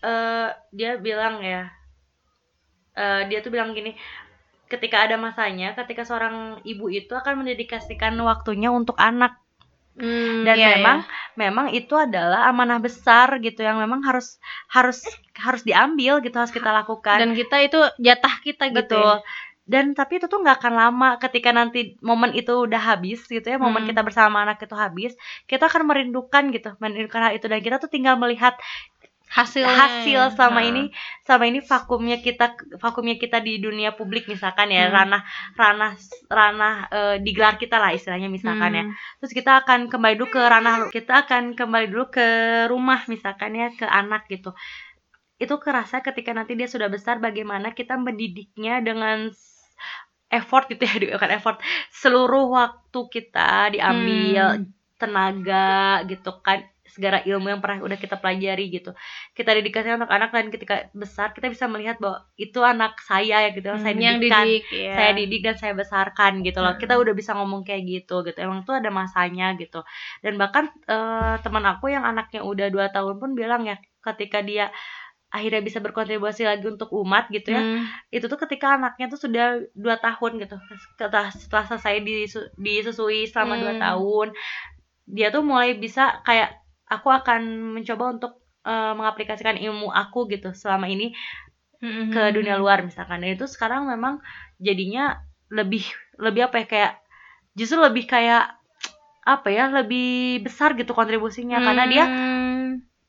eh 0.03 0.51
dia 0.75 0.99
bilang 0.99 1.39
ya, 1.41 1.71
eh, 2.95 3.21
dia 3.29 3.39
tuh 3.43 3.51
bilang 3.51 3.71
gini, 3.75 3.91
ketika 4.71 4.97
ada 5.05 5.15
masanya, 5.25 5.73
ketika 5.79 6.03
seorang 6.07 6.61
ibu 6.65 6.85
itu 6.89 7.13
akan 7.15 7.33
mendedikasikan 7.45 8.13
waktunya 8.29 8.69
untuk 8.73 8.97
anak 8.99 9.37
Hmm, 9.95 10.43
dan 10.43 10.59
iya, 10.59 10.75
memang 10.75 10.97
iya. 11.07 11.07
memang 11.39 11.67
itu 11.71 11.95
adalah 11.95 12.51
amanah 12.51 12.83
besar 12.83 13.39
gitu 13.39 13.63
yang 13.63 13.79
memang 13.79 14.03
harus 14.03 14.43
harus 14.67 15.07
harus 15.39 15.63
diambil 15.63 16.19
gitu 16.19 16.35
harus 16.35 16.51
kita 16.51 16.67
lakukan 16.75 17.15
dan 17.15 17.31
kita 17.31 17.55
itu 17.63 17.79
jatah 18.03 18.35
kita 18.43 18.75
gitu 18.75 18.91
betul 18.91 19.07
ya. 19.15 19.23
dan 19.65 19.95
tapi 19.97 20.19
itu 20.19 20.27
tuh 20.27 20.43
nggak 20.43 20.61
akan 20.61 20.73
lama 20.77 21.09
ketika 21.23 21.49
nanti 21.55 21.95
momen 22.03 22.35
itu 22.35 22.53
udah 22.53 22.81
habis 22.91 23.23
gitu 23.25 23.47
ya 23.47 23.57
momen 23.57 23.81
Hmm. 23.81 23.89
kita 23.89 24.03
bersama 24.03 24.43
anak 24.43 24.59
itu 24.61 24.75
habis 24.75 25.15
kita 25.49 25.65
akan 25.71 25.87
merindukan 25.89 26.43
gitu 26.53 26.75
merindukan 26.83 27.21
hal 27.25 27.33
itu 27.39 27.47
dan 27.49 27.59
kita 27.65 27.75
tuh 27.79 27.89
tinggal 27.89 28.19
melihat 28.19 28.53
hasil 29.35 29.67
ya. 29.67 30.31
sama 30.31 30.63
Nah. 30.63 30.69
ini 30.71 30.83
sama 31.27 31.43
ini 31.51 31.59
vakumnya 31.59 32.23
kita 32.23 32.55
vakumnya 32.79 33.19
kita 33.19 33.43
di 33.43 33.59
dunia 33.59 33.91
publik 33.91 34.31
misalkan 34.31 34.71
ya 34.71 34.87
Hmm. 34.87 34.95
ranah 34.95 35.21
ranah 35.59 35.91
ranah 36.31 36.75
eh, 36.87 37.15
di 37.19 37.31
gelar 37.35 37.59
kita 37.59 37.75
lah 37.75 37.91
istilahnya 37.91 38.31
misalkan 38.31 38.71
ya 38.71 38.83
Hmm. 38.87 38.93
terus 39.19 39.35
kita 39.35 39.51
akan 39.61 39.91
kembali 39.91 40.15
dulu 40.15 40.29
ke 40.31 40.41
ranah 40.41 40.75
kita 40.87 41.13
akan 41.27 41.43
kembali 41.59 41.87
dulu 41.91 42.05
ke 42.09 42.27
rumah 42.71 43.03
misalkan 43.11 43.51
ya 43.53 43.67
ke 43.75 43.83
anak 43.83 44.23
gitu 44.31 44.55
itu 45.35 45.55
kerasa 45.59 45.99
ketika 45.99 46.31
nanti 46.31 46.55
dia 46.55 46.71
sudah 46.71 46.87
besar 46.87 47.19
bagaimana 47.19 47.75
kita 47.75 47.99
mendidiknya 47.99 48.79
dengan 48.79 49.35
effort 50.31 50.71
gitu 50.71 50.83
ya 50.87 50.95
bukan 51.19 51.31
effort 51.35 51.57
seluruh 51.91 52.47
waktu 52.49 52.99
kita 53.11 53.75
diambil 53.75 54.63
Hmm. 54.63 54.71
tenaga 54.95 56.07
gitu 56.07 56.31
kan 56.39 56.63
segala 56.95 57.19
ilmu 57.21 57.51
yang 57.51 57.59
pernah 57.59 57.83
udah 57.83 57.99
kita 57.99 58.15
pelajari 58.15 58.71
gitu 58.71 58.95
kita 59.35 59.51
dedikasikan 59.51 59.99
untuk 59.99 60.15
anak 60.15 60.31
dan 60.31 60.47
ketika 60.47 60.87
besar 60.95 61.35
kita 61.35 61.51
bisa 61.51 61.67
melihat 61.67 61.99
bahwa 61.99 62.23
itu 62.35 62.63
anak 62.63 62.95
saya 63.03 63.43
ya 63.43 63.49
gitu 63.51 63.67
saya 63.75 63.91
Hmm, 63.91 63.99
yang 63.99 64.17
didikkan 64.17 64.47
didik 64.47 64.63
ya. 64.71 64.93
saya 64.95 65.11
didik 65.11 65.41
dan 65.43 65.55
saya 65.55 65.73
besarkan 65.75 66.31
gitu 66.39 66.63
loh. 66.63 66.71
Hmm. 66.71 66.79
Kita 66.79 66.95
udah 66.95 67.11
bisa 67.11 67.35
ngomong 67.35 67.61
kayak 67.61 67.83
gitu 67.83 68.23
gitu. 68.23 68.37
Emang 68.39 68.63
tuh 68.63 68.79
ada 68.79 68.87
masanya 68.89 69.51
gitu. 69.55 69.83
Dan 70.23 70.39
bahkan 70.39 70.71
eh, 70.87 71.35
teman 71.43 71.67
aku 71.67 71.91
yang 71.91 72.01
anaknya 72.01 72.41
udah 72.41 72.71
dua 72.71 72.87
tahun 72.89 73.19
pun 73.19 73.35
bilang 73.35 73.67
ya 73.67 73.75
ketika 73.99 74.39
dia 74.39 74.71
akhirnya 75.27 75.59
bisa 75.59 75.83
berkontribusi 75.83 76.47
lagi 76.47 76.63
untuk 76.63 76.87
umat 76.95 77.27
gitu 77.27 77.51
ya. 77.51 77.59
Hmm. 77.59 77.83
Itu 78.07 78.31
tuh 78.31 78.39
ketika 78.39 78.79
anaknya 78.79 79.11
tuh 79.11 79.19
sudah 79.19 79.59
dua 79.75 79.99
tahun 79.99 80.39
gitu. 80.39 80.55
Setelah, 80.95 81.27
setelah 81.27 81.65
selesai 81.67 81.95
disu- 81.99 82.51
disusui 82.55 83.27
selama 83.27 83.59
dua 83.59 83.73
Hmm. 83.75 83.83
tahun, 83.83 84.27
dia 85.05 85.27
tuh 85.29 85.43
mulai 85.43 85.75
bisa 85.75 86.23
kayak 86.23 86.55
aku 86.87 87.07
akan 87.09 87.41
mencoba 87.79 88.17
untuk 88.17 88.33
eh, 88.65 88.93
mengaplikasikan 88.97 89.57
ilmu 89.57 89.89
aku 89.93 90.29
gitu 90.31 90.53
selama 90.53 90.89
ini 90.89 91.13
Hmm. 91.83 92.07
ke 92.09 92.31
dunia 92.31 92.55
luar 92.55 92.87
misalkan 92.87 93.19
dan 93.19 93.35
itu 93.35 93.45
sekarang 93.51 93.85
memang 93.85 94.23
jadinya 94.63 95.21
lebih 95.51 95.83
lebih 96.17 96.47
apa 96.47 96.63
ya 96.63 96.65
kayak 96.71 96.93
justru 97.53 97.77
lebih 97.83 98.07
kayak 98.07 98.55
apa 99.27 99.49
ya 99.51 99.67
lebih 99.69 100.39
besar 100.45 100.73
gitu 100.79 100.95
kontribusinya 100.95 101.59
karena 101.61 101.83
dia 101.85 102.03
Hmm. 102.07 102.34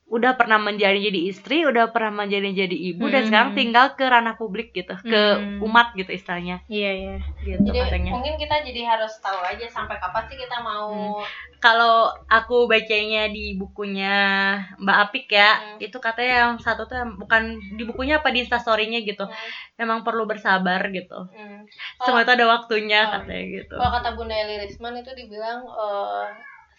Udah 0.07 0.39
pernah 0.39 0.55
menjadi 0.55 1.11
jadi 1.11 1.19
istri 1.27 1.67
udah 1.67 1.91
pernah 1.91 2.23
menjadi 2.23 2.63
jadi 2.63 2.77
ibu 2.95 3.11
dan 3.11 3.21
Hmm. 3.21 3.27
sekarang 3.27 3.51
tinggal 3.59 3.85
ke 3.91 4.07
ranah 4.07 4.39
publik 4.39 4.71
gitu 4.71 4.95
ke 5.03 5.21
Hmm. 5.35 5.59
umat 5.59 5.91
gitu 5.99 6.07
istilahnya 6.07 6.63
iya 6.71 6.91
iya 6.95 7.15
gitu 7.43 7.59
jadi 7.67 7.79
katanya 7.83 8.11
mungkin 8.15 8.39
kita 8.39 8.55
jadi 8.63 8.81
harus 8.87 9.11
tahu 9.19 9.35
aja 9.43 9.67
sampai 9.67 9.99
kapan 9.99 10.23
sih 10.31 10.39
kita 10.39 10.63
mau 10.63 11.19
kalau 11.59 12.07
aku 12.23 12.71
bacanya 12.71 13.27
di 13.27 13.59
bukunya 13.59 14.15
Mbak 14.79 14.97
Apik 15.03 15.27
ya 15.27 15.75
Hmm. 15.75 15.83
itu 15.83 15.97
katanya 15.99 16.33
yang 16.47 16.53
satu 16.55 16.87
tuh 16.87 16.95
yang 16.95 17.11
bukan 17.19 17.43
di 17.75 17.83
bukunya 17.83 18.23
apa 18.23 18.31
di 18.31 18.47
instastorynya 18.47 19.03
gitu 19.03 19.27
Hmm. 19.27 19.35
memang 19.75 20.07
perlu 20.07 20.23
bersabar 20.23 20.87
gitu 20.87 21.27
Hmm. 21.27 21.67
semua 21.99 22.23
itu 22.23 22.31
ada 22.31 22.47
waktunya 22.47 23.03
Oh. 23.03 23.11
katanya 23.19 23.43
gitu 23.43 23.75
Kalau 23.75 23.91
kata 23.91 24.09
Bunda 24.15 24.39
Eli 24.39 24.63
Risman 24.63 25.03
itu 25.03 25.11
dibilang 25.11 25.67
eh, 25.67 26.25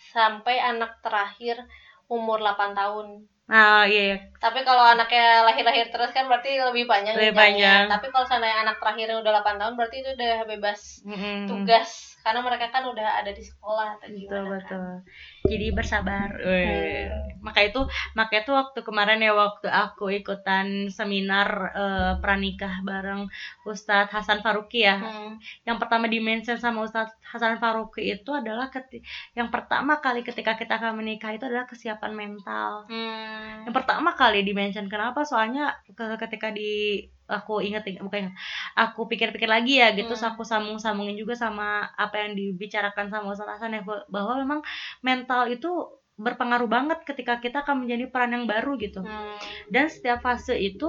sampai 0.08 0.56
anak 0.56 1.04
terakhir 1.04 1.60
umur 2.08 2.40
8 2.40 2.72
tahun. 2.74 3.06
nah 3.48 3.88
iya. 3.88 4.20
Tapi 4.36 4.60
kalau 4.60 4.84
anaknya 4.84 5.40
lahir-lahir 5.48 5.88
terus 5.88 6.12
kan 6.12 6.28
berarti 6.28 6.60
lebih 6.60 6.84
panjang 6.84 7.16
Lebih 7.16 7.32
panjang. 7.32 7.88
Tapi 7.88 8.06
kalau 8.12 8.28
seandainya 8.28 8.60
anak 8.60 8.76
terakhirnya 8.76 9.16
udah 9.24 9.32
8 9.40 9.56
tahun 9.56 9.74
berarti 9.76 9.96
itu 10.04 10.10
udah 10.20 10.36
bebas 10.44 10.80
Mm-mm. 11.08 11.48
tugas 11.48 11.90
karena 12.20 12.40
mereka 12.44 12.68
kan 12.68 12.84
udah 12.84 13.08
ada 13.24 13.32
di 13.32 13.40
sekolah 13.40 13.96
atau 13.96 14.04
betul 14.04 14.20
gimana 14.20 14.60
kan. 14.68 15.00
Jadi 15.48 15.72
bersabar 15.72 16.28
Hmm. 16.38 17.26
Maka 17.38 17.64
itu 17.64 17.80
maka 18.12 18.42
itu 18.42 18.50
waktu 18.50 18.82
kemarin 18.82 19.22
ya 19.22 19.30
waktu 19.32 19.70
aku 19.70 20.10
ikutan 20.12 20.90
seminar 20.90 21.48
eh, 21.72 22.12
pranikah 22.18 22.82
bareng 22.82 23.30
Ustadz 23.64 24.10
Hasan 24.10 24.42
Faruqi 24.42 24.84
ya 24.84 24.98
Hmm. 24.98 25.38
yang 25.64 25.78
pertama 25.78 26.06
dimention 26.06 26.58
sama 26.58 26.84
Ustadz 26.84 27.14
Hasan 27.22 27.56
Faruqi 27.56 28.10
itu 28.10 28.30
adalah 28.34 28.68
keti- 28.68 29.00
yang 29.32 29.48
pertama 29.48 29.98
kali 29.98 30.20
ketika 30.20 30.58
kita 30.58 30.76
akan 30.76 30.98
menikah 30.98 31.30
itu 31.30 31.46
adalah 31.46 31.64
kesiapan 31.64 32.12
mental 32.12 32.84
Hmm. 32.90 33.64
yang 33.64 33.74
pertama 33.74 34.12
kali 34.12 34.42
dimention 34.42 34.90
kenapa 34.90 35.22
soalnya 35.22 35.72
ke- 35.88 36.18
ketika 36.18 36.50
di 36.50 37.06
aku 37.28 37.60
inget 37.60 37.84
bukan 38.00 38.32
aku 38.74 39.04
pikir-pikir 39.04 39.46
lagi 39.46 39.78
ya 39.78 39.92
gitu 39.92 40.10
Hmm. 40.10 40.28
aku 40.28 40.42
sambung-sambungin 40.42 41.14
juga 41.14 41.36
sama 41.36 41.84
apa 41.94 42.24
yang 42.24 42.32
dibicarakan 42.32 43.06
sama 43.06 43.30
Ustaz 43.30 43.48
Hasan 43.54 43.76
ya 43.76 43.84
bahwa 43.84 44.34
memang 44.34 44.60
mental 45.00 45.46
itu 45.46 45.68
berpengaruh 46.16 46.66
banget 46.66 46.98
ketika 47.04 47.38
kita 47.38 47.62
akan 47.62 47.84
menjadi 47.84 48.10
peran 48.10 48.32
yang 48.32 48.44
baru 48.44 48.74
gitu 48.74 49.04
Hmm. 49.04 49.38
dan 49.68 49.86
setiap 49.86 50.18
fase 50.18 50.56
itu 50.56 50.88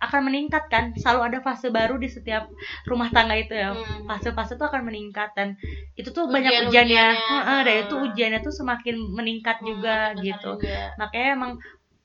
akan 0.00 0.32
meningkat 0.32 0.64
kan 0.72 0.96
selalu 0.96 1.20
ada 1.28 1.38
fase 1.44 1.68
baru 1.68 2.00
di 2.00 2.08
setiap 2.08 2.48
rumah 2.88 3.12
tangga 3.12 3.36
itu 3.36 3.52
ya 3.52 3.76
Hmm. 3.76 4.08
fase-fase 4.08 4.56
tuh 4.56 4.64
akan 4.64 4.88
meningkat 4.88 5.28
dan 5.36 5.60
itu 5.92 6.08
tuh 6.08 6.24
Ujian- 6.24 6.32
banyak 6.32 6.52
ujiannya 6.64 7.04
ujiannya. 7.12 7.28
Heeh, 7.36 7.60
dan 7.68 7.74
itu 7.84 7.94
Hmm. 7.94 8.06
ujiannya 8.08 8.40
tuh 8.40 8.54
semakin 8.54 8.96
meningkat 9.12 9.60
juga 9.60 10.16
Hmm, 10.16 10.24
gitu 10.24 10.50
juga. 10.56 10.96
makanya 10.96 11.28
emang 11.36 11.52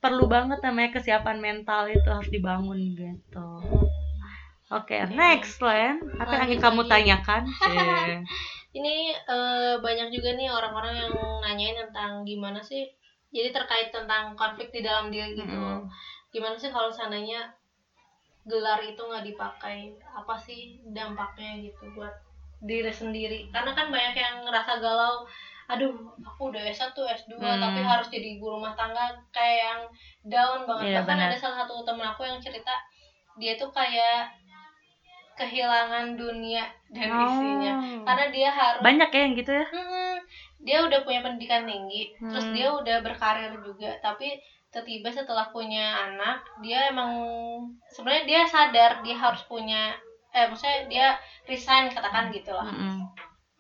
perlu 0.06 0.26
banget 0.30 0.60
namanya 0.62 0.90
kesiapan 0.94 1.38
mental 1.42 1.90
itu 1.90 2.06
harus 2.06 2.30
dibangun 2.30 2.80
gitu 2.94 3.50
oke 4.70 4.96
next 5.14 5.58
Len 5.62 5.98
apa 6.22 6.42
yang 6.42 6.46
ingin 6.54 6.62
kamu 6.62 6.82
tanyakan. 6.90 7.44
Ini 8.76 9.16
eh, 9.16 9.76
banyak 9.80 10.12
juga 10.12 10.36
nih 10.36 10.52
orang-orang 10.52 10.94
yang 11.00 11.14
nanyain 11.40 11.80
tentang 11.80 12.28
gimana 12.28 12.60
sih 12.60 12.84
jadi 13.32 13.56
terkait 13.56 13.92
tentang 13.92 14.36
konflik 14.36 14.72
di 14.72 14.84
dalam 14.84 15.08
diri 15.08 15.36
gitu. 15.36 15.48
Mm. 15.48 15.88
Gimana 16.32 16.56
sih 16.60 16.72
kalau 16.72 16.92
seandainya 16.92 17.56
gelar 18.44 18.84
itu 18.84 19.00
nggak 19.00 19.24
dipakai? 19.32 19.96
Apa 20.12 20.36
sih 20.36 20.84
dampaknya 20.92 21.72
gitu 21.72 21.88
buat 21.96 22.12
diri 22.64 22.92
sendiri? 22.92 23.48
Karena 23.52 23.72
kan 23.72 23.88
banyak 23.88 24.16
yang 24.16 24.44
ngerasa 24.44 24.84
galau. 24.84 25.24
Aduh, 25.66 25.94
aku 26.20 26.54
udah 26.54 26.62
S1, 26.64 26.94
S2, 26.94 27.36
Hmm. 27.36 27.58
tapi 27.58 27.82
harus 27.82 28.08
jadi 28.08 28.38
ibu 28.38 28.46
rumah 28.48 28.74
tangga 28.74 29.02
kayak 29.30 29.58
yang 29.66 29.82
down 30.24 30.62
banget. 30.64 30.86
Iya, 30.88 30.98
Bahkan 31.02 31.18
benar. 31.18 31.30
ada 31.30 31.38
salah 31.38 31.58
satu 31.60 31.82
temen 31.82 32.06
aku 32.06 32.22
yang 32.22 32.38
cerita 32.38 32.74
dia 33.36 33.54
tuh 33.56 33.68
kayak 33.70 34.30
kehilangan 35.36 36.16
dunia 36.16 36.64
dan 36.88 37.12
Oh. 37.12 37.28
isinya 37.28 37.74
karena 38.08 38.26
dia 38.30 38.48
harus 38.50 38.80
banyak 38.80 39.10
ya 39.10 39.20
yang 39.20 39.34
gitu 39.36 39.52
ya 39.52 39.66
Hmm, 39.68 40.16
dia 40.58 40.78
udah 40.80 41.04
punya 41.04 41.20
pendidikan 41.20 41.68
tinggi, 41.68 42.16
terus 42.16 42.46
Hmm. 42.46 42.56
dia 42.56 42.68
udah 42.72 42.98
berkarir 43.04 43.52
juga, 43.60 43.92
tapi 44.00 44.40
tiba-tiba 44.72 45.12
setelah 45.14 45.48
punya 45.50 46.08
anak, 46.08 46.40
dia 46.60 46.88
emang 46.88 47.12
sebenarnya 47.90 48.24
dia 48.24 48.42
sadar 48.46 49.00
dia 49.02 49.16
harus 49.16 49.44
punya 49.44 49.92
eh 50.30 50.46
maksudnya 50.46 50.84
dia 50.86 51.08
resign 51.46 51.88
katakan 51.90 52.28
gitu 52.30 52.52
lah. 52.52 52.64
Mm-mm. 52.66 53.08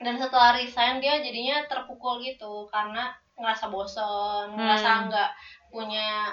Dan 0.05 0.15
setelah 0.15 0.53
resign 0.53 1.01
dia 1.01 1.17
jadinya 1.17 1.65
terpukul 1.65 2.21
gitu 2.21 2.69
karena 2.69 3.09
ngerasa 3.35 3.67
bosen, 3.67 4.53
Hmm. 4.53 4.55
ngerasa 4.55 5.09
nggak 5.09 5.29
punya 5.73 6.29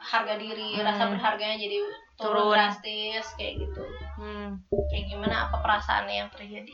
harga 0.00 0.34
diri, 0.34 0.80
Hmm. 0.80 0.82
rasa 0.82 1.06
berharganya 1.06 1.54
jadi 1.54 1.76
turun, 2.16 2.48
Turun. 2.48 2.56
drastis 2.56 3.26
kayak 3.36 3.60
gitu. 3.60 3.84
Hmm. 4.16 4.58
Kayak 4.90 5.04
gimana 5.08 5.36
apa 5.46 5.56
perasaannya 5.60 6.16
yang 6.16 6.30
terjadi? 6.32 6.72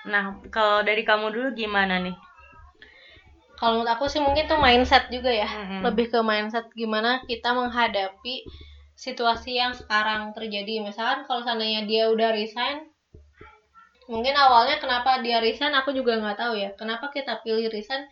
nah 0.00 0.32
kalau 0.48 0.80
dari 0.80 1.04
kamu 1.04 1.28
dulu 1.28 1.48
gimana 1.52 2.00
nih 2.00 2.16
Kalau 3.52 3.76
menurut 3.76 3.92
aku 3.92 4.08
sih 4.08 4.16
mungkin 4.16 4.48
tuh 4.48 4.56
mindset 4.56 5.12
juga 5.12 5.28
ya. 5.28 5.44
Mm-mm. 5.44 5.84
Lebih 5.84 6.08
ke 6.08 6.24
mindset 6.24 6.72
gimana 6.72 7.20
kita 7.28 7.52
menghadapi 7.52 8.48
situasi 8.96 9.60
yang 9.60 9.76
sekarang 9.76 10.32
terjadi. 10.32 10.80
Misalkan 10.80 11.28
kalau 11.28 11.44
seandainya 11.44 11.84
dia 11.84 12.08
udah 12.08 12.32
resign, 12.32 12.88
mungkin 14.10 14.34
awalnya 14.34 14.82
kenapa 14.82 15.22
dia 15.22 15.38
resign 15.38 15.70
aku 15.72 15.94
juga 15.94 16.18
nggak 16.18 16.36
tahu 16.36 16.54
ya. 16.58 16.74
Kenapa 16.74 17.08
kita 17.08 17.38
pilih 17.40 17.70
resign? 17.70 18.04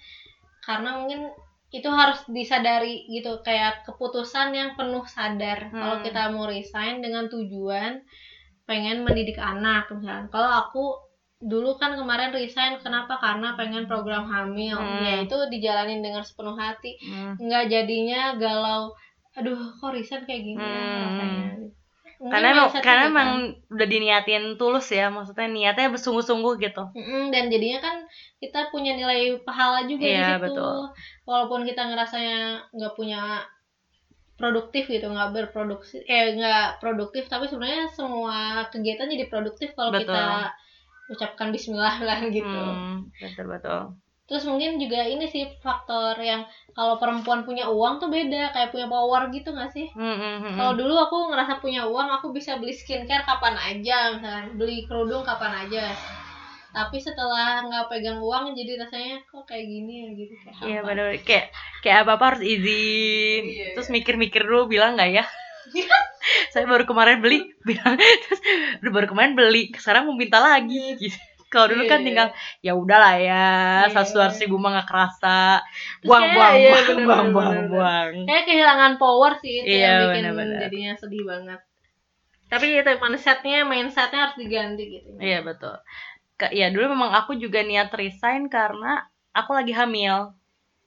Karena 0.63 0.95
mungkin 0.97 1.29
itu 1.69 1.85
harus 1.93 2.25
disadari 2.33 3.05
gitu 3.13 3.45
kayak 3.45 3.85
keputusan 3.85 4.57
yang 4.57 4.73
penuh 4.73 5.05
sadar 5.05 5.69
Hmm. 5.69 5.77
kalau 5.77 5.97
kita 6.01 6.23
mau 6.33 6.49
resign 6.49 7.05
dengan 7.05 7.29
tujuan 7.29 8.01
pengen 8.65 9.05
mendidik 9.05 9.37
anak 9.37 9.85
misalkan 9.93 10.33
kalau 10.33 10.65
aku 10.65 10.85
dulu 11.39 11.77
kan 11.77 11.93
kemarin 11.93 12.33
resign 12.33 12.81
kenapa 12.81 13.21
karena 13.21 13.53
pengen 13.53 13.85
program 13.85 14.25
hamil 14.25 14.81
Hmm. 14.81 15.05
ya 15.05 15.15
itu 15.21 15.37
dijalanin 15.53 16.01
dengan 16.01 16.25
sepenuh 16.25 16.57
hati 16.57 16.97
Hmm. 17.05 17.37
nggak 17.37 17.69
jadinya 17.69 18.33
galau 18.41 18.89
aduh 19.37 19.61
kok 19.77 19.93
resign 19.93 20.25
kayak 20.25 20.41
gini 20.41 20.57
ya 20.59 20.81
Hmm. 20.81 21.01
rasanya 21.05 21.49
Mungkin 22.19 22.35
karena 22.35 22.49
emang 22.55 22.69
karena 22.87 23.03
gitu 23.03 23.09
emang 23.13 23.29
kan. 23.31 23.41
udah 23.75 23.87
diniatin 23.93 24.45
tulus 24.61 24.87
ya 24.99 25.07
maksudnya 25.15 25.47
niatnya 25.57 25.87
bersungguh-sungguh 25.95 26.55
gitu 26.65 26.83
Mm-mm, 26.99 27.23
dan 27.35 27.45
jadinya 27.53 27.79
kan 27.87 27.97
kita 28.43 28.59
punya 28.73 28.93
nilai 28.99 29.39
pahala 29.47 29.79
juga 29.91 30.05
di 30.09 30.13
Iya, 30.13 30.27
situ 30.29 30.43
betul. 30.45 30.75
walaupun 31.29 31.61
kita 31.69 31.83
ngerasanya 31.89 32.39
nggak 32.75 32.93
punya 32.99 33.21
produktif 34.41 34.85
gitu 34.95 35.07
nggak 35.15 35.31
berproduksi 35.35 35.97
eh 36.07 36.27
nggak 36.39 36.79
produktif 36.83 37.25
tapi 37.33 37.45
sebenarnya 37.51 37.91
semua 37.99 38.39
kegiatan 38.73 39.11
jadi 39.15 39.27
produktif 39.33 39.69
kalau 39.77 39.91
Betul. 39.93 40.07
kita 40.07 40.27
ucapkan 41.13 41.49
Bismillah 41.55 41.97
lah 42.09 42.19
gitu 42.31 42.47
Hmm, 42.47 43.11
betul 43.21 43.47
betul 43.53 43.81
terus 44.29 44.45
mungkin 44.45 44.77
juga 44.77 45.09
ini 45.09 45.25
sih 45.25 45.49
faktor 45.65 46.21
yang 46.21 46.45
kalau 46.77 47.01
perempuan 47.01 47.49
punya 47.49 47.65
uang 47.73 47.97
tuh 47.97 48.13
beda 48.13 48.53
kayak 48.53 48.71
punya 48.71 48.85
power 48.87 49.33
gitu 49.33 49.51
nggak 49.57 49.73
sih? 49.73 49.89
Hmm, 49.97 50.15
hmm, 50.15 50.37
hmm, 50.45 50.55
kalau 50.61 50.73
dulu 50.77 50.95
aku 51.01 51.17
ngerasa 51.33 51.65
punya 51.65 51.89
uang 51.89 52.09
aku 52.21 52.31
bisa 52.37 52.61
beli 52.61 52.77
skincare 52.77 53.25
kapan 53.25 53.57
aja 53.57 54.13
misalnya 54.15 54.53
beli 54.53 54.85
kerudung 54.85 55.25
kapan 55.25 55.65
aja. 55.67 55.91
Tapi 56.69 57.01
setelah 57.01 57.65
nggak 57.65 57.89
pegang 57.89 58.21
uang 58.21 58.53
jadi 58.53 58.77
rasanya 58.85 59.25
kok 59.25 59.49
kayak 59.49 59.65
gini 59.65 59.93
ya 60.05 60.09
gitu 60.13 60.35
kayak 60.45 60.55
Iya 60.61 60.79
hampa. 60.85 60.89
benar 60.93 61.07
kayak 61.25 61.47
kayak 61.81 61.99
apa 62.05 62.11
apa 62.21 62.25
harus 62.29 62.43
izin. 62.45 63.43
Iya. 63.49 63.67
terus 63.75 63.89
mikir-mikir 63.89 64.45
dulu 64.45 64.69
bilang 64.69 64.95
nggak 64.95 65.11
ya? 65.19 65.25
Saya 66.53 66.69
baru 66.69 66.85
kemarin 66.85 67.25
beli 67.25 67.49
bilang. 67.65 67.97
Terus 68.79 68.93
baru 68.93 69.09
kemarin 69.09 69.33
beli 69.33 69.73
sekarang 69.75 70.05
mau 70.05 70.15
minta 70.15 70.39
lagi 70.39 70.95
gitu 71.01 71.17
kalau 71.49 71.67
dulu 71.73 71.85
kan 71.89 72.01
Iya. 72.01 72.07
tinggal 72.07 72.29
ya 72.61 72.73
udahlah 72.77 73.15
ya 73.19 73.47
Iya. 73.89 73.93
satu 73.93 74.11
dua 74.21 74.29
ribu 74.31 74.57
mah 74.61 74.71
nggak 74.79 74.89
kerasa 74.89 75.39
buang 76.05 76.25
kayak, 76.25 76.35
buang 76.37 76.55
iya, 76.57 76.71
buang 76.71 76.85
bener, 76.87 77.05
buang 77.07 77.19
bener, 77.19 77.33
buang 77.35 77.51
bener. 77.53 77.69
buang 77.73 78.13
kayak 78.29 78.45
kehilangan 78.49 78.93
power 79.01 79.33
sih 79.41 79.53
itu 79.61 79.67
Iya, 79.69 79.81
yang 79.81 79.97
bikin 80.05 80.23
bener-bener. 80.29 80.59
jadinya 80.63 80.93
sedih 81.01 81.25
banget 81.25 81.61
tapi 82.49 82.67
itu 82.73 82.91
mindsetnya 82.97 83.59
mindsetnya 83.65 84.21
harus 84.25 84.37
diganti 84.41 84.83
gitu 84.89 85.09
iya 85.21 85.41
betul 85.45 85.77
Ke, 86.39 86.49
ya 86.55 86.71
dulu 86.71 86.95
memang 86.95 87.11
aku 87.13 87.35
juga 87.35 87.61
niat 87.67 87.91
resign 87.93 88.47
karena 88.49 89.05
aku 89.35 89.51
lagi 89.53 89.73
hamil 89.75 90.33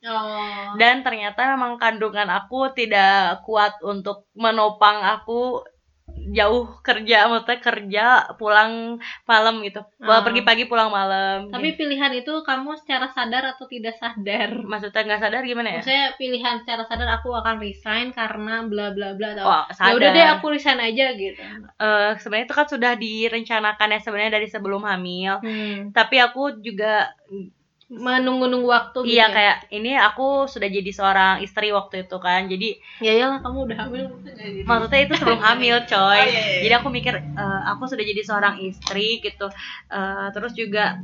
oh 0.01 0.73
dan 0.81 1.05
ternyata 1.05 1.53
memang 1.53 1.77
kandungan 1.77 2.25
aku 2.31 2.73
tidak 2.73 3.43
kuat 3.45 3.77
untuk 3.83 4.25
menopang 4.33 4.97
aku 5.05 5.61
jauh 6.29 6.69
kerja 6.85 7.25
maksudnya 7.25 7.59
kerja 7.59 8.05
pulang 8.37 9.01
malam 9.25 9.65
gitu. 9.65 9.81
Ah. 10.01 10.21
pergi 10.21 10.41
pagi 10.45 10.63
pulang 10.69 10.93
malam 10.93 11.49
tapi 11.49 11.73
pilihan 11.73 12.13
itu 12.13 12.45
kamu 12.45 12.77
secara 12.77 13.09
sadar 13.09 13.57
atau 13.57 13.65
tidak 13.65 13.97
sadar? 13.97 14.61
Maksudnya 14.61 15.01
nggak 15.01 15.21
sadar 15.21 15.41
gimana 15.41 15.69
ya? 15.73 15.81
Maksudnya 15.81 16.07
pilihan 16.21 16.55
secara 16.61 16.83
sadar 16.85 17.09
aku 17.17 17.33
akan 17.33 17.57
resign 17.57 18.13
karena 18.13 18.65
bla 18.65 18.93
bla 18.93 19.17
bla 19.17 19.33
atau 19.33 19.45
Wah, 19.47 19.65
ya 19.69 19.91
udah 19.97 20.09
deh 20.13 20.27
aku 20.37 20.45
resign 20.53 20.79
aja 20.79 21.13
gitu. 21.17 21.41
Eh, 21.81 22.11
sebenarnya 22.21 22.45
itu 22.45 22.55
kan 22.55 22.67
sudah 22.69 22.93
direncanakan 22.95 23.93
ya 23.95 23.99
sebenarnya 23.99 24.33
dari 24.37 24.47
sebelum 24.47 24.83
hamil. 24.85 25.33
Hmm. 25.41 25.91
tapi 25.91 26.17
aku 26.21 26.61
juga 26.63 27.11
menunggu-nunggu 27.91 28.69
waktu 28.71 28.99
gitu 29.03 29.11
iya 29.19 29.25
ya? 29.27 29.35
kayak 29.35 29.57
ini 29.75 29.91
aku 29.99 30.47
sudah 30.47 30.69
jadi 30.71 30.91
seorang 30.95 31.35
istri 31.43 31.75
waktu 31.75 32.07
itu 32.07 32.17
kan 32.23 32.47
jadi 32.47 32.69
ya 33.03 33.11
iyalah 33.19 33.39
kamu 33.43 33.57
udah 33.67 33.77
hamil 33.83 34.05
jadi 34.23 34.59
maksudnya 34.63 34.99
itu 35.03 35.13
sebelum 35.19 35.41
hamil 35.47 35.75
coy. 35.91 35.99
Oh, 35.99 36.23
iya, 36.23 36.39
iya. 36.39 36.59
jadi 36.63 36.73
aku 36.79 36.87
mikir 36.87 37.13
eh, 37.19 37.61
aku 37.71 37.83
sudah 37.91 38.05
jadi 38.07 38.21
seorang 38.23 38.55
istri 38.63 39.19
gitu. 39.19 39.47
Eh, 39.91 40.27
terus 40.31 40.53
juga 40.55 40.95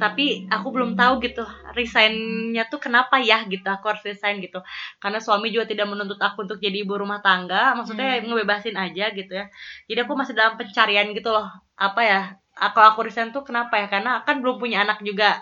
tapi 0.00 0.48
aku 0.48 0.72
belum 0.72 0.96
tahu 0.96 1.20
gitu 1.20 1.44
resignnya 1.76 2.64
tuh 2.72 2.80
kenapa 2.80 3.20
ya 3.20 3.44
gitu. 3.52 3.66
Aku 3.68 3.84
harus 3.92 4.00
resign 4.02 4.40
gitu. 4.40 4.58
Karena 5.02 5.20
suami 5.20 5.52
juga 5.54 5.68
tidak 5.68 5.86
menuntut 5.92 6.16
aku 6.16 6.48
untuk 6.48 6.56
jadi 6.58 6.82
ibu 6.84 6.96
rumah 6.96 7.20
tangga 7.20 7.76
maksudnya 7.76 8.18
Hmm. 8.18 8.32
ngebebasin 8.32 8.76
aja 8.80 9.12
gitu 9.12 9.32
ya. 9.36 9.44
Jadi 9.88 9.98
aku 10.04 10.12
masih 10.16 10.34
dalam 10.38 10.56
pencarian 10.56 11.12
gitu 11.12 11.28
loh 11.36 11.46
apa 11.76 12.00
ya 12.04 12.20
aku 12.56 12.78
aku 12.80 12.98
resign 13.06 13.28
tuh 13.36 13.44
kenapa 13.44 13.76
ya? 13.76 13.86
Karena 13.92 14.24
kan 14.26 14.40
belum 14.42 14.56
punya 14.62 14.82
anak 14.88 15.04
juga 15.04 15.36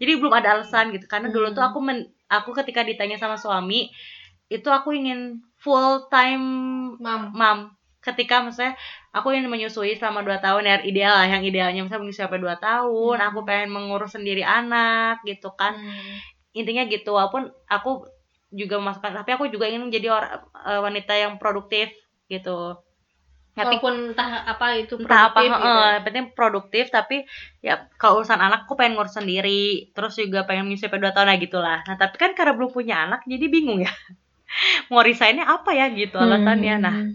jadi 0.00 0.12
belum 0.20 0.32
ada 0.32 0.58
alasan 0.60 0.90
gitu 0.94 1.06
karena 1.10 1.28
dulu 1.32 1.50
tuh 1.52 1.62
Hmm. 1.62 1.70
aku 1.72 1.78
men, 1.84 1.98
aku 2.28 2.50
ketika 2.56 2.84
ditanya 2.86 3.16
sama 3.20 3.36
suami 3.36 3.88
itu 4.48 4.68
aku 4.68 4.96
ingin 4.96 5.44
full 5.60 6.08
time 6.08 6.44
mam 7.02 7.32
mam 7.36 7.58
ketika 8.00 8.40
maksudnya 8.40 8.72
aku 9.12 9.34
ingin 9.34 9.50
menyusui 9.50 9.92
selama 9.98 10.24
2 10.24 10.38
tahun 10.40 10.64
ya 10.64 10.76
ideal 10.86 11.12
lah 11.18 11.26
yang 11.28 11.42
idealnya 11.44 11.82
misalnya 11.84 12.08
menyusui 12.08 12.24
sampai 12.24 12.40
2 12.40 12.56
tahun 12.56 13.16
Hmm. 13.20 13.28
aku 13.28 13.38
pengen 13.44 13.68
mengurus 13.74 14.16
sendiri 14.16 14.40
anak 14.46 15.20
gitu 15.28 15.52
kan 15.52 15.76
Hmm. 15.76 16.16
intinya 16.56 16.88
gitu 16.88 17.12
walaupun 17.12 17.52
aku 17.68 18.08
juga 18.48 18.80
memasukkan 18.80 19.12
tapi 19.12 19.36
aku 19.36 19.52
juga 19.52 19.68
ingin 19.68 19.84
menjadi 19.92 20.08
orang 20.16 20.32
eh, 20.64 20.80
wanita 20.80 21.12
yang 21.12 21.36
produktif 21.36 21.92
gitu 22.32 22.80
walaupun 23.56 24.14
entah 24.14 24.44
apa 24.46 24.66
itu 24.78 24.94
entah 24.96 25.32
apa 25.32 25.40
produktif 25.40 25.50
gitu. 25.56 25.78
eh, 25.82 25.96
penting 26.04 26.24
produktif 26.32 26.84
tapi 26.88 27.16
ya 27.58 27.74
kalau 27.96 28.22
urusan 28.22 28.38
anak 28.38 28.66
aku 28.66 28.78
pengen 28.78 28.94
ngurus 28.94 29.14
sendiri 29.14 29.90
terus 29.92 30.14
juga 30.14 30.44
pengen 30.44 30.70
sampai 30.74 31.00
2 31.00 31.10
tahun 31.10 31.26
lah 31.26 31.38
gitulah 31.38 31.78
nah 31.82 31.96
tapi 31.96 32.16
kan 32.16 32.36
karena 32.38 32.52
belum 32.54 32.70
punya 32.70 33.08
anak 33.08 33.26
jadi 33.26 33.46
bingung 33.50 33.82
ya 33.82 33.90
mau 34.92 35.02
resignnya 35.02 35.44
apa 35.44 35.70
ya 35.74 35.90
gitu 35.90 36.16
alasannya 36.16 36.74
nah 36.78 36.94
Hmm. 36.94 37.14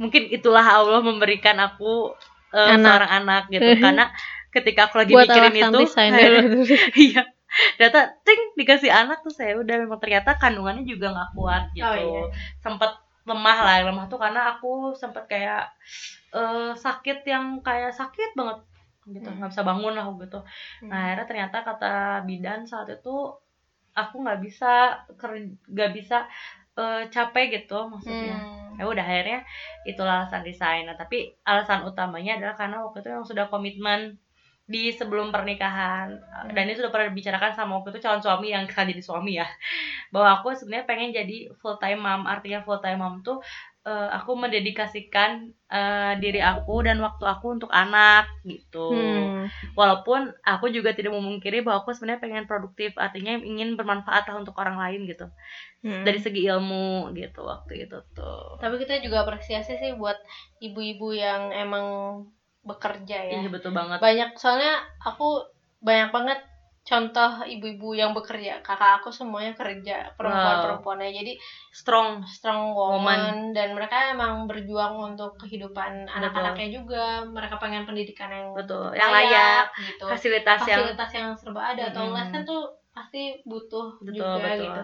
mungkin 0.00 0.32
itulah 0.32 0.64
Allah 0.64 0.98
memberikan 1.00 1.54
aku 1.56 2.16
eh, 2.50 2.58
Anak. 2.72 2.82
seorang 2.82 3.10
anak 3.22 3.42
gitu 3.48 3.70
karena 3.84 4.04
ketika 4.50 4.88
aku 4.90 4.96
lagi 4.98 5.12
buat 5.12 5.28
mikirin 5.28 5.54
itu 5.54 5.68
dulu. 5.68 5.84
iya 7.06 7.22
ternyata 7.76 8.16
ting 8.24 8.56
dikasih 8.56 8.88
anak 8.88 9.20
tuh 9.20 9.28
saya 9.30 9.60
udah 9.60 9.76
memang 9.84 10.00
ternyata 10.00 10.40
kandungannya 10.40 10.88
juga 10.88 11.12
nggak 11.12 11.30
kuat 11.36 11.62
gitu 11.76 11.84
Oh, 11.84 11.94
iya. 11.94 12.22
sempat 12.58 13.01
lemah 13.28 13.58
lah 13.66 13.74
lemah 13.88 14.06
tuh 14.10 14.18
karena 14.24 14.40
aku 14.56 14.94
sempat 14.98 15.24
kayak 15.32 15.70
eh, 16.34 16.72
sakit 16.84 17.18
yang 17.32 17.44
kayak 17.66 17.92
sakit 17.94 18.30
banget 18.38 18.58
gitu 19.14 19.28
Hmm. 19.28 19.36
nggak 19.42 19.50
bisa 19.52 19.62
bangun 19.66 19.92
lah 19.98 20.06
gitu 20.22 20.38
Hmm. 20.82 20.88
nah 20.90 20.98
akhirnya 21.10 21.26
ternyata 21.30 21.56
kata 21.68 21.94
bidan 22.28 22.60
saat 22.70 22.88
itu 22.90 23.14
aku 23.92 24.14
nggak 24.24 24.40
bisa 24.44 24.72
nggak 25.74 25.90
bisa 25.98 26.18
eh, 26.78 27.02
capek 27.14 27.46
gitu 27.60 27.78
maksudnya 27.92 28.36
Hmm. 28.38 28.78
ya 28.80 28.84
udah 28.88 29.04
akhirnya 29.04 29.40
itulah 29.84 30.24
alasan 30.24 30.42
resign 30.48 30.82
nah, 30.88 30.96
tapi 30.96 31.36
alasan 31.44 31.84
utamanya 31.84 32.40
adalah 32.40 32.56
karena 32.56 32.76
waktu 32.84 32.98
itu 33.04 33.08
yang 33.12 33.26
sudah 33.28 33.46
komitmen 33.52 34.16
di 34.72 34.88
sebelum 34.88 35.28
pernikahan. 35.28 36.16
Dan 36.56 36.64
ini 36.64 36.74
sudah 36.74 36.88
pernah 36.88 37.12
dibicarakan 37.12 37.52
sama 37.52 37.76
waktu 37.78 37.92
itu 37.92 38.00
calon 38.08 38.24
suami 38.24 38.56
yang 38.56 38.64
sekarang 38.64 38.88
jadi 38.96 39.04
suami 39.04 39.32
ya. 39.36 39.46
Bahwa 40.08 40.40
aku 40.40 40.56
sebenarnya 40.56 40.88
pengen 40.88 41.12
jadi 41.12 41.52
full 41.60 41.76
time 41.76 42.00
mom. 42.00 42.24
Artinya 42.24 42.64
full 42.64 42.80
time 42.80 43.04
mom 43.04 43.20
tuh 43.20 43.44
eh, 43.84 44.08
aku 44.16 44.32
mendedikasikan 44.32 45.52
eh, 45.68 46.12
diri 46.16 46.40
aku 46.40 46.80
dan 46.80 46.96
waktu 47.04 47.24
aku 47.28 47.60
untuk 47.60 47.68
anak 47.68 48.32
gitu. 48.48 48.96
Hmm. 48.96 49.44
walaupun 49.76 50.30
aku 50.46 50.70
juga 50.70 50.94
tidak 50.96 51.12
memungkiri 51.12 51.60
bahwa 51.60 51.84
aku 51.84 51.92
sebenarnya 51.92 52.24
pengen 52.24 52.48
produktif. 52.48 52.96
Artinya 52.96 53.36
ingin 53.36 53.76
bermanfaat 53.76 54.24
lah 54.32 54.40
untuk 54.40 54.56
orang 54.56 54.80
lain 54.80 55.04
gitu. 55.04 55.28
Hmm. 55.82 56.06
dari 56.06 56.22
segi 56.22 56.46
ilmu 56.46 57.10
gitu 57.12 57.42
waktu 57.42 57.90
itu 57.90 57.98
tuh. 58.14 58.54
Tapi 58.62 58.78
kita 58.78 59.02
juga 59.02 59.26
apresiasi 59.26 59.74
sih 59.82 59.98
buat 59.98 60.14
ibu-ibu 60.62 61.10
yang 61.10 61.50
emang 61.50 61.86
bekerja 62.62 63.18
ya. 63.26 63.38
iya 63.42 63.48
betul 63.50 63.74
banget 63.74 63.98
Banyak 63.98 64.38
soalnya 64.38 64.78
aku 65.02 65.42
banyak 65.82 66.10
banget 66.14 66.38
contoh 66.82 67.46
ibu-ibu 67.46 67.94
yang 67.94 68.10
bekerja. 68.10 68.58
Kakak 68.58 69.02
aku 69.02 69.14
semuanya 69.14 69.54
kerja, 69.54 70.10
perempuan-perempuannya. 70.18 71.14
Jadi 71.14 71.32
strong 71.70 72.26
strong 72.26 72.74
woman 72.74 73.54
dan 73.54 73.70
mereka 73.78 74.10
emang 74.10 74.50
berjuang 74.50 75.14
untuk 75.14 75.38
kehidupan 75.38 76.10
anak-anaknya 76.10 76.68
juga. 76.74 77.22
Mereka 77.22 77.62
pengen 77.62 77.86
pendidikan 77.86 78.30
yang 78.34 78.48
betul 78.54 78.90
yang 78.98 79.10
layak 79.14 79.70
gitu. 79.78 80.06
fasilitas 80.10 80.58
yang 80.66 80.82
Fasilitas 80.82 81.10
yang 81.14 81.28
serba 81.38 81.62
ada 81.70 81.82
atau 81.94 82.02
Mm-mm. 82.10 82.18
les 82.18 82.28
kan 82.34 82.42
tuh 82.42 82.62
pasti 82.92 83.40
butuh 83.46 84.02
Betul, 84.02 84.18
juga 84.18 84.42
betul. 84.42 84.62
gitu. 84.66 84.82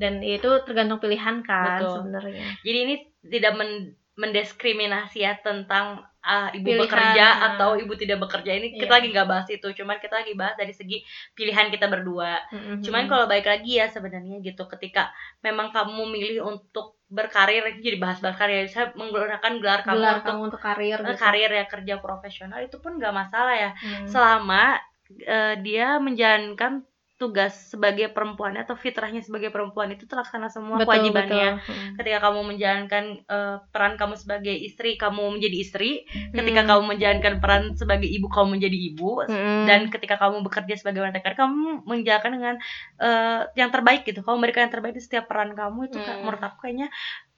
Dan 0.00 0.12
itu 0.24 0.50
tergantung 0.64 0.98
pilihan 0.98 1.36
kan 1.44 1.78
sebenarnya. 1.78 2.46
jadi 2.64 2.78
ini 2.88 2.94
tidak 3.28 3.52
men- 3.54 3.92
mendiskriminasi 4.14 5.22
ya 5.22 5.34
tentang 5.42 5.98
ah, 6.22 6.48
ibu 6.50 6.64
Pilihan, 6.64 6.82
bekerja 6.86 7.26
ah. 7.26 7.46
atau 7.54 7.74
ibu 7.74 7.92
tidak 7.94 8.22
bekerja 8.22 8.56
ini 8.56 8.72
kita 8.72 8.86
Iya. 8.86 8.94
lagi 8.96 9.06
nggak 9.10 9.28
bahas 9.28 9.48
itu 9.50 9.68
cuman 9.74 9.98
kita 9.98 10.14
lagi 10.22 10.32
bahas 10.32 10.54
dari 10.54 10.70
segi 10.70 11.02
pilihan 11.34 11.68
kita 11.68 11.90
berdua 11.90 12.38
Mm-mm. 12.48 12.80
cuman 12.80 13.10
kalau 13.10 13.26
baik 13.26 13.44
lagi 13.44 13.82
ya 13.82 13.86
sebenarnya 13.86 14.38
gitu 14.40 14.64
ketika 14.70 15.10
memang 15.42 15.68
kamu 15.68 16.06
milih 16.08 16.46
untuk 16.46 16.94
berkarir 17.10 17.62
jadi 17.78 17.98
bahas 18.00 18.18
berkarir 18.18 18.64
saya 18.66 18.90
menggunakan 18.94 19.52
gelar 19.60 19.80
kamu 19.82 19.94
gelar 19.98 20.14
untuk 20.16 20.26
kamu 20.26 20.40
untuk 20.48 20.62
karir 20.62 20.98
eh, 20.98 21.04
gitu. 21.04 21.20
karir 21.20 21.50
ya 21.52 21.64
kerja 21.66 21.94
profesional 22.00 22.58
itu 22.62 22.76
pun 22.80 22.96
nggak 22.96 23.14
masalah 23.14 23.54
ya 23.54 23.70
Hmm. 23.76 24.06
selama 24.08 24.78
eh, 25.20 25.54
dia 25.60 25.98
menjalankan 26.00 26.86
tugas 27.14 27.70
sebagai 27.70 28.10
perempuan 28.10 28.58
atau 28.58 28.74
fitrahnya 28.74 29.22
sebagai 29.22 29.54
perempuan 29.54 29.86
itu 29.88 30.02
terlaksana 30.02 30.50
semua 30.50 30.82
Betul, 30.82 30.98
kewajibannya 30.98 31.62
betul. 31.62 31.70
Hmm. 31.70 31.94
ketika 31.94 32.18
kamu 32.26 32.40
menjalankan 32.42 33.04
eh, 33.22 33.56
peran 33.70 33.94
kamu 33.94 34.14
sebagai 34.18 34.50
istri 34.50 34.98
kamu 34.98 35.38
menjadi 35.38 35.56
istri 35.56 35.90
ketika 36.34 36.60
Hmm. 36.60 36.70
kamu 36.74 36.82
menjalankan 36.96 37.34
peran 37.38 37.62
sebagai 37.74 38.10
ibu 38.10 38.26
kamu 38.26 38.58
menjadi 38.58 38.78
ibu 38.90 39.10
Mm-mm. 39.24 39.62
dan 39.64 39.80
ketika 39.88 40.18
kamu 40.18 40.42
bekerja 40.42 40.74
sebagai 40.74 41.06
wanita 41.06 41.22
karir 41.22 41.38
kamu 41.38 41.86
menjalankan 41.86 42.32
dengan 42.34 42.54
eh, 42.98 43.40
yang 43.54 43.70
terbaik 43.70 44.02
gitu 44.02 44.20
kamu 44.20 44.34
memberikan 44.34 44.66
yang 44.66 44.74
terbaik 44.74 44.94
di 44.94 45.02
setiap 45.02 45.30
peran 45.30 45.54
kamu 45.54 45.86
itu 45.86 45.98
kan 45.98 46.18
Hmm. 46.18 46.26
menurut 46.26 46.42
aku 46.42 46.66
kayaknya 46.66 46.90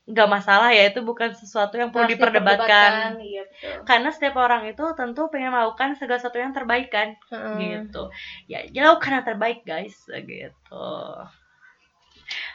nggak 0.07 0.29
masalah 0.31 0.71
ya 0.71 0.87
itu 0.91 1.03
bukan 1.03 1.35
sesuatu 1.35 1.75
yang 1.75 1.91
perlu 1.91 2.07
Harus 2.07 2.15
diperdebatkan 2.15 2.93
Iya 3.19 3.43
betul. 3.51 3.75
karena 3.89 4.09
setiap 4.15 4.35
orang 4.39 4.63
itu 4.71 4.85
tentu 4.95 5.21
pengen 5.33 5.51
melakukan 5.51 5.99
segala 5.99 6.19
sesuatu 6.23 6.39
yang 6.39 6.55
terbaik 6.55 6.89
kan 6.95 7.09
Heeh. 7.31 7.83
gitu 7.83 8.03
ya 8.47 8.63
lakukan 8.87 9.13
yang 9.19 9.27
terbaik 9.27 9.59
guys 9.67 9.97
gitu 10.07 10.87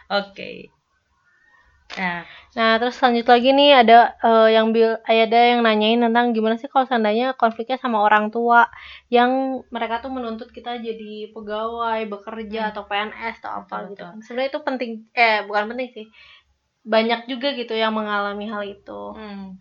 oke 0.09 0.49
nah 1.97 2.23
Nah, 2.51 2.75
terus 2.83 2.99
lanjut 2.99 3.23
lagi 3.31 3.55
nih 3.55 3.69
ada 3.79 4.11
eh, 4.19 4.47
yang 4.59 4.75
bil 4.75 4.99
ada 5.07 5.39
yang 5.55 5.63
nanyain 5.63 6.03
tentang 6.03 6.35
gimana 6.35 6.59
sih 6.59 6.67
kalau 6.67 6.83
seandainya 6.83 7.31
konfliknya 7.39 7.79
sama 7.79 8.03
orang 8.03 8.27
tua 8.27 8.67
yang 9.07 9.63
mereka 9.71 10.03
tuh 10.03 10.11
menuntut 10.11 10.51
kita 10.51 10.75
jadi 10.83 11.31
pegawai, 11.31 11.99
bekerja 12.11 12.59
Hmm. 12.67 12.69
atau 12.75 12.83
PNS 12.91 13.35
atau 13.39 13.51
apa 13.63 13.75
Betul, 13.87 13.89
gitu. 13.95 14.03
betul. 14.03 14.19
Sebenarnya 14.27 14.49
itu 14.51 14.59
penting 14.67 14.91
eh 15.15 15.37
bukan 15.47 15.63
penting 15.71 15.87
sih. 15.95 16.05
Banyak 16.81 17.29
juga 17.29 17.53
gitu 17.53 17.73
yang 17.77 17.93
mengalami 17.93 18.45
hal 18.49 18.63
itu. 18.65 19.01
hmm, 19.17 19.57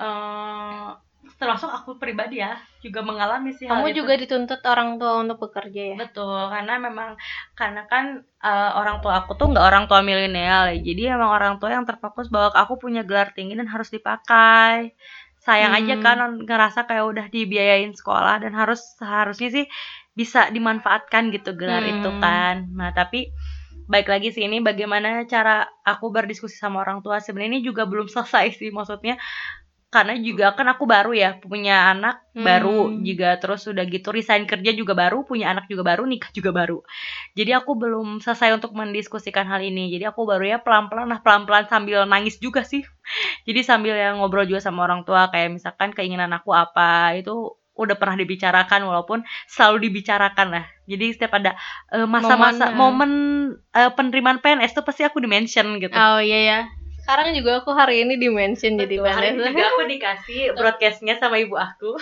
eh, 0.00 0.88
termasuk 1.36 1.68
aku 1.68 1.96
pribadi 2.00 2.40
ya 2.40 2.56
juga 2.84 3.00
mengalami 3.04 3.52
sih 3.52 3.68
hal 3.68 3.80
Kamu 3.80 3.92
itu. 3.92 3.98
juga 4.02 4.14
dituntut 4.16 4.60
orang 4.64 4.96
tua 5.00 5.20
untuk 5.20 5.36
bekerja 5.40 5.82
ya? 5.94 5.96
betul 6.00 6.48
karena 6.48 6.80
memang 6.80 7.10
karena 7.56 7.84
kan 7.92 8.04
eh, 8.40 8.70
orang 8.76 9.04
tua 9.04 9.24
aku 9.24 9.36
tuh 9.36 9.52
nggak 9.52 9.62
orang 9.64 9.84
tua 9.88 10.00
milenial 10.00 10.72
ya 10.72 10.78
jadi 10.80 11.02
emang 11.16 11.30
orang 11.32 11.54
tua 11.60 11.76
yang 11.76 11.84
terfokus 11.84 12.32
bahwa 12.32 12.52
aku 12.56 12.80
punya 12.80 13.04
gelar 13.04 13.30
tinggi 13.36 13.54
dan 13.56 13.68
harus 13.68 13.88
dipakai 13.92 14.96
sayang 15.40 15.72
aja 15.76 15.94
Hmm. 15.96 16.04
kan 16.04 16.16
ngerasa 16.44 16.84
kayak 16.88 17.04
udah 17.04 17.26
dibiayain 17.32 17.92
sekolah 17.96 18.40
dan 18.44 18.52
harus 18.56 18.80
seharusnya 19.00 19.48
sih 19.52 19.64
bisa 20.16 20.48
dimanfaatkan 20.52 21.32
gitu 21.32 21.52
gelar 21.56 21.84
Hmm. 21.84 21.92
itu 22.00 22.10
kan 22.20 22.54
nah 22.76 22.90
tapi 22.96 23.28
baik 23.90 24.06
lagi 24.06 24.28
sih 24.30 24.46
ini 24.46 24.62
bagaimana 24.62 25.26
cara 25.26 25.66
aku 25.82 26.06
berdiskusi 26.14 26.56
sama 26.56 26.80
orang 26.84 27.02
tua. 27.04 27.18
Sebenarnya 27.18 27.58
ini 27.58 27.62
juga 27.66 27.82
belum 27.90 28.06
selesai 28.06 28.54
sih 28.58 28.70
maksudnya. 28.70 29.18
Karena 29.90 30.14
juga 30.22 30.54
kan 30.54 30.70
aku 30.70 30.86
baru 30.86 31.10
ya 31.10 31.42
punya 31.42 31.90
anak 31.90 32.22
Hmm. 32.30 32.46
baru 32.46 32.80
juga. 33.02 33.34
Terus 33.42 33.66
udah 33.66 33.82
gitu 33.90 34.14
resign 34.14 34.46
kerja 34.46 34.70
juga 34.70 34.94
baru 34.94 35.26
punya 35.26 35.50
anak 35.50 35.66
juga 35.66 35.82
baru 35.82 36.06
nikah 36.06 36.30
juga 36.30 36.54
baru. 36.54 36.78
Jadi 37.34 37.50
aku 37.58 37.74
belum 37.74 38.22
selesai 38.22 38.54
untuk 38.54 38.70
mendiskusikan 38.78 39.50
hal 39.50 39.58
ini. 39.66 39.90
Jadi 39.90 40.06
aku 40.06 40.22
baru 40.30 40.46
ya 40.46 40.58
pelan-pelan 40.62 41.10
lah 41.10 41.18
pelan-pelan 41.26 41.66
sambil 41.66 42.06
nangis 42.06 42.38
juga 42.38 42.62
sih. 42.62 42.86
Jadi 43.50 43.60
sambil 43.66 43.98
yang 43.98 44.22
ngobrol 44.22 44.46
juga 44.46 44.62
sama 44.62 44.86
orang 44.86 45.02
tua 45.02 45.26
kayak 45.34 45.58
misalkan 45.58 45.90
keinginan 45.90 46.30
aku 46.38 46.54
apa 46.54 47.18
itu 47.18 47.58
udah 47.80 47.96
pernah 47.96 48.14
dibicarakan 48.14 48.84
walaupun 48.84 49.24
selalu 49.48 49.88
dibicarakan 49.88 50.52
lah 50.52 50.64
jadi 50.84 51.16
setiap 51.16 51.38
ada 51.38 51.56
eh, 51.90 52.04
masa-masa 52.04 52.70
Momen, 52.70 52.76
momen, 52.76 53.12
eh, 53.72 53.90
penerimaan 53.94 54.38
PNS 54.38 54.76
tuh 54.76 54.84
pasti 54.84 55.02
aku 55.02 55.18
di-mention 55.18 55.78
gitu 55.78 55.94
Oh 55.94 56.20
iya 56.20 56.40
ya. 56.44 56.60
Sekarang 57.00 57.32
juga 57.32 57.64
aku 57.64 57.72
hari 57.72 58.04
ini 58.04 58.20
di-mention 58.20 58.76
jadi 58.76 59.00
Betul, 59.00 59.08
hari 59.10 59.26
ini 59.32 59.40
PNS. 59.40 59.50
juga 59.50 59.64
aku 59.66 59.82
dikasih 59.88 60.40
broadcastnya 60.58 61.14
sama 61.16 61.40
ibu 61.40 61.56
aku 61.56 61.96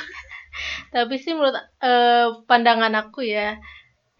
Tapi 0.91 1.15
sih 1.17 1.33
menurut 1.33 1.55
eh, 1.81 2.27
pandangan 2.51 2.93
aku 2.99 3.23
ya, 3.23 3.57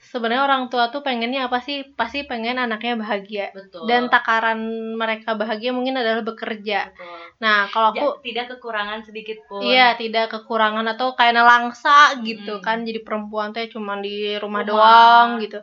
sebenarnya 0.09 0.43
orang 0.49 0.63
tua 0.73 0.89
tuh 0.89 1.05
pengennya 1.05 1.47
apa 1.49 1.61
sih? 1.61 1.85
Pasti 1.95 2.25
pengen 2.25 2.57
anaknya 2.57 2.97
bahagia. 2.97 3.47
betul 3.53 3.85
Dan 3.85 4.09
takaran 4.09 4.59
mereka 4.97 5.37
bahagia 5.37 5.71
mungkin 5.77 6.01
adalah 6.01 6.25
bekerja. 6.25 6.89
betul 6.91 7.17
Nah, 7.39 7.71
kalau 7.71 7.87
aku 7.95 7.99
Ja- 8.03 8.19
tidak 8.27 8.45
kekurangan 8.57 9.01
sedikit 9.07 9.39
pun 9.47 9.63
iya 9.63 9.95
tidak 9.95 10.27
kekurangan 10.35 10.83
atau 10.91 11.15
kayak 11.15 11.39
nelangsa 11.39 12.19
gitu 12.27 12.59
Mm. 12.59 12.65
kan 12.67 12.83
jadi 12.83 13.01
perempuan 13.07 13.55
tuh 13.55 13.63
cuma 13.71 13.95
di 14.03 14.35
rumah, 14.43 14.65
Rumah. 14.65 14.67
doang 14.67 15.29
gitu. 15.39 15.61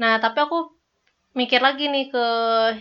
Nah, 0.00 0.16
tapi 0.22 0.38
aku 0.40 0.72
mikir 1.36 1.60
lagi 1.60 1.86
nih 1.92 2.08
ke 2.10 2.24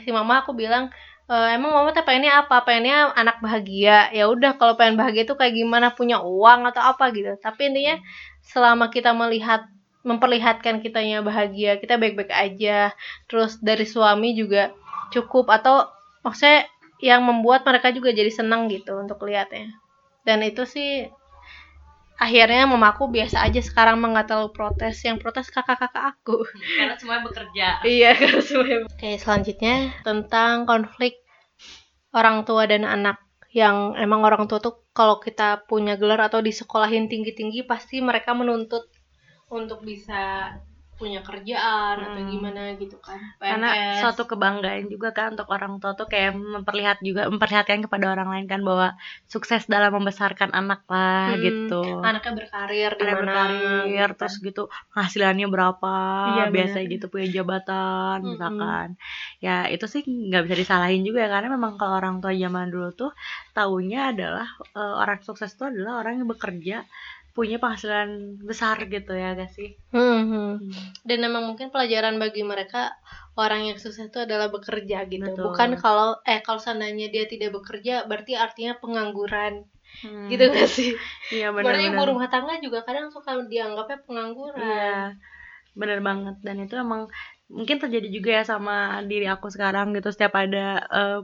si 0.02 0.10
mama 0.16 0.42
aku 0.42 0.56
bilang 0.56 0.88
"E, 1.28 1.36
emang 1.60 1.76
mama 1.76 1.92
tuh 1.92 2.08
pengennya 2.08 2.48
apa? 2.48 2.64
Pengennya 2.64 3.12
anak 3.14 3.44
bahagia. 3.44 4.08
Ya 4.16 4.32
udah 4.32 4.56
kalau 4.56 4.80
pengen 4.80 4.96
bahagia 4.96 5.28
tuh 5.28 5.36
kayak 5.36 5.54
gimana 5.60 5.92
punya 5.92 6.24
uang 6.24 6.64
atau 6.72 6.82
apa 6.96 7.12
gitu. 7.12 7.36
Tapi 7.44 7.68
intinya 7.70 8.00
selama 8.48 8.88
kita 8.88 9.12
melihat 9.12 9.68
memperlihatkan 10.08 10.80
kitanya 10.80 11.20
bahagia, 11.20 11.76
kita 11.84 12.00
baik-baik 12.00 12.32
aja. 12.32 12.96
Terus 13.28 13.60
dari 13.60 13.84
suami 13.84 14.32
juga 14.40 14.72
cukup 15.12 15.52
atau 15.52 15.92
maksudnya 16.24 16.72
yang 17.04 17.28
membuat 17.28 17.68
mereka 17.68 17.92
juga 17.92 18.16
jadi 18.16 18.32
senang 18.32 18.72
gitu 18.72 18.96
untuk 18.96 19.20
lihatnya. 19.28 19.76
Dan 20.24 20.42
itu 20.48 20.64
sih 20.64 21.12
akhirnya 22.18 22.66
mamaku 22.66 23.14
biasa 23.14 23.46
aja 23.46 23.62
sekarang 23.62 24.00
mah 24.00 24.16
nggak 24.16 24.28
terlalu 24.32 24.56
protes. 24.56 24.96
Yang 25.04 25.18
protes 25.22 25.52
kakak-kakak 25.52 26.16
aku. 26.16 26.48
karena 26.56 26.96
semuanya 26.96 27.22
bekerja 27.28 27.68
Iya, 28.00 28.10
karena 28.16 28.42
semuanya. 28.42 28.78
Oke, 28.88 29.12
selanjutnya 29.20 29.76
tentang 30.08 30.64
konflik 30.64 31.20
orang 32.16 32.48
tua 32.48 32.64
dan 32.66 32.88
anak. 32.88 33.20
Yang 33.52 34.00
emang 34.00 34.24
orang 34.24 34.48
tua 34.48 34.64
tuh 34.64 34.88
kalau 34.96 35.20
kita 35.20 35.68
punya 35.68 36.00
gelar 36.00 36.32
atau 36.32 36.42
disekolahin 36.42 37.12
tinggi-tinggi 37.12 37.66
pasti 37.68 38.02
mereka 38.04 38.34
menuntut 38.34 38.90
untuk 39.50 39.80
bisa 39.84 40.52
punya 40.98 41.22
kerjaan 41.22 42.02
atau 42.02 42.18
Hmm. 42.26 42.32
gimana 42.34 42.74
gitu 42.82 42.98
kan 42.98 43.22
karena 43.38 43.70
PNS. 43.70 43.98
suatu 44.02 44.26
kebanggaan 44.26 44.90
juga 44.90 45.14
kan 45.14 45.38
untuk 45.38 45.46
orang 45.54 45.78
tua 45.78 45.94
tuh 45.94 46.10
kayak 46.10 46.34
memperlihat 46.34 46.98
juga 47.06 47.30
memperlihatkan 47.30 47.86
kepada 47.86 48.18
orang 48.18 48.28
lain 48.34 48.46
kan 48.50 48.66
bahwa 48.66 48.98
sukses 49.30 49.70
dalam 49.70 49.94
membesarkan 49.94 50.50
anak 50.58 50.82
lah 50.90 51.38
Hmm, 51.38 51.44
gitu 51.46 52.02
anaknya 52.02 52.34
berkarir 52.34 52.92
di 52.98 53.04
mana 53.06 53.14
berkarir 53.22 54.10
gitu 54.10 54.10
kan. 54.10 54.18
terus 54.18 54.36
gitu 54.42 54.62
penghasilannya 54.90 55.48
berapa 55.54 55.94
Iya, 56.34 56.44
biasa 56.50 56.78
gitu 56.90 57.06
punya 57.14 57.28
jabatan 57.30 58.18
Mm-mm. 58.26 58.32
misalkan 58.34 58.88
ya 59.38 59.56
itu 59.70 59.86
sih 59.86 60.02
nggak 60.02 60.42
bisa 60.50 60.56
disalahin 60.66 61.02
juga 61.06 61.20
ya 61.26 61.30
karena 61.30 61.50
memang 61.54 61.78
kalau 61.78 61.94
orang 62.02 62.16
tua 62.26 62.34
zaman 62.34 62.74
dulu 62.74 62.90
tuh 62.98 63.12
taunya 63.54 64.10
adalah 64.18 64.50
eh, 64.74 64.94
orang 64.98 65.22
sukses 65.22 65.54
itu 65.54 65.62
adalah 65.62 66.02
orang 66.02 66.26
yang 66.26 66.30
bekerja 66.34 66.78
punya 67.38 67.62
penghasilan 67.62 68.42
besar 68.42 68.82
gitu 68.90 69.14
ya 69.14 69.38
gak 69.38 69.54
sih 69.54 69.78
Hmm, 69.94 70.22
hmm. 70.26 70.54
dan 71.06 71.20
emang 71.22 71.46
mungkin 71.46 71.70
pelajaran 71.70 72.18
bagi 72.18 72.42
mereka 72.42 72.98
orang 73.38 73.70
yang 73.70 73.78
sukses 73.78 74.10
itu 74.10 74.18
adalah 74.18 74.50
bekerja 74.50 75.06
gitu 75.06 75.30
Betul. 75.30 75.46
bukan 75.54 75.78
kalau 75.78 76.18
eh 76.26 76.42
kalau 76.42 76.58
seandainya 76.58 77.14
dia 77.14 77.30
tidak 77.30 77.54
bekerja 77.54 78.10
berarti 78.10 78.34
artinya 78.34 78.74
pengangguran 78.82 79.70
Hmm. 79.98 80.28
gitu 80.30 80.52
gak 80.52 80.70
sih 80.70 80.92
iya 81.32 81.50
Sebenarnya 81.50 81.90
ibu 81.90 82.04
rumah 82.06 82.30
tangga 82.30 82.60
juga 82.60 82.84
kadang 82.86 83.08
suka 83.10 83.34
dianggapnya 83.48 83.98
pengangguran 84.06 84.62
Iya, 84.62 84.98
bener 85.74 86.00
banget. 86.04 86.36
Dan 86.44 86.58
itu 86.68 86.76
emang 86.76 87.08
mungkin 87.48 87.78
terjadi 87.80 88.06
juga 88.12 88.30
ya 88.38 88.44
sama 88.44 89.02
diri 89.08 89.26
aku 89.26 89.48
sekarang 89.50 89.96
gitu. 89.96 90.12
Setiap 90.12 90.36
ada 90.38 90.84
eh, 90.92 91.20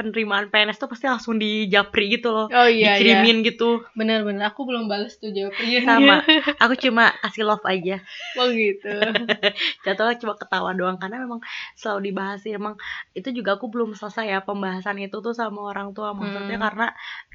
penerimaan 0.00 0.48
PNS 0.48 0.80
tuh 0.80 0.88
pasti 0.88 1.04
langsung 1.04 1.36
dijapri 1.36 2.08
gitu 2.10 2.32
loh. 2.32 2.48
oh 2.48 2.64
iya 2.64 2.96
Dikirimin 2.96 3.44
gitu. 3.44 3.84
benar-benar 3.92 4.50
aku 4.50 4.64
belum 4.64 4.88
balas 4.88 5.14
tuh 5.14 5.28
jawabannya 5.28 5.80
Sama. 5.86 6.16
Aku 6.64 6.72
cuma 6.74 7.12
kasih 7.20 7.44
love 7.44 7.60
aja. 7.64 8.00
oh 8.34 8.48
gitu 8.48 8.88
Jatuhnya 9.84 10.16
cuma 10.16 10.34
ketawa 10.34 10.72
doang 10.72 10.96
karena 10.96 11.20
memang 11.20 11.44
selalu 11.74 12.08
dibahas 12.08 12.40
sih. 12.40 12.52
Emang 12.52 12.80
itu 13.12 13.28
juga 13.30 13.54
aku 13.54 13.68
belum 13.68 13.92
selesai 13.92 14.24
ya 14.26 14.40
pembahasan 14.40 14.96
itu 14.96 15.20
tuh 15.20 15.32
sama 15.32 15.60
orang 15.62 15.92
tua. 15.92 16.10
Maksudnya 16.10 16.56
Hmm. 16.56 16.64
karena 16.64 16.86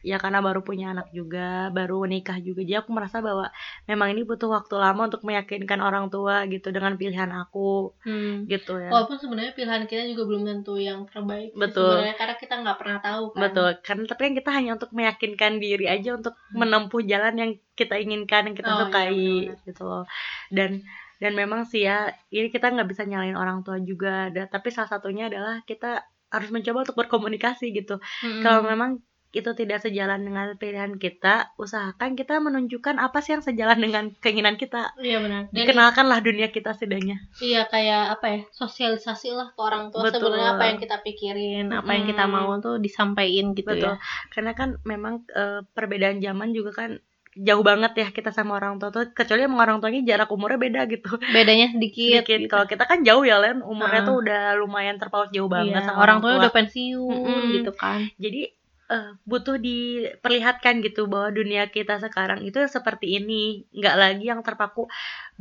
ya 0.05 0.21
karena 0.21 0.37
baru 0.39 0.61
punya 0.61 0.93
anak 0.93 1.09
juga, 1.09 1.73
baru 1.73 2.05
nikah 2.05 2.37
juga. 2.37 2.61
Jadi 2.61 2.77
aku 2.77 2.93
merasa 2.93 3.17
bahwa 3.19 3.49
memang 3.89 4.13
ini 4.13 4.21
butuh 4.21 4.47
waktu 4.47 4.75
lama 4.77 5.01
untuk 5.09 5.25
meyakinkan 5.25 5.81
orang 5.81 6.13
tua 6.13 6.45
gitu 6.45 6.69
dengan 6.69 6.93
pilihan 6.93 7.31
aku 7.33 7.97
Hmm. 8.05 8.45
gitu 8.45 8.77
ya. 8.77 8.93
walaupun 8.93 9.17
sebenarnya 9.17 9.53
pilihan 9.57 9.83
kita 9.83 10.05
juga 10.05 10.23
belum 10.29 10.43
tentu 10.45 10.77
yang 10.77 11.09
terbaik 11.09 11.57
Betul. 11.57 11.89
sebenarnya 11.89 12.15
karena 12.15 12.35
kita 12.37 12.53
nggak 12.61 12.77
pernah 12.77 12.99
tahu 13.01 13.23
kan 13.33 13.41
Betul, 13.41 13.69
kan 13.81 13.97
tapi 14.05 14.21
kan 14.21 14.33
kita 14.37 14.49
hanya 14.53 14.71
untuk 14.77 14.91
meyakinkan 14.93 15.53
diri 15.57 15.85
aja 15.89 16.09
untuk 16.13 16.37
menempuh 16.53 17.01
jalan 17.01 17.33
yang 17.35 17.51
kita 17.73 17.95
inginkan, 17.97 18.41
yang 18.47 18.55
kita 18.55 18.69
Hmm. 18.69 18.77
Oh, 18.77 18.79
iya, 18.79 18.85
sukai 18.85 19.09
benar-benar. 19.09 19.65
gitu 19.65 19.83
loh. 19.83 20.03
Dan 20.47 20.71
dan 21.15 21.31
memang 21.33 21.61
sih 21.65 21.81
ya, 21.81 21.97
ini 22.29 22.47
kita 22.47 22.69
nggak 22.69 22.87
bisa 22.91 23.03
nyalain 23.03 23.33
orang 23.33 23.63
tua 23.63 23.79
juga, 23.81 24.27
da- 24.29 24.45
tapi 24.45 24.67
salah 24.69 24.91
satunya 24.91 25.31
adalah 25.31 25.63
kita 25.63 26.03
harus 26.27 26.49
mencoba 26.51 26.83
untuk 26.83 26.97
berkomunikasi 26.99 27.71
gitu. 27.71 27.95
Mm-mm. 28.21 28.43
Kalau 28.43 28.61
memang 28.61 28.99
itu 29.35 29.51
tidak 29.51 29.79
sejalan 29.79 30.21
dengan 30.21 30.55
pilihan 30.55 30.95
kita, 30.95 31.51
usahakan 31.55 32.15
kita 32.15 32.39
menunjukkan 32.39 32.95
apa 32.97 33.19
sih 33.19 33.35
yang 33.35 33.43
sejalan 33.43 33.77
dengan 33.77 34.03
keinginan 34.15 34.55
kita. 34.55 34.95
iya 34.97 35.19
benar 35.19 35.45
dan 35.45 35.53
Dikenalkanlah 35.53 36.19
dunia 36.19 36.47
kita 36.47 36.71
setidaknya. 36.71 37.19
iya 37.39 37.65
kayak 37.65 38.15
apa 38.15 38.25
ya 38.25 38.39
sosialisasi 38.49 39.29
lah 39.29 39.51
ke 39.51 39.59
orang 39.59 39.89
tua 39.89 40.07
Betul. 40.07 40.23
sebenarnya 40.23 40.49
apa 40.51 40.63
yang 40.65 40.77
kita 40.77 40.95
pikirin 40.99 41.67
apa 41.69 41.91
yang 41.91 42.05
kita 42.05 42.23
mau 42.25 42.55
tuh 42.57 42.77
disampaikan 42.77 43.51
gitu 43.51 43.67
Betul. 43.67 43.91
ya 43.91 43.99
Karena 44.29 44.51
kan 44.51 44.79
memang 44.83 45.27
eh, 45.29 45.61
perbedaan 45.67 46.17
zaman 46.17 46.49
juga 46.49 46.71
kan 46.73 46.91
jauh 47.37 47.59
banget 47.61 47.91
ya 47.93 48.07
kita 48.09 48.31
sama 48.31 48.55
orang 48.55 48.79
tua 48.79 48.89
tuh 48.89 49.11
kecuali 49.11 49.43
emang 49.43 49.59
orang 49.59 49.77
tuanya 49.77 50.07
jarak 50.07 50.31
umurnya 50.31 50.55
beda 50.57 50.81
gitu 50.87 51.19
bedanya 51.27 51.67
sedikit, 51.69 52.23
sedikit 52.23 52.39
gitu. 52.39 52.47
kalau 52.47 52.63
kita 52.63 52.83
kan 52.85 53.03
jauh 53.03 53.21
ya 53.21 53.35
Len 53.37 53.59
umurnya 53.59 54.01
Ah. 54.01 54.07
tuh 54.07 54.15
udah 54.17 54.41
lumayan 54.55 54.95
terpaut 54.95 55.27
jauh 55.29 55.51
banget 55.51 55.75
Iya, 55.75 55.83
sama 55.83 55.99
orang 55.99 56.23
tuanya 56.23 56.37
tua. 56.37 56.43
udah 56.47 56.53
pensiun 56.55 57.11
Mm-mm. 57.11 57.51
gitu 57.53 57.71
kan 57.75 58.07
jadi 58.15 58.55
eh, 58.93 59.09
butuh 59.25 59.57
diperlihatkan 59.57 60.81
gitu 60.85 61.09
bahwa 61.09 61.29
dunia 61.33 61.67
kita 61.73 61.97
sekarang 62.01 62.45
itu 62.45 62.57
seperti 62.69 63.17
ini 63.17 63.65
nggak 63.73 63.95
lagi 63.97 64.25
yang 64.31 64.41
terpaku 64.45 64.85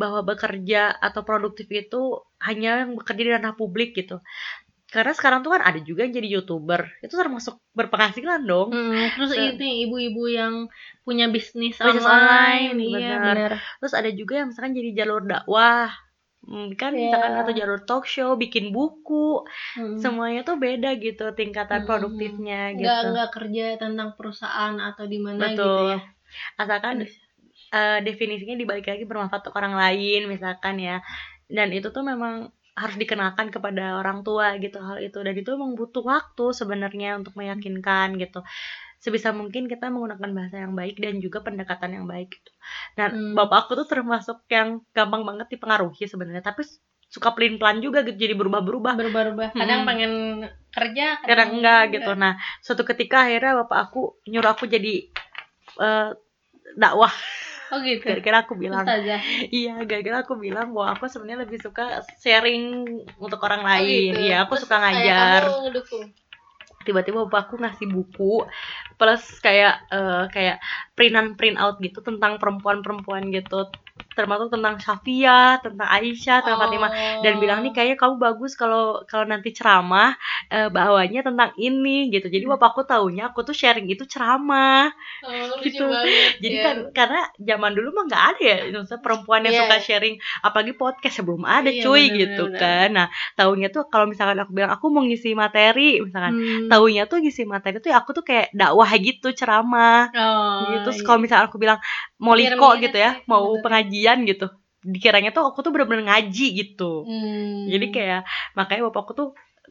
bahwa 0.00 0.20
bekerja 0.24 0.96
atau 1.06 1.20
produktif 1.28 1.68
itu 1.70 2.20
hanya 2.40 2.84
yang 2.84 2.96
bekerja 2.98 3.22
di 3.26 3.32
ranah 3.36 3.54
publik 3.56 3.92
gitu 3.96 4.20
karena 4.94 5.10
sekarang 5.10 5.42
tuh 5.42 5.58
kan 5.58 5.62
ada 5.66 5.80
juga 5.82 6.06
yang 6.06 6.14
jadi 6.14 6.28
youtuber 6.38 6.86
itu 7.02 7.14
termasuk 7.18 7.58
berpenghasilan 7.74 8.46
dong 8.46 8.70
Mm, 8.70 9.10
terus 9.18 9.30
Se- 9.34 9.42
ini 9.58 9.68
ibu-ibu 9.88 10.22
yang 10.30 10.54
punya 11.02 11.26
bisnis 11.34 11.76
Bisnis 11.82 12.06
online, 12.06 12.78
online, 12.78 12.78
iya 12.78 13.16
benar. 13.18 13.34
benar. 13.34 13.52
Terus 13.82 13.94
ada 13.98 14.10
juga 14.14 14.32
yang 14.40 14.46
misalkan 14.54 14.72
jadi 14.78 14.90
jalur 15.02 15.22
dakwah. 15.26 15.90
Hmm, 16.44 16.76
kan 16.76 16.92
Iya. 16.92 17.08
misalkan 17.08 17.32
atau 17.40 17.52
jalur 17.56 17.80
talk 17.88 18.04
show, 18.04 18.36
bikin 18.36 18.68
buku, 18.76 19.44
Mm. 19.80 19.96
semuanya 19.96 20.40
tuh 20.44 20.56
beda 20.60 20.90
gitu 21.00 21.32
tingkatan 21.32 21.82
Hmm. 21.84 21.88
produktifnya 21.88 22.72
nggak 22.76 22.98
gitu. 23.00 23.06
nggak 23.12 23.28
kerja 23.36 23.64
tentang 23.80 24.08
perusahaan 24.18 24.74
atau 24.76 25.04
di 25.08 25.18
mana 25.24 25.40
gitu 25.56 25.56
Betul. 25.56 25.88
ya. 25.96 25.98
Asalkan 26.60 26.96
eh, 27.74 27.98
definisinya 28.06 28.56
dibalik 28.60 28.86
lagi 28.86 29.04
bermanfaat 29.08 29.42
untuk 29.48 29.56
orang 29.60 29.74
lain 29.78 30.28
misalkan 30.30 30.76
ya. 30.78 31.00
Dan 31.48 31.72
itu 31.76 31.88
tuh 31.92 32.04
memang 32.06 32.50
harus 32.74 32.96
dikenalkan 32.98 33.54
kepada 33.54 34.02
orang 34.02 34.26
tua 34.26 34.58
gitu 34.58 34.82
hal 34.82 34.98
itu 34.98 35.18
dan 35.22 35.34
itu 35.38 35.46
memang 35.54 35.78
butuh 35.78 36.02
waktu 36.02 36.50
sebenarnya 36.58 37.14
untuk 37.22 37.38
meyakinkan 37.38 38.18
gitu 38.18 38.42
sebisa 39.04 39.36
mungkin 39.36 39.68
kita 39.68 39.92
menggunakan 39.92 40.32
bahasa 40.32 40.64
yang 40.64 40.72
baik 40.72 40.96
dan 40.96 41.20
juga 41.20 41.44
pendekatan 41.44 41.92
yang 41.92 42.06
baik 42.08 42.32
gitu. 42.32 42.50
Dan 42.96 43.12
Hmm. 43.12 43.32
bapak 43.36 43.68
aku 43.68 43.76
tuh 43.76 43.86
termasuk 43.86 44.40
yang 44.48 44.80
gampang 44.96 45.28
banget 45.28 45.52
dipengaruhi 45.52 46.08
sebenarnya, 46.08 46.40
tapi 46.40 46.64
suka 47.04 47.36
pelin-pelan 47.36 47.84
juga 47.84 48.00
gitu 48.00 48.16
jadi 48.16 48.32
berubah-berubah. 48.32 48.96
Berubah-ubah. 48.96 49.48
Kadang 49.52 49.84
Hmm. 49.84 49.88
pengen 49.92 50.12
kerja, 50.72 51.20
Kadang 51.20 51.60
enggak 51.60 51.92
gitu. 51.92 52.10
Nah, 52.16 52.34
suatu 52.58 52.82
ketika 52.82 53.28
akhirnya 53.28 53.60
bapak 53.60 53.92
aku 53.92 54.16
nyuruh 54.24 54.56
aku 54.56 54.64
jadi 54.66 55.12
eh, 55.76 56.08
dakwah. 56.74 57.12
Oh 57.72 57.80
gitu. 57.82 58.06
Gara-gara 58.06 58.46
aku 58.46 58.54
bilang, 58.54 58.86
Ustazah. 58.86 59.18
iya, 59.50 59.74
gara-gara 59.82 60.22
aku 60.22 60.38
bilang 60.38 60.70
bahwa 60.70 60.94
aku 60.94 61.10
sebenarnya 61.10 61.42
lebih 61.42 61.58
suka 61.58 62.00
sharing 62.20 62.86
untuk 63.16 63.40
orang 63.42 63.64
Oh, 63.64 63.68
lain. 63.68 64.12
gitu. 64.14 64.20
Iya, 64.20 64.46
aku 64.46 64.54
Terus 64.54 64.62
suka 64.68 64.76
ngajar. 64.78 65.42
kamu 65.42 65.58
ngedukung. 65.66 66.04
Tiba-tiba 66.86 67.24
bapak 67.26 67.50
aku 67.50 67.54
ngasih 67.62 67.86
buku 67.90 68.44
plus 69.00 69.22
kayak 69.40 69.74
eh, 69.90 70.24
kayak 70.34 70.56
printan 70.96 71.34
print 71.38 71.56
out 71.58 71.76
gitu 71.80 71.98
tentang 72.04 72.38
perempuan-perempuan 72.40 73.32
gitu 73.32 73.68
termasuk 74.14 74.50
tentang 74.50 74.78
Safia, 74.82 75.58
tentang 75.62 75.86
Aisyah, 75.86 76.42
tentang 76.42 76.60
Fatimah 76.66 76.90
dan 77.22 77.38
bilang 77.38 77.62
nih 77.62 77.70
kayaknya 77.70 77.98
kamu 77.98 78.14
bagus 78.18 78.58
kalau 78.58 79.02
kalau 79.06 79.22
nanti 79.26 79.54
ceramah 79.54 80.18
eh, 80.50 80.66
bawanya 80.70 81.22
tentang 81.22 81.54
ini 81.58 82.10
gitu. 82.10 82.26
Jadi 82.26 82.42
bapakku 82.46 82.82
taunya 82.86 83.30
aku 83.30 83.46
tuh 83.46 83.54
sharing 83.54 83.86
itu 83.86 84.02
ceramah. 84.06 84.90
oh, 85.22 85.58
gitu. 85.62 85.86
banget. 85.86 86.42
Jadi 86.42 86.56
ya. 86.58 86.64
kan 86.66 86.76
karena 86.90 87.20
zaman 87.38 87.70
dulu 87.74 87.88
mah 87.94 88.04
nggak 88.10 88.24
ada 88.34 88.42
ya 88.42 88.56
perempuan 88.98 89.46
yang 89.46 89.54
Iya. 89.54 89.62
suka 89.66 89.76
sharing 89.82 90.14
apalagi 90.42 90.72
podcast 90.74 91.14
ya 91.18 91.22
belum 91.26 91.44
ada 91.46 91.70
Iya, 91.70 91.82
cuy 91.86 92.02
bener, 92.10 92.18
gitu 92.26 92.44
bener, 92.50 92.60
kan. 92.60 92.88
Nah, 92.94 93.06
taunya 93.38 93.68
tuh 93.70 93.86
kalau 93.90 94.06
misalkan 94.10 94.38
aku 94.42 94.50
bilang 94.54 94.70
aku 94.74 94.86
mau 94.90 95.02
ngisi 95.06 95.38
materi 95.38 96.02
misalkan 96.02 96.34
Hmm. 96.34 96.66
taunya 96.70 97.06
tuh 97.06 97.22
ngisi 97.22 97.46
materi 97.46 97.78
tuh 97.78 97.94
ya 97.94 98.02
aku 98.02 98.10
tuh 98.10 98.24
kayak 98.26 98.50
dakwah 98.54 98.90
gitu 98.98 99.30
ceramah 99.30 100.10
Oh, 100.14 100.70
gitu 100.74 100.82
Terus 100.84 100.98
iya. 101.00 101.06
kalau 101.06 101.18
misalnya 101.22 101.44
aku 101.48 101.56
bilang 101.62 101.78
mau 102.24 102.34
Biar 102.34 102.56
liko 102.56 102.68
gitu 102.80 102.96
ya 102.96 103.10
mau 103.28 103.44
bener. 103.52 103.62
pengajian 103.64 104.18
gitu 104.24 104.46
dikiranya 104.84 105.30
tuh 105.32 105.44
aku 105.48 105.60
tuh 105.60 105.72
bener-bener 105.72 106.04
ngaji 106.04 106.46
gitu 106.56 107.04
Hmm. 107.04 107.68
jadi 107.68 107.86
kayak 107.94 108.20
makanya 108.52 108.82
bapakku 108.88 109.12
tuh 109.12 109.28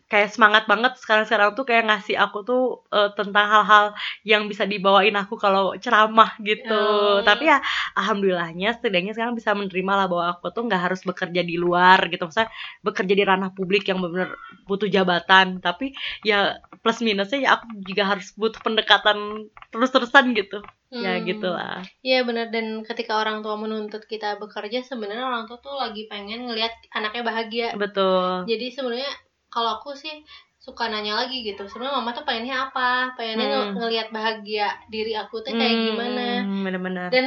kayak 0.09 0.29
semangat 0.29 0.63
banget 0.69 0.93
sekarang-sekarang 1.01 1.53
tuh 1.57 1.65
kayak 1.65 1.89
ngasih 1.89 2.17
aku 2.17 2.45
tuh 2.45 2.61
eh, 2.93 3.09
tentang 3.17 3.45
hal-hal 3.49 3.85
yang 4.25 4.45
bisa 4.45 4.65
dibawain 4.65 5.13
aku 5.17 5.37
kalau 5.37 5.73
ceramah 5.77 6.33
gitu. 6.41 6.69
Oh. 6.69 7.21
tapi 7.25 7.49
ya 7.49 7.57
alhamdulillahnya 7.97 8.77
setidaknya 8.77 9.13
sekarang 9.17 9.33
bisa 9.37 9.53
menerima 9.57 9.93
lah 9.93 10.05
bahwa 10.09 10.25
aku 10.37 10.49
tuh 10.53 10.63
nggak 10.69 10.81
harus 10.89 11.01
bekerja 11.05 11.41
di 11.45 11.55
luar 11.57 12.09
gitu. 12.09 12.25
Misalnya 12.29 12.51
bekerja 12.85 13.13
di 13.13 13.23
ranah 13.25 13.49
publik 13.53 13.89
yang 13.89 14.01
benar 14.01 14.33
butuh 14.69 14.89
jabatan. 14.89 15.61
Tapi 15.61 15.93
ya 16.25 16.57
plus 16.81 16.99
minusnya 17.01 17.39
ya 17.45 17.49
aku 17.57 17.65
juga 17.85 18.03
harus 18.13 18.33
butuh 18.37 18.59
pendekatan 18.61 19.49
terus-terusan 19.73 20.33
gitu. 20.37 20.61
Ya 20.93 21.17
Hmm. 21.17 21.25
gitu 21.25 21.49
lah 21.49 21.81
Iya 22.05 22.21
benar. 22.21 22.53
Dan 22.53 22.85
ketika 22.85 23.17
orang 23.17 23.41
tua 23.41 23.57
menuntut 23.57 24.05
kita 24.05 24.37
bekerja 24.37 24.85
sebenarnya 24.85 25.25
orang 25.25 25.49
tua 25.49 25.57
tuh 25.57 25.73
lagi 25.73 26.05
pengen 26.05 26.45
ngelihat 26.45 26.69
anaknya 26.93 27.23
bahagia. 27.25 27.67
betul. 27.73 28.45
Jadi 28.45 28.69
sebenarnya 28.69 29.09
kalau 29.53 29.77
aku 29.77 29.93
sih 29.93 30.25
suka 30.57 30.89
nanya 30.89 31.13
lagi 31.21 31.43
gitu. 31.43 31.61
Sebenarnya 31.69 32.01
mama 32.01 32.15
tuh 32.17 32.25
pengennya 32.25 32.71
apa? 32.71 33.13
Pengennya 33.13 33.45
nge- 33.45 33.67
Hmm. 33.69 33.75
ngelihat 33.77 34.07
bahagia 34.09 34.67
diri 34.89 35.13
aku 35.13 35.45
tuh 35.45 35.53
kayak 35.53 35.75
gimana. 35.91 36.25
Hmm, 36.41 36.63
bener-bener 36.65 37.07
Dan 37.11 37.25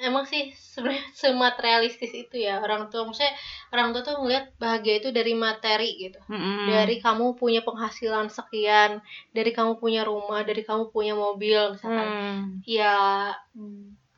emang 0.00 0.24
sih 0.24 0.48
sebenarnya 0.56 1.04
sematerialistis 1.22 2.08
itu 2.16 2.36
ya 2.40 2.56
orang 2.58 2.88
tua 2.88 3.04
maksudnya 3.04 3.36
orang 3.68 3.92
tua 3.92 4.00
tuh 4.00 4.16
ngelihat 4.24 4.56
bahagia 4.56 4.94
itu 5.04 5.08
dari 5.12 5.36
materi 5.36 5.90
gitu. 6.00 6.16
Mm-mm. 6.26 6.72
Dari 6.72 6.96
kamu 7.04 7.36
punya 7.36 7.60
penghasilan 7.60 8.32
sekian, 8.32 9.04
dari 9.36 9.52
kamu 9.52 9.76
punya 9.76 10.00
rumah, 10.02 10.40
dari 10.42 10.64
kamu 10.64 10.88
punya 10.88 11.12
mobil 11.12 11.76
misalkan. 11.76 12.08
Hmm. 12.08 12.44
ya 12.64 13.28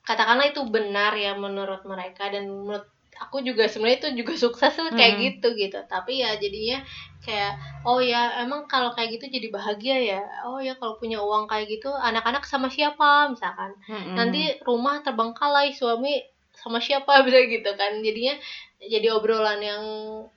katakanlah 0.03 0.51
itu 0.51 0.63
benar 0.67 1.15
ya 1.15 1.35
menurut 1.39 1.83
mereka 1.87 2.27
dan 2.27 2.51
menurut 2.51 2.87
aku 3.21 3.45
juga 3.45 3.69
sebenarnya 3.69 3.99
itu 4.03 4.09
juga 4.25 4.33
sukses 4.39 4.73
tuh 4.73 4.93
kayak 4.95 5.15
Hmm. 5.17 5.23
gitu 5.29 5.49
gitu. 5.59 5.79
Tapi 5.89 6.23
ya 6.25 6.35
jadinya 6.41 6.81
kayak 7.23 7.53
oh 7.87 8.01
ya 8.03 8.43
emang 8.43 8.67
kalau 8.67 8.91
kayak 8.97 9.19
gitu 9.21 9.31
jadi 9.31 9.49
bahagia 9.53 9.97
ya? 10.01 10.21
Oh 10.49 10.59
ya 10.59 10.75
kalau 10.81 10.97
punya 10.99 11.19
uang 11.23 11.47
kayak 11.51 11.69
gitu 11.71 11.93
anak-anak 11.93 12.43
sama 12.49 12.69
siapa? 12.73 13.29
Misalkan. 13.33 13.73
Mm-mm. 13.89 14.17
nanti 14.19 14.57
rumah 14.67 15.01
terbengkalai 15.05 15.71
suami 15.77 16.23
sama 16.57 16.79
siapa? 16.83 17.21
Bisa 17.27 17.41
gitu 17.47 17.71
kan. 17.79 18.01
Jadinya 18.03 18.35
jadi 18.83 19.07
obrolan 19.15 19.61
yang 19.63 19.85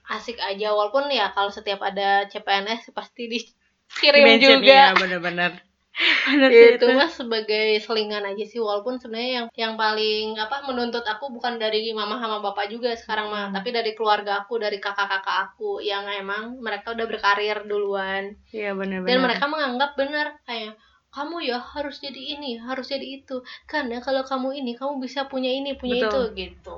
asik 0.05 0.38
aja. 0.38 0.71
Walaupun 0.76 1.09
ya 1.09 1.34
kalau 1.34 1.49
setiap 1.49 1.82
ada 1.82 2.30
CPNS 2.30 2.93
pasti 2.93 3.26
dikirim 3.32 4.38
juga. 4.38 4.61
iya, 4.61 4.93
bener-bener 4.93 5.64
bener 6.27 6.49
sih 6.51 6.75
itu 6.75 6.85
itu. 6.85 6.87
mah 6.91 7.07
sebagai 7.07 7.79
selingan 7.79 8.23
aja 8.27 8.43
sih 8.43 8.59
walaupun 8.59 8.99
sebenarnya 8.99 9.31
yang 9.31 9.47
yang 9.55 9.73
paling 9.79 10.35
apa 10.35 10.67
menuntut 10.67 11.05
aku 11.07 11.31
bukan 11.31 11.55
dari 11.55 11.95
mama 11.95 12.19
sama 12.19 12.43
bapak 12.43 12.67
juga 12.67 12.91
sekarang 12.95 13.31
mah 13.31 13.43
Hmm. 13.45 13.55
tapi 13.55 13.69
dari 13.71 13.91
keluarga 13.95 14.43
aku 14.43 14.57
dari 14.59 14.77
kakak-kakak 14.81 15.37
aku 15.51 15.79
yang 15.79 16.03
emang 16.09 16.57
mereka 16.59 16.91
udah 16.91 17.05
berkarir 17.07 17.57
duluan. 17.63 18.35
Iya 18.51 18.73
bener-bener 18.73 19.07
dan 19.07 19.17
mereka 19.23 19.45
menganggap 19.47 19.91
benar 19.95 20.27
kayak 20.43 20.75
kamu 21.15 21.47
ya 21.47 21.63
harus 21.63 22.03
jadi 22.03 22.21
ini 22.35 22.59
harus 22.59 22.91
jadi 22.91 23.23
itu. 23.23 23.39
Karena 23.71 24.03
kalau 24.03 24.27
kamu 24.27 24.51
ini 24.59 24.75
kamu 24.75 24.99
bisa 24.99 25.31
punya 25.31 25.47
ini 25.47 25.79
punya 25.79 26.11
Betul. 26.11 26.35
itu 26.35 26.51
gitu 26.51 26.77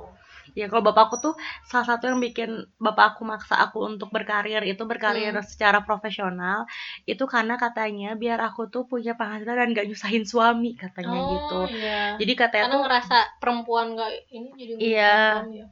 ya 0.58 0.66
kalau 0.66 0.82
bapakku 0.90 1.16
tuh 1.22 1.34
salah 1.70 1.86
satu 1.86 2.10
yang 2.10 2.18
bikin 2.18 2.50
bapak 2.82 3.14
aku 3.14 3.22
maksa 3.22 3.54
aku 3.64 3.78
untuk 3.86 4.10
berkarir 4.10 4.62
itu 4.66 4.82
berkarir 4.90 5.30
Hmm. 5.30 5.46
secara 5.46 5.78
profesional 5.86 6.66
itu 7.06 7.24
karena 7.30 7.54
katanya 7.54 8.18
biar 8.18 8.42
aku 8.42 8.66
tuh 8.74 8.82
punya 8.90 9.14
penghasilan 9.14 9.54
dan 9.54 9.68
gak 9.78 9.86
nyusahin 9.86 10.24
suami 10.26 10.74
katanya 10.74 11.18
gitu 11.32 11.58
iya 11.78 11.98
jadi 12.18 12.32
katanya 12.34 12.64
karena 12.66 12.74
tuh 12.74 12.82
ngerasa 12.84 13.16
perempuan 13.38 13.86
gak 13.94 14.10
ini 14.34 14.48
jadi 14.58 14.72
Iya. 14.82 15.16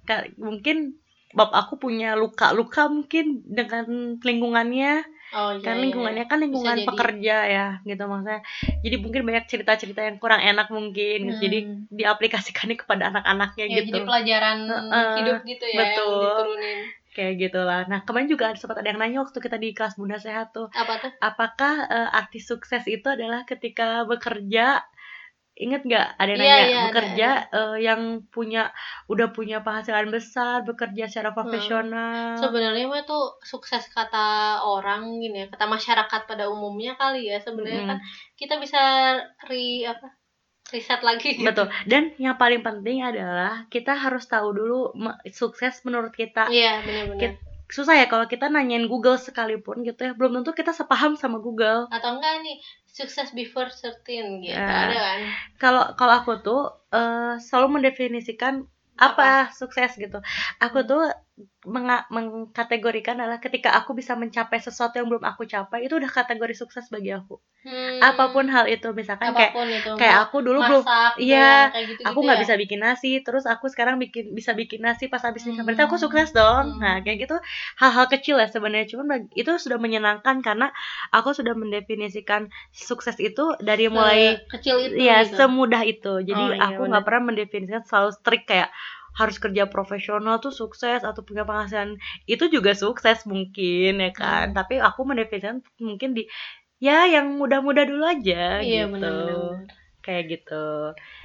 ya. 0.06 0.18
mungkin 0.38 0.76
bapak 1.34 1.58
aku 1.68 1.74
punya 1.82 2.14
luka-luka 2.14 2.86
mungkin 2.88 3.42
dengan 3.44 4.16
lingkungannya 4.22 4.92
oh 5.34 5.50
iya, 5.56 5.64
kan 5.64 5.74
iya, 5.74 5.82
lingkungannya 5.82 6.24
kan 6.30 6.38
lingkungan 6.38 6.76
jadi. 6.78 6.86
pekerja 6.86 7.36
ya 7.48 7.66
gitu 7.82 8.02
maksudnya 8.06 8.40
jadi 8.84 8.96
mungkin 9.02 9.22
banyak 9.26 9.44
cerita-cerita 9.50 10.00
yang 10.06 10.16
kurang 10.22 10.42
enak 10.44 10.68
mungkin 10.70 11.18
gitu. 11.32 11.40
jadi 11.42 11.58
Hmm. 11.66 11.82
diaplikasikannya 11.90 12.76
kepada 12.78 13.10
anak-anaknya 13.10 13.64
ya, 13.66 13.76
gitu 13.82 13.88
jadi 13.90 14.00
pelajaran 14.06 14.58
Heeh, 14.70 15.10
hidup 15.18 15.36
gitu 15.42 15.66
ya 15.66 15.78
betul. 15.82 16.06
yang 16.06 16.20
diturunin 16.22 16.78
kayak 17.16 17.34
gitulah 17.40 17.82
nah 17.88 18.00
kemarin 18.04 18.28
juga 18.28 18.52
sempat 18.60 18.76
ada 18.84 18.88
yang 18.92 19.00
nanya 19.00 19.24
waktu 19.24 19.38
kita 19.40 19.56
di 19.56 19.72
kelas 19.72 19.96
bunda 19.96 20.20
sehat 20.20 20.52
tuh 20.52 20.68
apa 20.76 21.00
tuh 21.00 21.10
apakah 21.24 21.74
eh, 21.88 22.08
arti 22.12 22.38
sukses 22.44 22.84
itu 22.84 23.08
adalah 23.08 23.48
ketika 23.48 24.04
bekerja 24.04 24.84
inget 25.56 25.88
nggak 25.88 26.20
ada 26.20 26.30
yang 26.30 26.40
Iya, 26.40 26.52
nanya 26.52 26.60
ada, 26.68 26.86
bekerja 26.92 27.28
eh, 27.48 27.76
yang 27.80 28.00
punya 28.28 28.62
udah 29.08 29.32
punya 29.32 29.64
penghasilan 29.64 30.12
besar 30.12 30.68
bekerja 30.68 31.08
secara 31.08 31.32
profesional? 31.32 32.36
Sebenarnya 32.36 32.84
mah 32.84 33.08
tuh 33.08 33.40
sukses 33.40 33.88
kata 33.88 34.60
orang 34.60 35.16
gini 35.16 35.42
ya 35.42 35.46
kata 35.48 35.64
masyarakat 35.64 36.20
pada 36.28 36.52
umumnya 36.52 36.92
kali 37.00 37.32
ya 37.32 37.40
sebenarnya 37.40 37.82
Mm. 37.82 37.88
kan 37.88 37.98
kita 38.36 38.54
bisa 38.60 38.80
ri 39.48 39.88
apa 39.88 40.12
riset 40.68 41.00
lagi. 41.00 41.40
Gitu. 41.40 41.46
betul. 41.46 41.70
Dan 41.86 42.12
yang 42.18 42.36
paling 42.36 42.60
penting 42.60 43.00
adalah 43.00 43.64
kita 43.72 43.94
harus 43.96 44.26
tahu 44.26 44.50
dulu 44.52 44.92
sukses 45.32 45.80
menurut 45.86 46.12
kita. 46.12 46.52
Iya 46.52 46.84
benar-benar. 46.84 47.38
Susah 47.66 47.98
ya 47.98 48.06
kalau 48.06 48.30
kita 48.30 48.46
nanyain 48.46 48.86
Google 48.86 49.18
sekalipun 49.18 49.82
gitu 49.82 49.98
ya 50.06 50.12
belum 50.14 50.38
tentu 50.38 50.54
kita 50.54 50.70
sepaham 50.70 51.18
sama 51.18 51.42
Google. 51.42 51.90
Atau 51.90 52.18
enggak 52.18 52.42
nih 52.42 52.62
sukses 52.98 53.28
before 53.40 53.68
certain 53.82 54.26
gitu 54.46 54.56
Ya. 54.58 54.66
ada 54.84 54.96
kan 55.06 55.20
kalau 55.62 55.82
kalau 55.98 56.14
aku 56.20 56.32
tuh 56.46 56.60
eh, 56.94 57.34
selalu 57.46 57.68
mendefinisikan 57.80 58.54
apa, 58.96 59.52
sukses 59.52 59.90
gitu 60.00 60.18
aku 60.64 60.78
Hmm. 60.78 60.88
tuh 60.90 61.02
mengkategorikan 61.66 63.18
adalah 63.20 63.42
ketika 63.42 63.74
aku 63.76 63.92
bisa 63.92 64.16
mencapai 64.16 64.56
sesuatu 64.62 64.96
yang 64.96 65.08
belum 65.10 65.24
aku 65.26 65.44
capai 65.44 65.84
itu 65.84 65.98
udah 65.98 66.08
kategori 66.08 66.54
sukses 66.56 66.88
bagi 66.88 67.12
aku. 67.12 67.42
Hmm, 67.66 67.98
apa 67.98 68.30
pun 68.30 68.46
hal 68.46 68.70
itu 68.70 68.94
misalkan 68.94 69.34
kayak 69.34 69.50
apa 69.50 69.58
pun 69.58 69.66
itu 69.66 69.90
kayak 69.98 70.16
aku 70.30 70.38
dulu 70.38 70.62
belum 70.62 70.86
masak 70.86 71.18
iya, 71.18 71.66
kayak 71.74 71.86
gitu 71.90 72.02
aku 72.06 72.18
nggak 72.22 72.38
bisa 72.46 72.54
bikin 72.54 72.78
nasi 72.78 73.10
terus 73.26 73.42
aku 73.42 73.66
sekarang 73.66 73.98
bikin 73.98 74.30
bisa 74.38 74.54
bikin 74.54 74.86
nasi 74.86 75.10
pas 75.10 75.18
habis 75.26 75.42
nikah. 75.42 75.66
Berarti 75.66 75.82
aku 75.82 75.98
Hmm. 75.98 76.04
sukses 76.06 76.30
dong. 76.30 76.78
Hmm. 76.78 76.78
nah 76.78 76.96
kayak 77.02 77.26
gitu 77.26 77.36
hal-hal 77.82 78.06
kecil 78.06 78.38
ya 78.38 78.46
sebenarnya. 78.46 78.86
Cuman 78.86 79.26
itu 79.34 79.50
sudah 79.58 79.82
menyenangkan 79.82 80.38
karena 80.46 80.70
aku 81.10 81.34
sudah 81.34 81.58
mendefinisikan 81.58 82.54
sukses 82.70 83.18
itu 83.18 83.58
dari 83.58 83.90
mulai 83.90 84.38
kecil 84.46 84.78
itu 84.86 85.02
ya 85.02 85.26
gitu. 85.26 85.34
semudah 85.34 85.82
itu. 85.82 86.22
Jadi 86.22 86.44
Oh, 86.46 86.54
iya, 86.54 86.62
aku 86.70 86.86
nggak 86.86 87.02
pernah 87.02 87.22
mendefinisikan 87.34 87.82
selalu 87.82 88.10
strict 88.14 88.46
kayak 88.46 88.70
harus 89.18 89.36
kerja 89.40 89.64
profesional 89.66 90.38
tuh 90.44 90.52
sukses 90.52 91.00
atau 91.02 91.20
punya 91.24 91.42
penghasilan 91.48 91.96
itu 92.28 92.44
juga 92.52 92.72
sukses 92.76 93.24
mungkin 93.24 93.98
ya 94.04 94.10
kan? 94.12 94.52
Hmm. 94.52 94.56
tapi 94.56 94.74
aku 94.78 95.00
mendefinisikan 95.08 95.64
mungkin 95.80 96.12
di 96.16 96.28
ya 96.76 97.08
yang 97.08 97.26
mudah-mudah 97.40 97.84
dulu 97.88 98.04
aja 98.04 98.60
iya 98.60 98.84
gitu. 98.84 98.92
benar-benar. 98.92 99.72
Kayak 100.04 100.24
gitu. 100.38 100.66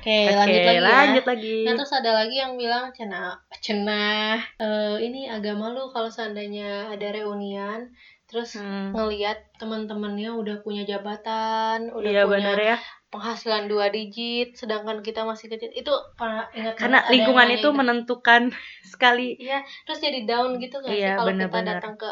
Oke 0.02 0.10
Oke, 0.26 0.34
lanjut 0.34 0.64
lagi 0.66 0.82
ya. 0.82 0.82
lanjut 0.82 1.26
lagi. 1.30 1.58
Nah 1.70 1.74
terus 1.78 1.94
ada 1.94 2.12
lagi 2.18 2.36
yang 2.42 2.54
bilang 2.58 2.90
cenah 2.98 3.38
cenah 3.62 4.42
eh, 4.58 4.96
ini 5.06 5.30
agak 5.30 5.54
malu 5.54 5.94
kalau 5.94 6.10
seandainya 6.10 6.90
ada 6.90 7.08
reunian 7.14 7.94
terus 8.32 8.56
Hmm. 8.56 8.96
ngelihat 8.96 9.38
teman-temannya 9.60 10.32
udah 10.32 10.56
punya 10.64 10.88
jabatan, 10.88 11.92
udah 11.92 12.10
Iya 12.10 12.24
punya 12.24 12.52
ya. 12.56 12.78
penghasilan 13.12 13.68
dua 13.68 13.92
digit, 13.92 14.56
sedangkan 14.56 15.04
kita 15.04 15.28
masih 15.28 15.52
kecil. 15.52 15.68
Itu 15.76 15.92
pernah 16.16 16.48
ingat 16.56 16.80
Karena 16.80 17.00
lingkungan 17.12 17.50
itu 17.52 17.68
menentukan 17.76 18.56
sekali. 18.92 19.36
Iya, 19.36 19.60
terus 19.84 20.00
jadi 20.00 20.24
down 20.24 20.58
gitu 20.64 20.80
kan 20.80 20.90
sih 20.96 21.04
Iya, 21.04 21.20
kalau 21.20 21.36
kita 21.36 21.60
datang 21.68 21.94
ke 22.00 22.08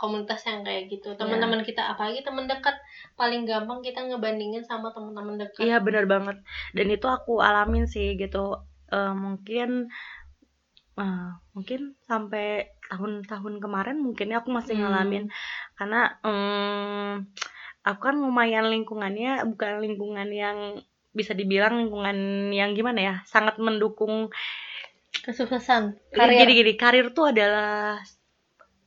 komunitas 0.00 0.40
yang 0.48 0.64
kayak 0.64 0.88
gitu. 0.88 1.12
Iya. 1.12 1.18
Teman-teman 1.20 1.60
kita 1.60 1.82
apalagi 1.92 2.24
teman 2.24 2.48
dekat 2.48 2.72
paling 3.20 3.44
gampang 3.44 3.84
kita 3.84 4.00
ngebandingin 4.08 4.64
sama 4.64 4.88
teman-teman 4.96 5.36
dekat. 5.36 5.60
Iya 5.60 5.76
benar 5.84 6.08
banget. 6.08 6.40
Dan 6.72 6.86
itu 6.88 7.04
aku 7.04 7.44
alamin 7.44 7.84
sih 7.84 8.16
gitu. 8.16 8.56
Eh, 8.88 9.12
mungkin 9.12 9.92
eh, 10.98 11.28
mungkin 11.52 11.80
sampai 12.08 12.68
tahun-tahun 12.90 13.54
kemarin 13.62 13.96
mungkin 14.02 14.34
aku 14.34 14.50
masih 14.50 14.74
Hmm. 14.74 14.90
ngalamin 14.90 15.24
karena 15.78 16.18
em, 16.26 17.24
aku 17.80 18.00
kan 18.02 18.16
lumayan 18.18 18.66
lingkungannya 18.68 19.46
bukan 19.46 19.78
lingkungan 19.80 20.28
yang 20.28 20.58
bisa 21.10 21.32
dibilang 21.32 21.78
lingkungan 21.80 22.16
yang 22.50 22.74
gimana 22.74 23.00
ya 23.00 23.14
sangat 23.24 23.56
mendukung 23.58 24.28
Kesuksesan, 25.10 25.98
karir. 26.14 26.18
karir. 26.22 26.38
Jadi 26.38 26.52
gini, 26.54 26.72
karir 26.78 27.06
tuh 27.10 27.34
adalah 27.34 27.98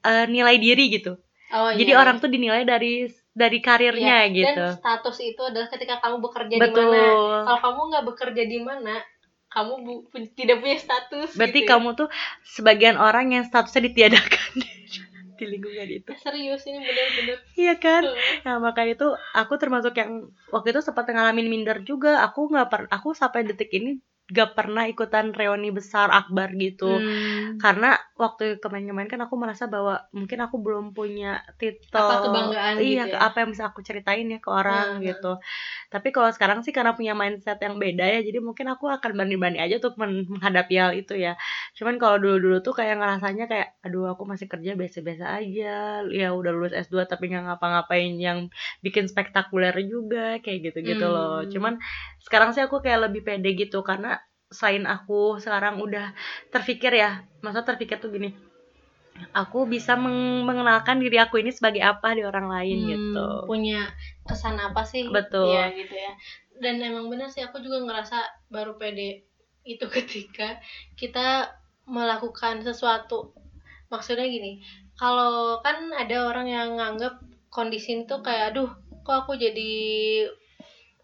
eh, 0.04 0.26
nilai 0.28 0.56
diri 0.56 0.88
gitu. 0.90 1.20
Oh, 1.54 1.70
Jadi 1.70 1.92
iya. 1.94 2.00
orang 2.00 2.18
tuh 2.18 2.32
dinilai 2.32 2.64
dari 2.66 3.06
dari 3.30 3.60
karirnya 3.60 4.26
Iya, 4.26 4.34
gitu. 4.34 4.66
Dan 4.66 4.80
status 4.80 5.18
itu 5.22 5.42
adalah 5.44 5.68
ketika 5.70 6.02
kamu 6.02 6.18
bekerja 6.24 6.56
di 6.58 6.72
mana. 6.74 7.02
Kalau 7.46 7.60
kamu 7.62 7.80
nggak 7.92 8.06
bekerja 8.08 8.44
di 8.48 8.60
mana, 8.64 8.94
kamu 9.54 9.74
bu- 9.86 10.04
pu- 10.10 10.34
tidak 10.34 10.58
punya 10.62 10.78
status. 10.82 11.30
Berarti 11.38 11.60
gitu 11.62 11.70
ya. 11.70 11.72
kamu 11.78 11.90
tuh 12.00 12.08
sebagian 12.44 12.98
orang 12.98 13.26
yang 13.36 13.44
statusnya 13.46 13.90
ditiadakan 13.90 14.50
di 15.40 15.46
lingkungan 15.50 15.88
itu. 15.90 16.10
serius 16.22 16.62
ini 16.70 16.80
benar-benar. 16.82 17.38
Iya 17.58 17.74
kan? 17.78 18.04
Nah, 18.46 18.56
makanya 18.62 18.92
itu 18.98 19.08
aku 19.34 19.54
termasuk 19.62 19.94
yang 19.98 20.30
waktu 20.54 20.74
itu 20.74 20.82
sempat 20.82 21.06
ngalamin 21.10 21.48
minder 21.50 21.78
juga. 21.86 22.22
Aku 22.26 22.50
nggak 22.50 22.68
per 22.70 22.82
aku 22.90 23.14
sampai 23.14 23.46
detik 23.46 23.70
ini 23.74 23.98
gak 24.32 24.56
pernah 24.56 24.88
ikutan 24.88 25.36
reuni 25.36 25.68
besar 25.70 26.08
akbar 26.08 26.56
gitu. 26.56 26.88
Hmm. 26.88 27.60
Karena 27.60 28.00
waktu 28.16 28.56
kemarin-kemarin 28.64 29.12
kan 29.12 29.22
aku 29.28 29.36
merasa 29.36 29.68
bahwa 29.68 30.00
mungkin 30.16 30.40
aku 30.40 30.64
belum 30.64 30.96
punya 30.96 31.44
titel 31.60 31.92
Apa 32.00 32.24
kebanggaan 32.24 32.80
iya, 32.80 33.04
gitu 33.04 33.20
ya? 33.20 33.20
apa 33.20 33.44
yang 33.44 33.50
bisa 33.52 33.64
aku 33.68 33.84
ceritain 33.84 34.24
ya 34.32 34.40
ke 34.40 34.48
orang 34.48 35.00
Hmm. 35.00 35.04
gitu. 35.04 35.44
Tapi 35.92 36.16
kalau 36.16 36.32
sekarang 36.32 36.64
sih 36.64 36.72
karena 36.72 36.96
punya 36.96 37.12
mindset 37.14 37.60
yang 37.60 37.76
beda 37.78 38.08
ya, 38.08 38.20
jadi 38.24 38.40
mungkin 38.40 38.72
aku 38.72 38.88
akan 38.88 39.12
berani-berani 39.12 39.60
aja 39.60 39.84
untuk 39.84 40.00
men- 40.00 40.26
menghadapi 40.32 40.76
hal 40.80 40.92
itu 40.96 41.20
ya. 41.20 41.36
Cuman 41.76 42.00
kalau 42.00 42.16
dulu-dulu 42.18 42.64
tuh 42.64 42.74
kayak 42.74 43.04
ngerasanya 43.04 43.46
kayak 43.52 43.76
aduh 43.84 44.08
aku 44.16 44.24
masih 44.24 44.48
kerja 44.48 44.72
biasa-biasa 44.74 45.26
aja. 45.44 46.00
Ya 46.08 46.28
udah 46.32 46.52
lulus 46.56 46.72
S2 46.72 47.04
tapi 47.06 47.28
nggak 47.28 47.44
ngapa-ngapain 47.44 48.16
yang 48.16 48.48
bikin 48.80 49.12
spektakuler 49.12 49.76
juga 49.84 50.40
kayak 50.40 50.72
gitu-gitu 50.72 51.06
loh. 51.06 51.44
Hmm. 51.44 51.52
Cuman 51.52 51.74
sekarang 52.24 52.56
sih 52.56 52.64
aku 52.64 52.80
kayak 52.80 53.12
lebih 53.12 53.28
pede 53.28 53.52
gitu 53.54 53.84
karena 53.84 54.23
selain 54.58 54.86
aku 54.86 55.42
sekarang 55.44 55.76
udah 55.82 56.14
terpikir 56.54 56.94
ya, 56.94 57.12
masa 57.44 57.66
terpikir 57.68 57.98
tuh 57.98 58.14
gini. 58.14 58.30
Aku 59.34 59.70
bisa 59.70 59.94
meng- 59.94 60.42
mengenalkan 60.46 60.98
diri 60.98 61.18
aku 61.22 61.38
ini 61.42 61.54
sebagai 61.54 61.82
apa 61.86 62.18
di 62.18 62.26
orang 62.26 62.50
lain 62.50 62.78
Hmm, 62.82 62.90
gitu. 62.94 63.28
punya 63.50 63.82
kesan 64.26 64.58
apa 64.58 64.82
sih 64.88 65.06
Betul. 65.10 65.54
ya 65.54 65.70
gitu 65.76 65.94
ya 65.94 66.14
dan 66.64 66.80
emang 66.82 67.10
benar 67.12 67.28
sih 67.30 67.42
aku 67.46 67.58
juga 67.62 67.82
ngerasa 67.86 68.18
baru 68.50 68.74
pede 68.80 69.26
itu 69.68 69.86
ketika 69.96 70.58
kita 70.98 71.52
melakukan 71.86 72.64
sesuatu 72.64 73.36
maksudnya 73.92 74.26
gini 74.26 74.64
kalau 74.98 75.60
kan 75.62 75.92
ada 75.94 76.30
orang 76.32 76.48
yang 76.48 76.70
nganggap 76.80 77.20
kondisi 77.54 78.02
itu 78.02 78.16
kayak 78.26 78.56
aduh 78.56 78.70
kok 79.04 79.28
aku 79.28 79.36
jadi 79.36 79.72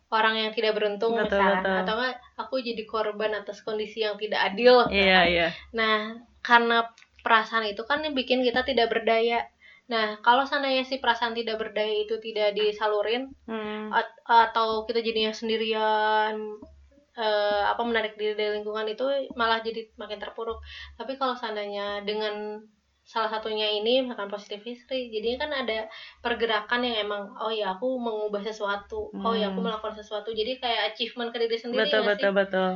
orang 0.10 0.36
yang 0.41 0.52
tidak 0.58 0.74
beruntung 0.78 1.14
Betul, 1.14 1.38
misalnya 1.38 1.62
betul. 1.62 1.78
atau 1.86 1.95
enggak 2.00 2.16
aku 2.40 2.64
jadi 2.64 2.88
korban 2.88 3.36
atas 3.36 3.60
kondisi 3.68 4.00
yang 4.08 4.16
tidak 4.16 4.40
adil 4.56 4.88
Iya, 4.88 5.20
iya. 5.28 5.48
Nah, 5.76 6.16
karena 6.40 6.88
perasaan 7.20 7.68
itu 7.68 7.84
kan 7.84 8.00
yang 8.00 8.16
bikin 8.16 8.40
kita 8.48 8.64
tidak 8.64 8.88
berdaya. 8.88 9.44
Nah, 9.92 10.22
kalau 10.24 10.48
seandainya 10.48 10.88
si 10.88 11.04
perasaan 11.04 11.36
tidak 11.36 11.60
berdaya 11.60 12.08
itu 12.08 12.16
tidak 12.24 12.56
disalurin 12.56 13.28
Hmm. 13.44 13.92
at- 13.92 14.16
atau 14.24 14.88
kita 14.88 15.04
jadinya 15.04 15.36
sendirian 15.36 16.40
eh, 17.20 17.64
apa 17.68 17.84
menarik 17.84 18.16
diri 18.16 18.32
dari 18.32 18.64
lingkungan 18.64 18.88
itu 18.88 19.04
malah 19.36 19.60
jadi 19.60 19.92
makin 20.00 20.24
terpuruk. 20.24 20.64
Tapi 20.96 21.20
kalau 21.20 21.36
seandainya 21.36 22.00
dengan 22.08 22.64
salah 23.12 23.30
satunya 23.34 23.68
ini 23.80 23.93
misalkan 24.05 24.30
positive 24.36 24.62
history, 24.70 25.10
jadinya 25.14 25.38
kan 25.43 25.51
ada 25.66 25.80
pergerakan 26.26 26.82
yang 26.88 26.97
emang 27.10 27.24
oh 27.43 27.51
ya 27.62 27.66
aku 27.76 27.88
mengubah 28.05 28.41
sesuatu, 28.49 28.99
oh 29.28 29.34
ya 29.41 29.45
aku 29.51 29.60
Hmm. 29.60 29.66
melakukan 29.66 29.95
sesuatu. 30.01 30.30
Jadi 30.39 30.51
kayak 30.64 30.82
achievement 30.93 31.30
ke 31.34 31.38
diri 31.43 31.57
sendiri 31.57 31.89
betul 31.89 32.01
betul 32.10 32.32
sih? 32.32 32.38
betul. 32.39 32.70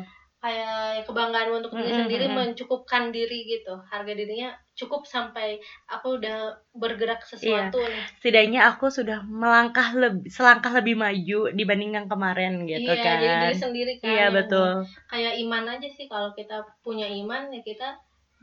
Kayak 0.43 1.07
kebanggaan 1.07 1.49
untuk 1.55 1.71
diri 1.79 1.87
Mm-mm, 1.87 1.99
sendiri 2.03 2.25
mm-mm. 2.27 2.35
mencukupkan 2.35 3.03
diri 3.15 3.39
gitu. 3.47 3.73
Harga 3.87 4.11
dirinya 4.11 4.51
cukup 4.75 5.07
sampai 5.07 5.55
aku 5.87 6.19
udah 6.19 6.51
bergerak 6.75 7.23
sesuatu 7.23 7.79
nih. 7.79 8.03
Setidaknya 8.19 8.61
aku 8.67 8.91
sudah 8.91 9.23
melangkah 9.23 9.95
lebih 9.95 10.27
selangkah 10.27 10.73
lebih 10.75 10.99
maju 10.99 11.39
dibanding 11.55 11.95
yang 11.95 12.07
kemarin 12.11 12.53
gitu 12.67 12.91
iya 12.91 13.03
kan 13.07 13.15
jadi 13.23 13.35
diri 13.39 13.55
sendiri 13.55 13.93
kan 14.03 14.07
iya 14.11 14.25
betul. 14.35 14.71
kayak 15.07 15.33
iman 15.47 15.63
aja 15.79 15.87
sih. 15.87 16.05
Kalau 16.11 16.35
kita 16.35 16.59
punya 16.83 17.07
iman 17.07 17.47
ya 17.55 17.61
kita 17.63 17.87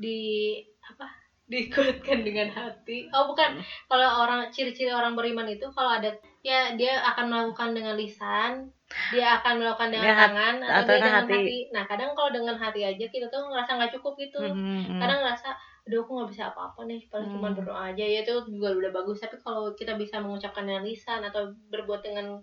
di 0.00 0.56
apa 0.80 1.19
dikuatkan 1.50 2.22
dengan 2.22 2.48
hati. 2.54 3.10
Oh 3.10 3.26
bukan. 3.26 3.58
Kalau 3.90 4.08
orang 4.22 4.46
ciri-ciri 4.54 4.94
orang 4.94 5.18
beriman 5.18 5.50
itu 5.50 5.66
kalau 5.74 5.98
ada 5.98 6.14
ya 6.40 6.72
dia 6.78 7.02
akan 7.04 7.26
melakukan 7.28 7.74
dengan 7.76 7.94
lisan 7.98 8.70
dia 9.14 9.38
akan 9.38 9.62
melakukan 9.62 9.94
dengan 9.94 10.10
Ya, 10.10 10.18
tangan 10.18 10.54
atau, 10.66 10.82
atau 10.82 10.86
dia 10.88 10.94
dengan 10.98 11.14
hati. 11.22 11.34
hati. 11.38 11.58
nah 11.70 11.84
kadang 11.86 12.10
kalau 12.18 12.30
dengan 12.34 12.56
hati 12.58 12.82
aja 12.82 13.04
kita 13.06 13.30
tuh 13.30 13.46
ngerasa 13.46 13.78
nggak 13.78 13.92
cukup 13.98 14.18
gitu. 14.18 14.38
Mhm, 14.42 14.98
kadang 14.98 15.22
ngerasa 15.22 15.48
aduh 15.86 16.02
aku 16.02 16.10
nggak 16.18 16.30
bisa 16.34 16.42
apa-apa 16.50 16.80
nih 16.90 17.00
paling 17.06 17.30
cuma 17.30 17.48
Hmm. 17.50 17.56
berdoa 17.62 17.82
aja. 17.94 18.02
Ya 18.02 18.20
itu 18.26 18.34
juga 18.50 18.74
udah 18.74 18.90
bagus. 18.90 19.22
Tapi 19.22 19.38
kalau 19.42 19.74
kita 19.78 19.94
bisa 19.94 20.18
mengucapkan 20.18 20.66
dengan 20.66 20.82
lisan 20.82 21.22
atau 21.22 21.50
berbuat 21.70 22.02
dengan 22.02 22.42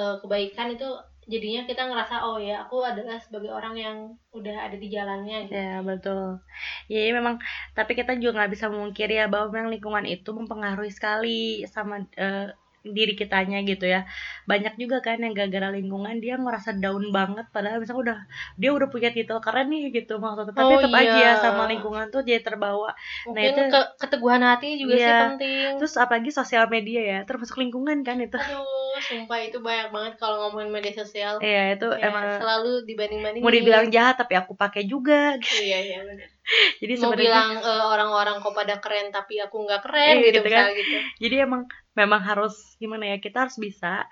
eh, 0.00 0.14
kebaikan 0.22 0.68
itu 0.74 0.88
jadinya 1.32 1.62
kita 1.70 1.82
ngerasa 1.86 2.14
oh 2.26 2.36
ya 2.48 2.66
aku 2.66 2.82
adalah 2.82 3.16
sebagai 3.22 3.50
orang 3.54 3.74
yang 3.78 3.96
udah 4.34 4.56
ada 4.66 4.76
di 4.82 4.88
jalannya 4.90 5.36
gitu. 5.48 5.54
Ya 5.54 5.78
betul. 5.88 6.42
Ya 6.90 6.98
iya, 7.06 7.10
memang 7.18 7.36
tapi 7.76 7.92
kita 7.98 8.10
juga 8.18 8.32
nggak 8.42 8.52
bisa 8.54 8.66
memungkiri 8.72 9.12
ya 9.20 9.26
bahwa 9.32 9.46
memang 9.54 9.70
lingkungan 9.74 10.06
itu 10.14 10.30
mempengaruhi 10.38 10.90
sekali 10.90 11.62
sama 11.74 11.94
eh, 12.18 12.50
diri 12.82 13.14
kitanya 13.14 13.62
gitu 13.62 13.86
ya. 13.86 14.02
Banyak 14.44 14.74
juga 14.74 14.98
kan 15.00 15.22
yang 15.22 15.32
gara-gara 15.32 15.70
lingkungan 15.70 16.18
dia 16.18 16.34
ngerasa 16.34 16.82
down 16.82 17.14
banget 17.14 17.46
padahal 17.54 17.78
misalnya 17.78 18.02
udah 18.02 18.18
dia 18.58 18.70
udah 18.74 18.88
punya 18.90 19.10
titel 19.10 19.38
keren 19.38 19.70
nih 19.70 19.94
gitu 19.94 20.18
maksudnya 20.18 20.50
tapi 20.50 20.72
Oh, 20.74 20.80
tetap 20.82 20.98
aja 20.98 21.14
iya. 21.14 21.30
ya 21.30 21.32
sama 21.38 21.70
lingkungan 21.70 22.10
tuh 22.10 22.22
jadi 22.22 22.42
terbawa. 22.42 22.90
mungkin 23.24 23.50
itu- 23.54 23.70
ke- 23.70 23.90
keteguhan 23.98 24.42
hati 24.42 24.68
juga 24.76 24.94
sih 24.94 25.06
Iya. 25.06 25.18
penting 25.30 25.70
Terus 25.78 25.94
apalagi 25.94 26.30
sosial 26.30 26.64
media 26.66 27.00
ya, 27.02 27.18
termasuk 27.22 27.56
lingkungan 27.56 28.02
kan 28.02 28.18
itu. 28.18 28.34
aduh 28.34 28.66
sumpah 29.00 29.38
itu 29.40 29.58
banyak 29.58 29.88
banget 29.88 30.12
kalau 30.16 30.36
ngomongin 30.42 30.70
media 30.70 30.92
sosial 30.92 31.38
Iya, 31.38 31.74
itu 31.74 31.86
Ya, 31.92 32.10
emang 32.10 32.24
selalu 32.36 32.82
dibanding-bandingin 32.84 33.44
mau 33.44 33.50
dibilang 33.50 33.86
jahat 33.88 34.18
tapi 34.18 34.34
aku 34.34 34.52
pakai 34.54 34.84
juga. 34.84 35.38
iya 35.54 35.78
iya 35.80 35.96
benar 36.02 36.28
Jadi 36.82 36.92
mau 36.98 37.14
bilang 37.14 37.54
eh, 37.56 37.84
orang-orang 37.86 38.42
kok 38.42 38.50
pada 38.52 38.74
keren 38.82 39.08
tapi 39.10 39.38
aku 39.38 39.56
nggak 39.62 39.80
keren 39.86 40.14
Iya, 40.18 40.26
gitu, 40.26 40.38
gitu 40.42 40.48
kan. 40.50 40.64
gitu 40.74 40.96
jadi 41.22 41.36
emang 41.46 41.62
memang 41.92 42.20
harus 42.24 42.76
gimana 42.80 43.08
ya 43.12 43.16
kita 43.20 43.48
harus 43.48 43.56
bisa 43.60 44.06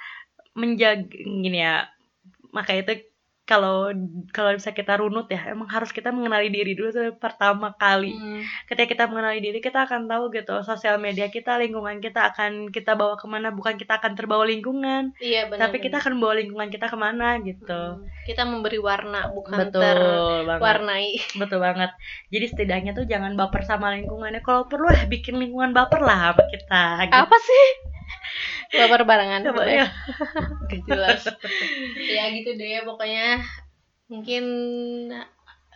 menjaga 0.57 1.07
gini 1.14 1.62
ya 1.64 1.89
maka 2.51 2.74
itu 2.76 3.09
kalau 3.51 3.90
kalau 4.30 4.55
bisa 4.55 4.70
kita 4.70 4.94
runut 4.96 5.26
ya 5.26 5.51
emang 5.51 5.66
harus 5.66 5.90
kita 5.90 6.09
mengenali 6.09 6.46
diri 6.48 6.72
dulu 6.72 6.88
pertama 7.18 7.74
kali 7.74 8.14
Hmm. 8.14 8.42
ketika 8.64 8.86
kita 8.88 9.05
mengenali 9.05 9.38
diri 9.40 9.59
kita 9.59 9.82
akan 9.82 10.07
tahu 10.07 10.30
gitu 10.30 10.55
sosial 10.62 10.96
media 10.96 11.26
kita 11.26 11.59
lingkungan 11.59 11.98
kita 11.98 12.30
akan 12.30 12.70
kita 12.70 12.94
bawa 12.94 13.18
ke 13.18 13.26
mana 13.26 13.51
bukan 13.51 13.74
kita 13.74 13.98
akan 13.98 14.14
terbawa 14.14 14.46
lingkungan 14.46 15.11
Iya 15.18 15.51
benar. 15.51 15.66
tapi 15.66 15.82
kita 15.82 15.98
akan 15.98 16.14
bawa 16.16 16.38
lingkungan 16.38 16.68
kita 16.68 16.86
ke 16.86 16.96
mana 16.96 17.42
gitu 17.42 17.98
Hmm, 17.98 18.07
kita 18.22 18.42
memberi 18.44 18.78
warna 18.78 19.26
bukan 19.28 19.59
betul 19.59 19.82
banget 19.82 20.55
terwarnai. 20.55 21.09
betul 21.34 21.59
banget 21.59 21.90
jadi 22.28 22.46
setidaknya 22.46 22.92
tuh 22.94 23.05
jangan 23.05 23.34
baper 23.34 23.66
sama 23.66 23.90
lingkungannya 23.90 24.38
kalau 24.40 24.64
perlu 24.64 24.86
ya 24.88 25.05
bikin 25.07 25.34
lingkungan 25.34 25.74
baper 25.74 25.98
lah 26.01 26.30
sama 26.30 26.44
kita 26.46 26.82
gitu. 27.11 27.18
Apa 27.18 27.36
sih? 27.40 27.64
Baper 28.71 29.03
barengan. 29.03 29.43
Gitu 29.43 29.62
ya. 29.66 29.85
ya. 29.85 29.87
Gak 30.71 30.83
jelas. 30.87 31.23
ya 32.14 32.25
gitu 32.35 32.55
deh 32.55 32.83
pokoknya 32.87 33.43
mungkin 34.11 34.45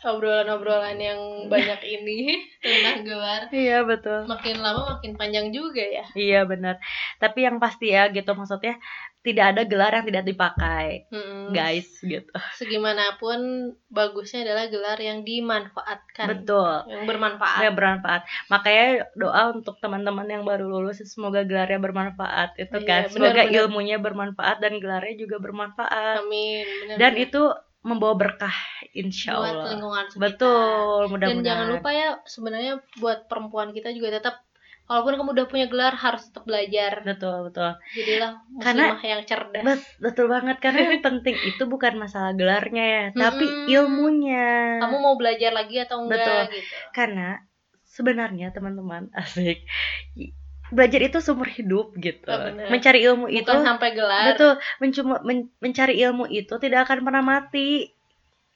obrolan-obrolan 0.05 1.01
yang 1.01 1.21
banyak 1.49 1.81
ini 1.81 2.37
tentang 2.63 3.09
gelar 3.09 3.49
iya 3.49 3.81
betul 3.81 4.29
makin 4.29 4.61
lama 4.61 4.97
makin 4.97 5.17
panjang 5.17 5.49
juga 5.49 5.81
ya. 5.81 6.05
Iya 6.13 6.45
benar. 6.45 6.77
Tapi 7.17 7.49
yang 7.49 7.57
pasti 7.57 7.91
ya 7.91 8.13
gitu 8.13 8.37
maksudnya 8.37 8.77
tidak 9.25 9.57
ada 9.57 9.63
gelar 9.65 9.89
yang 9.91 10.05
tidak 10.05 10.25
dipakai, 10.29 11.09
Mm-mm. 11.09 11.49
guys 11.51 11.89
gitu. 11.99 12.29
Segimanapun 12.61 13.41
bagusnya 13.89 14.45
adalah 14.45 14.69
gelar 14.69 15.01
yang 15.01 15.25
dimanfaatkan, 15.25 16.29
Betul. 16.29 16.85
yang 16.87 17.09
bermanfaat. 17.09 17.61
Ya 17.61 17.71
bermanfaat. 17.73 18.23
Makanya 18.47 18.87
doa 19.17 19.43
untuk 19.51 19.81
teman-teman 19.81 20.29
yang 20.29 20.45
baru 20.45 20.69
lulus 20.69 21.01
semoga 21.05 21.41
gelarnya 21.41 21.81
bermanfaat 21.81 22.61
itu 22.61 22.77
Iya, 22.77 22.87
kan. 22.87 23.03
Semoga 23.09 23.43
benar. 23.43 23.57
ilmunya 23.65 23.97
bermanfaat 23.97 24.61
dan 24.61 24.77
gelarnya 24.77 25.17
juga 25.17 25.41
bermanfaat. 25.41 26.21
Amin. 26.21 26.69
benar-benar. 26.85 26.99
Dan 27.01 27.13
itu 27.17 27.43
membawa 27.81 28.15
berkah 28.17 28.57
insya 28.93 29.37
buat 29.37 29.49
Allah. 29.51 29.67
lingkungan 29.73 30.05
sekitar. 30.07 30.21
Betul, 30.21 31.01
Dan 31.01 31.09
mudah-mudahan. 31.11 31.45
jangan 31.45 31.67
lupa 31.71 31.91
ya 31.91 32.09
sebenarnya 32.25 32.73
buat 32.97 33.25
perempuan 33.25 33.73
kita 33.73 33.89
juga 33.91 34.09
tetap 34.15 34.41
walaupun 34.85 35.15
kamu 35.15 35.31
udah 35.33 35.47
punya 35.47 35.67
gelar 35.67 35.93
harus 35.93 36.25
tetap 36.25 36.45
belajar. 36.45 37.01
Betul, 37.03 37.49
betul. 37.49 37.71
Jadilah 37.91 38.33
Karena- 38.59 39.01
yang 39.01 39.23
cerdas. 39.23 39.65
Bet- 39.65 39.89
betul 39.99 40.27
banget 40.27 40.57
karena 40.59 40.79
yang 40.87 41.01
penting 41.09 41.37
itu 41.43 41.63
bukan 41.65 41.97
masalah 41.97 42.33
gelarnya 42.33 42.85
ya, 42.85 43.05
tapi 43.11 43.45
Mm-mm. 43.45 43.67
ilmunya. 43.71 44.79
Kamu 44.79 44.97
mau 44.99 45.15
belajar 45.15 45.51
lagi 45.51 45.77
atau 45.79 46.05
enggak 46.05 46.21
Betul. 46.21 46.43
gitu. 46.55 46.75
karena 46.91 47.29
sebenarnya 47.85 48.51
teman-teman 48.51 49.07
asik 49.15 49.63
belajar 50.67 50.99
itu 50.99 51.19
seumur 51.21 51.47
hidup 51.47 51.95
gitu 51.95 52.27
Oh, 52.27 52.51
mencari 52.67 53.05
ilmu 53.05 53.31
itu 53.31 53.47
Bukan 53.47 53.63
sampai 53.63 53.95
gelar. 53.95 54.35
betul 54.35 54.53
mencuma 54.81 55.23
men- 55.23 55.53
mencari 55.61 55.95
ilmu 56.01 56.27
itu 56.27 56.51
tidak 56.59 56.91
akan 56.91 57.05
pernah 57.05 57.23
mati 57.23 57.95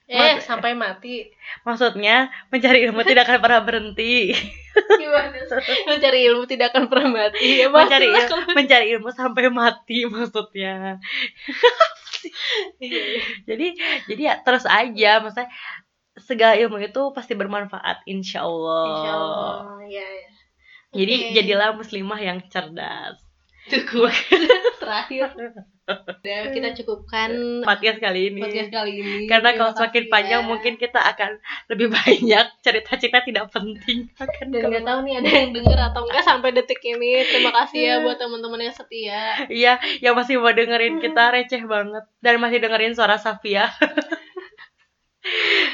Eh, 0.08 0.16
Maksud- 0.16 0.48
sampai 0.48 0.72
mati. 0.72 1.28
maksudnya 1.62 2.16
mencari 2.48 2.88
ilmu 2.88 3.04
tidak 3.04 3.28
akan 3.28 3.38
pernah 3.38 3.60
berhenti 3.60 4.32
Gimana? 5.00 5.36
Mencari 5.84 6.18
ilmu 6.24 6.48
tidak 6.48 6.72
akan 6.72 6.88
pernah 6.88 7.08
mati. 7.12 7.60
Ya, 7.60 7.68
mencari 7.68 8.08
il- 8.08 8.24
kalau- 8.24 8.56
mencari 8.56 8.86
ilmu 8.96 9.12
sampai 9.12 9.52
mati 9.52 10.08
maksudnya 10.08 10.96
Iya, 12.80 12.88
iya. 12.98 13.22
jadi 13.46 13.66
jadi 14.08 14.22
ya 14.24 14.34
terus 14.40 14.64
aja 14.64 15.20
maksudnya 15.20 15.52
segala 16.18 16.56
ilmu 16.56 16.80
itu 16.80 17.00
pasti 17.12 17.32
bermanfaat 17.32 18.02
insya 18.04 18.42
Allah, 18.42 18.84
Insya 18.88 19.12
Allah. 19.12 19.54
Ya, 19.86 20.02
ya. 20.02 20.30
jadi 20.94 21.14
Oke. 21.14 21.30
jadilah 21.36 21.68
muslimah 21.74 22.18
yang 22.18 22.38
cerdas 22.48 23.20
Cukup. 23.68 24.10
Terakhir. 24.82 25.28
Udah 25.88 26.52
kita 26.52 26.68
cukupkan 26.82 27.32
podcast 27.64 27.96
kali 27.96 28.28
ini 28.28 28.44
podcast 28.44 28.68
kali 28.68 28.92
ini. 29.00 29.24
karena 29.24 29.56
Terima 29.56 29.60
kalau 29.64 29.72
semakin 29.72 30.02
kasih 30.04 30.12
panjang 30.12 30.42
ya. 30.44 30.48
mungkin 30.48 30.74
kita 30.76 31.00
akan 31.00 31.30
lebih 31.72 31.88
banyak 31.96 32.44
cerita-cerita 32.60 33.24
tidak 33.24 33.48
penting 33.48 34.04
akan 34.20 34.46
dan 34.52 34.62
nggak 34.68 34.84
tahu 34.84 34.98
nih 35.08 35.14
ada 35.24 35.30
yang 35.32 35.50
denger 35.56 35.78
atau 35.80 36.04
enggak 36.04 36.24
sampai 36.28 36.52
detik 36.52 36.84
ini 36.84 37.24
terima 37.24 37.50
kasih 37.56 37.80
ya 37.80 37.94
buat 38.04 38.20
teman-teman 38.20 38.68
yang 38.68 38.74
setia 38.76 39.48
iya 39.48 39.80
yang 40.04 40.12
masih 40.12 40.36
mau 40.36 40.52
dengerin 40.52 41.00
kita 41.00 41.32
receh 41.32 41.62
banget 41.64 42.04
dan 42.20 42.34
masih 42.36 42.58
dengerin 42.60 42.92
suara 42.92 43.16
Safia 43.16 43.72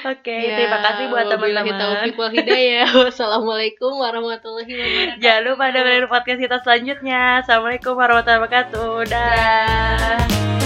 oke 0.04 0.34
Ya, 0.34 0.56
terima 0.58 0.78
kasih 0.82 1.04
buat 1.08 1.26
teman-teman. 1.28 2.32
hidayah 2.32 2.88
wassalamualaikum 2.92 3.92
warahmatullahi 3.94 4.68
wabarakatuh. 4.68 5.20
Jangan 5.20 5.42
lupa 5.44 5.64
dengerin 5.70 6.06
podcast 6.08 6.40
kita 6.40 6.56
selanjutnya. 6.64 7.20
Assalamualaikum 7.44 7.94
warahmatullahi 7.94 8.40
wabarakatuh. 8.42 8.92
Dah 9.08 10.63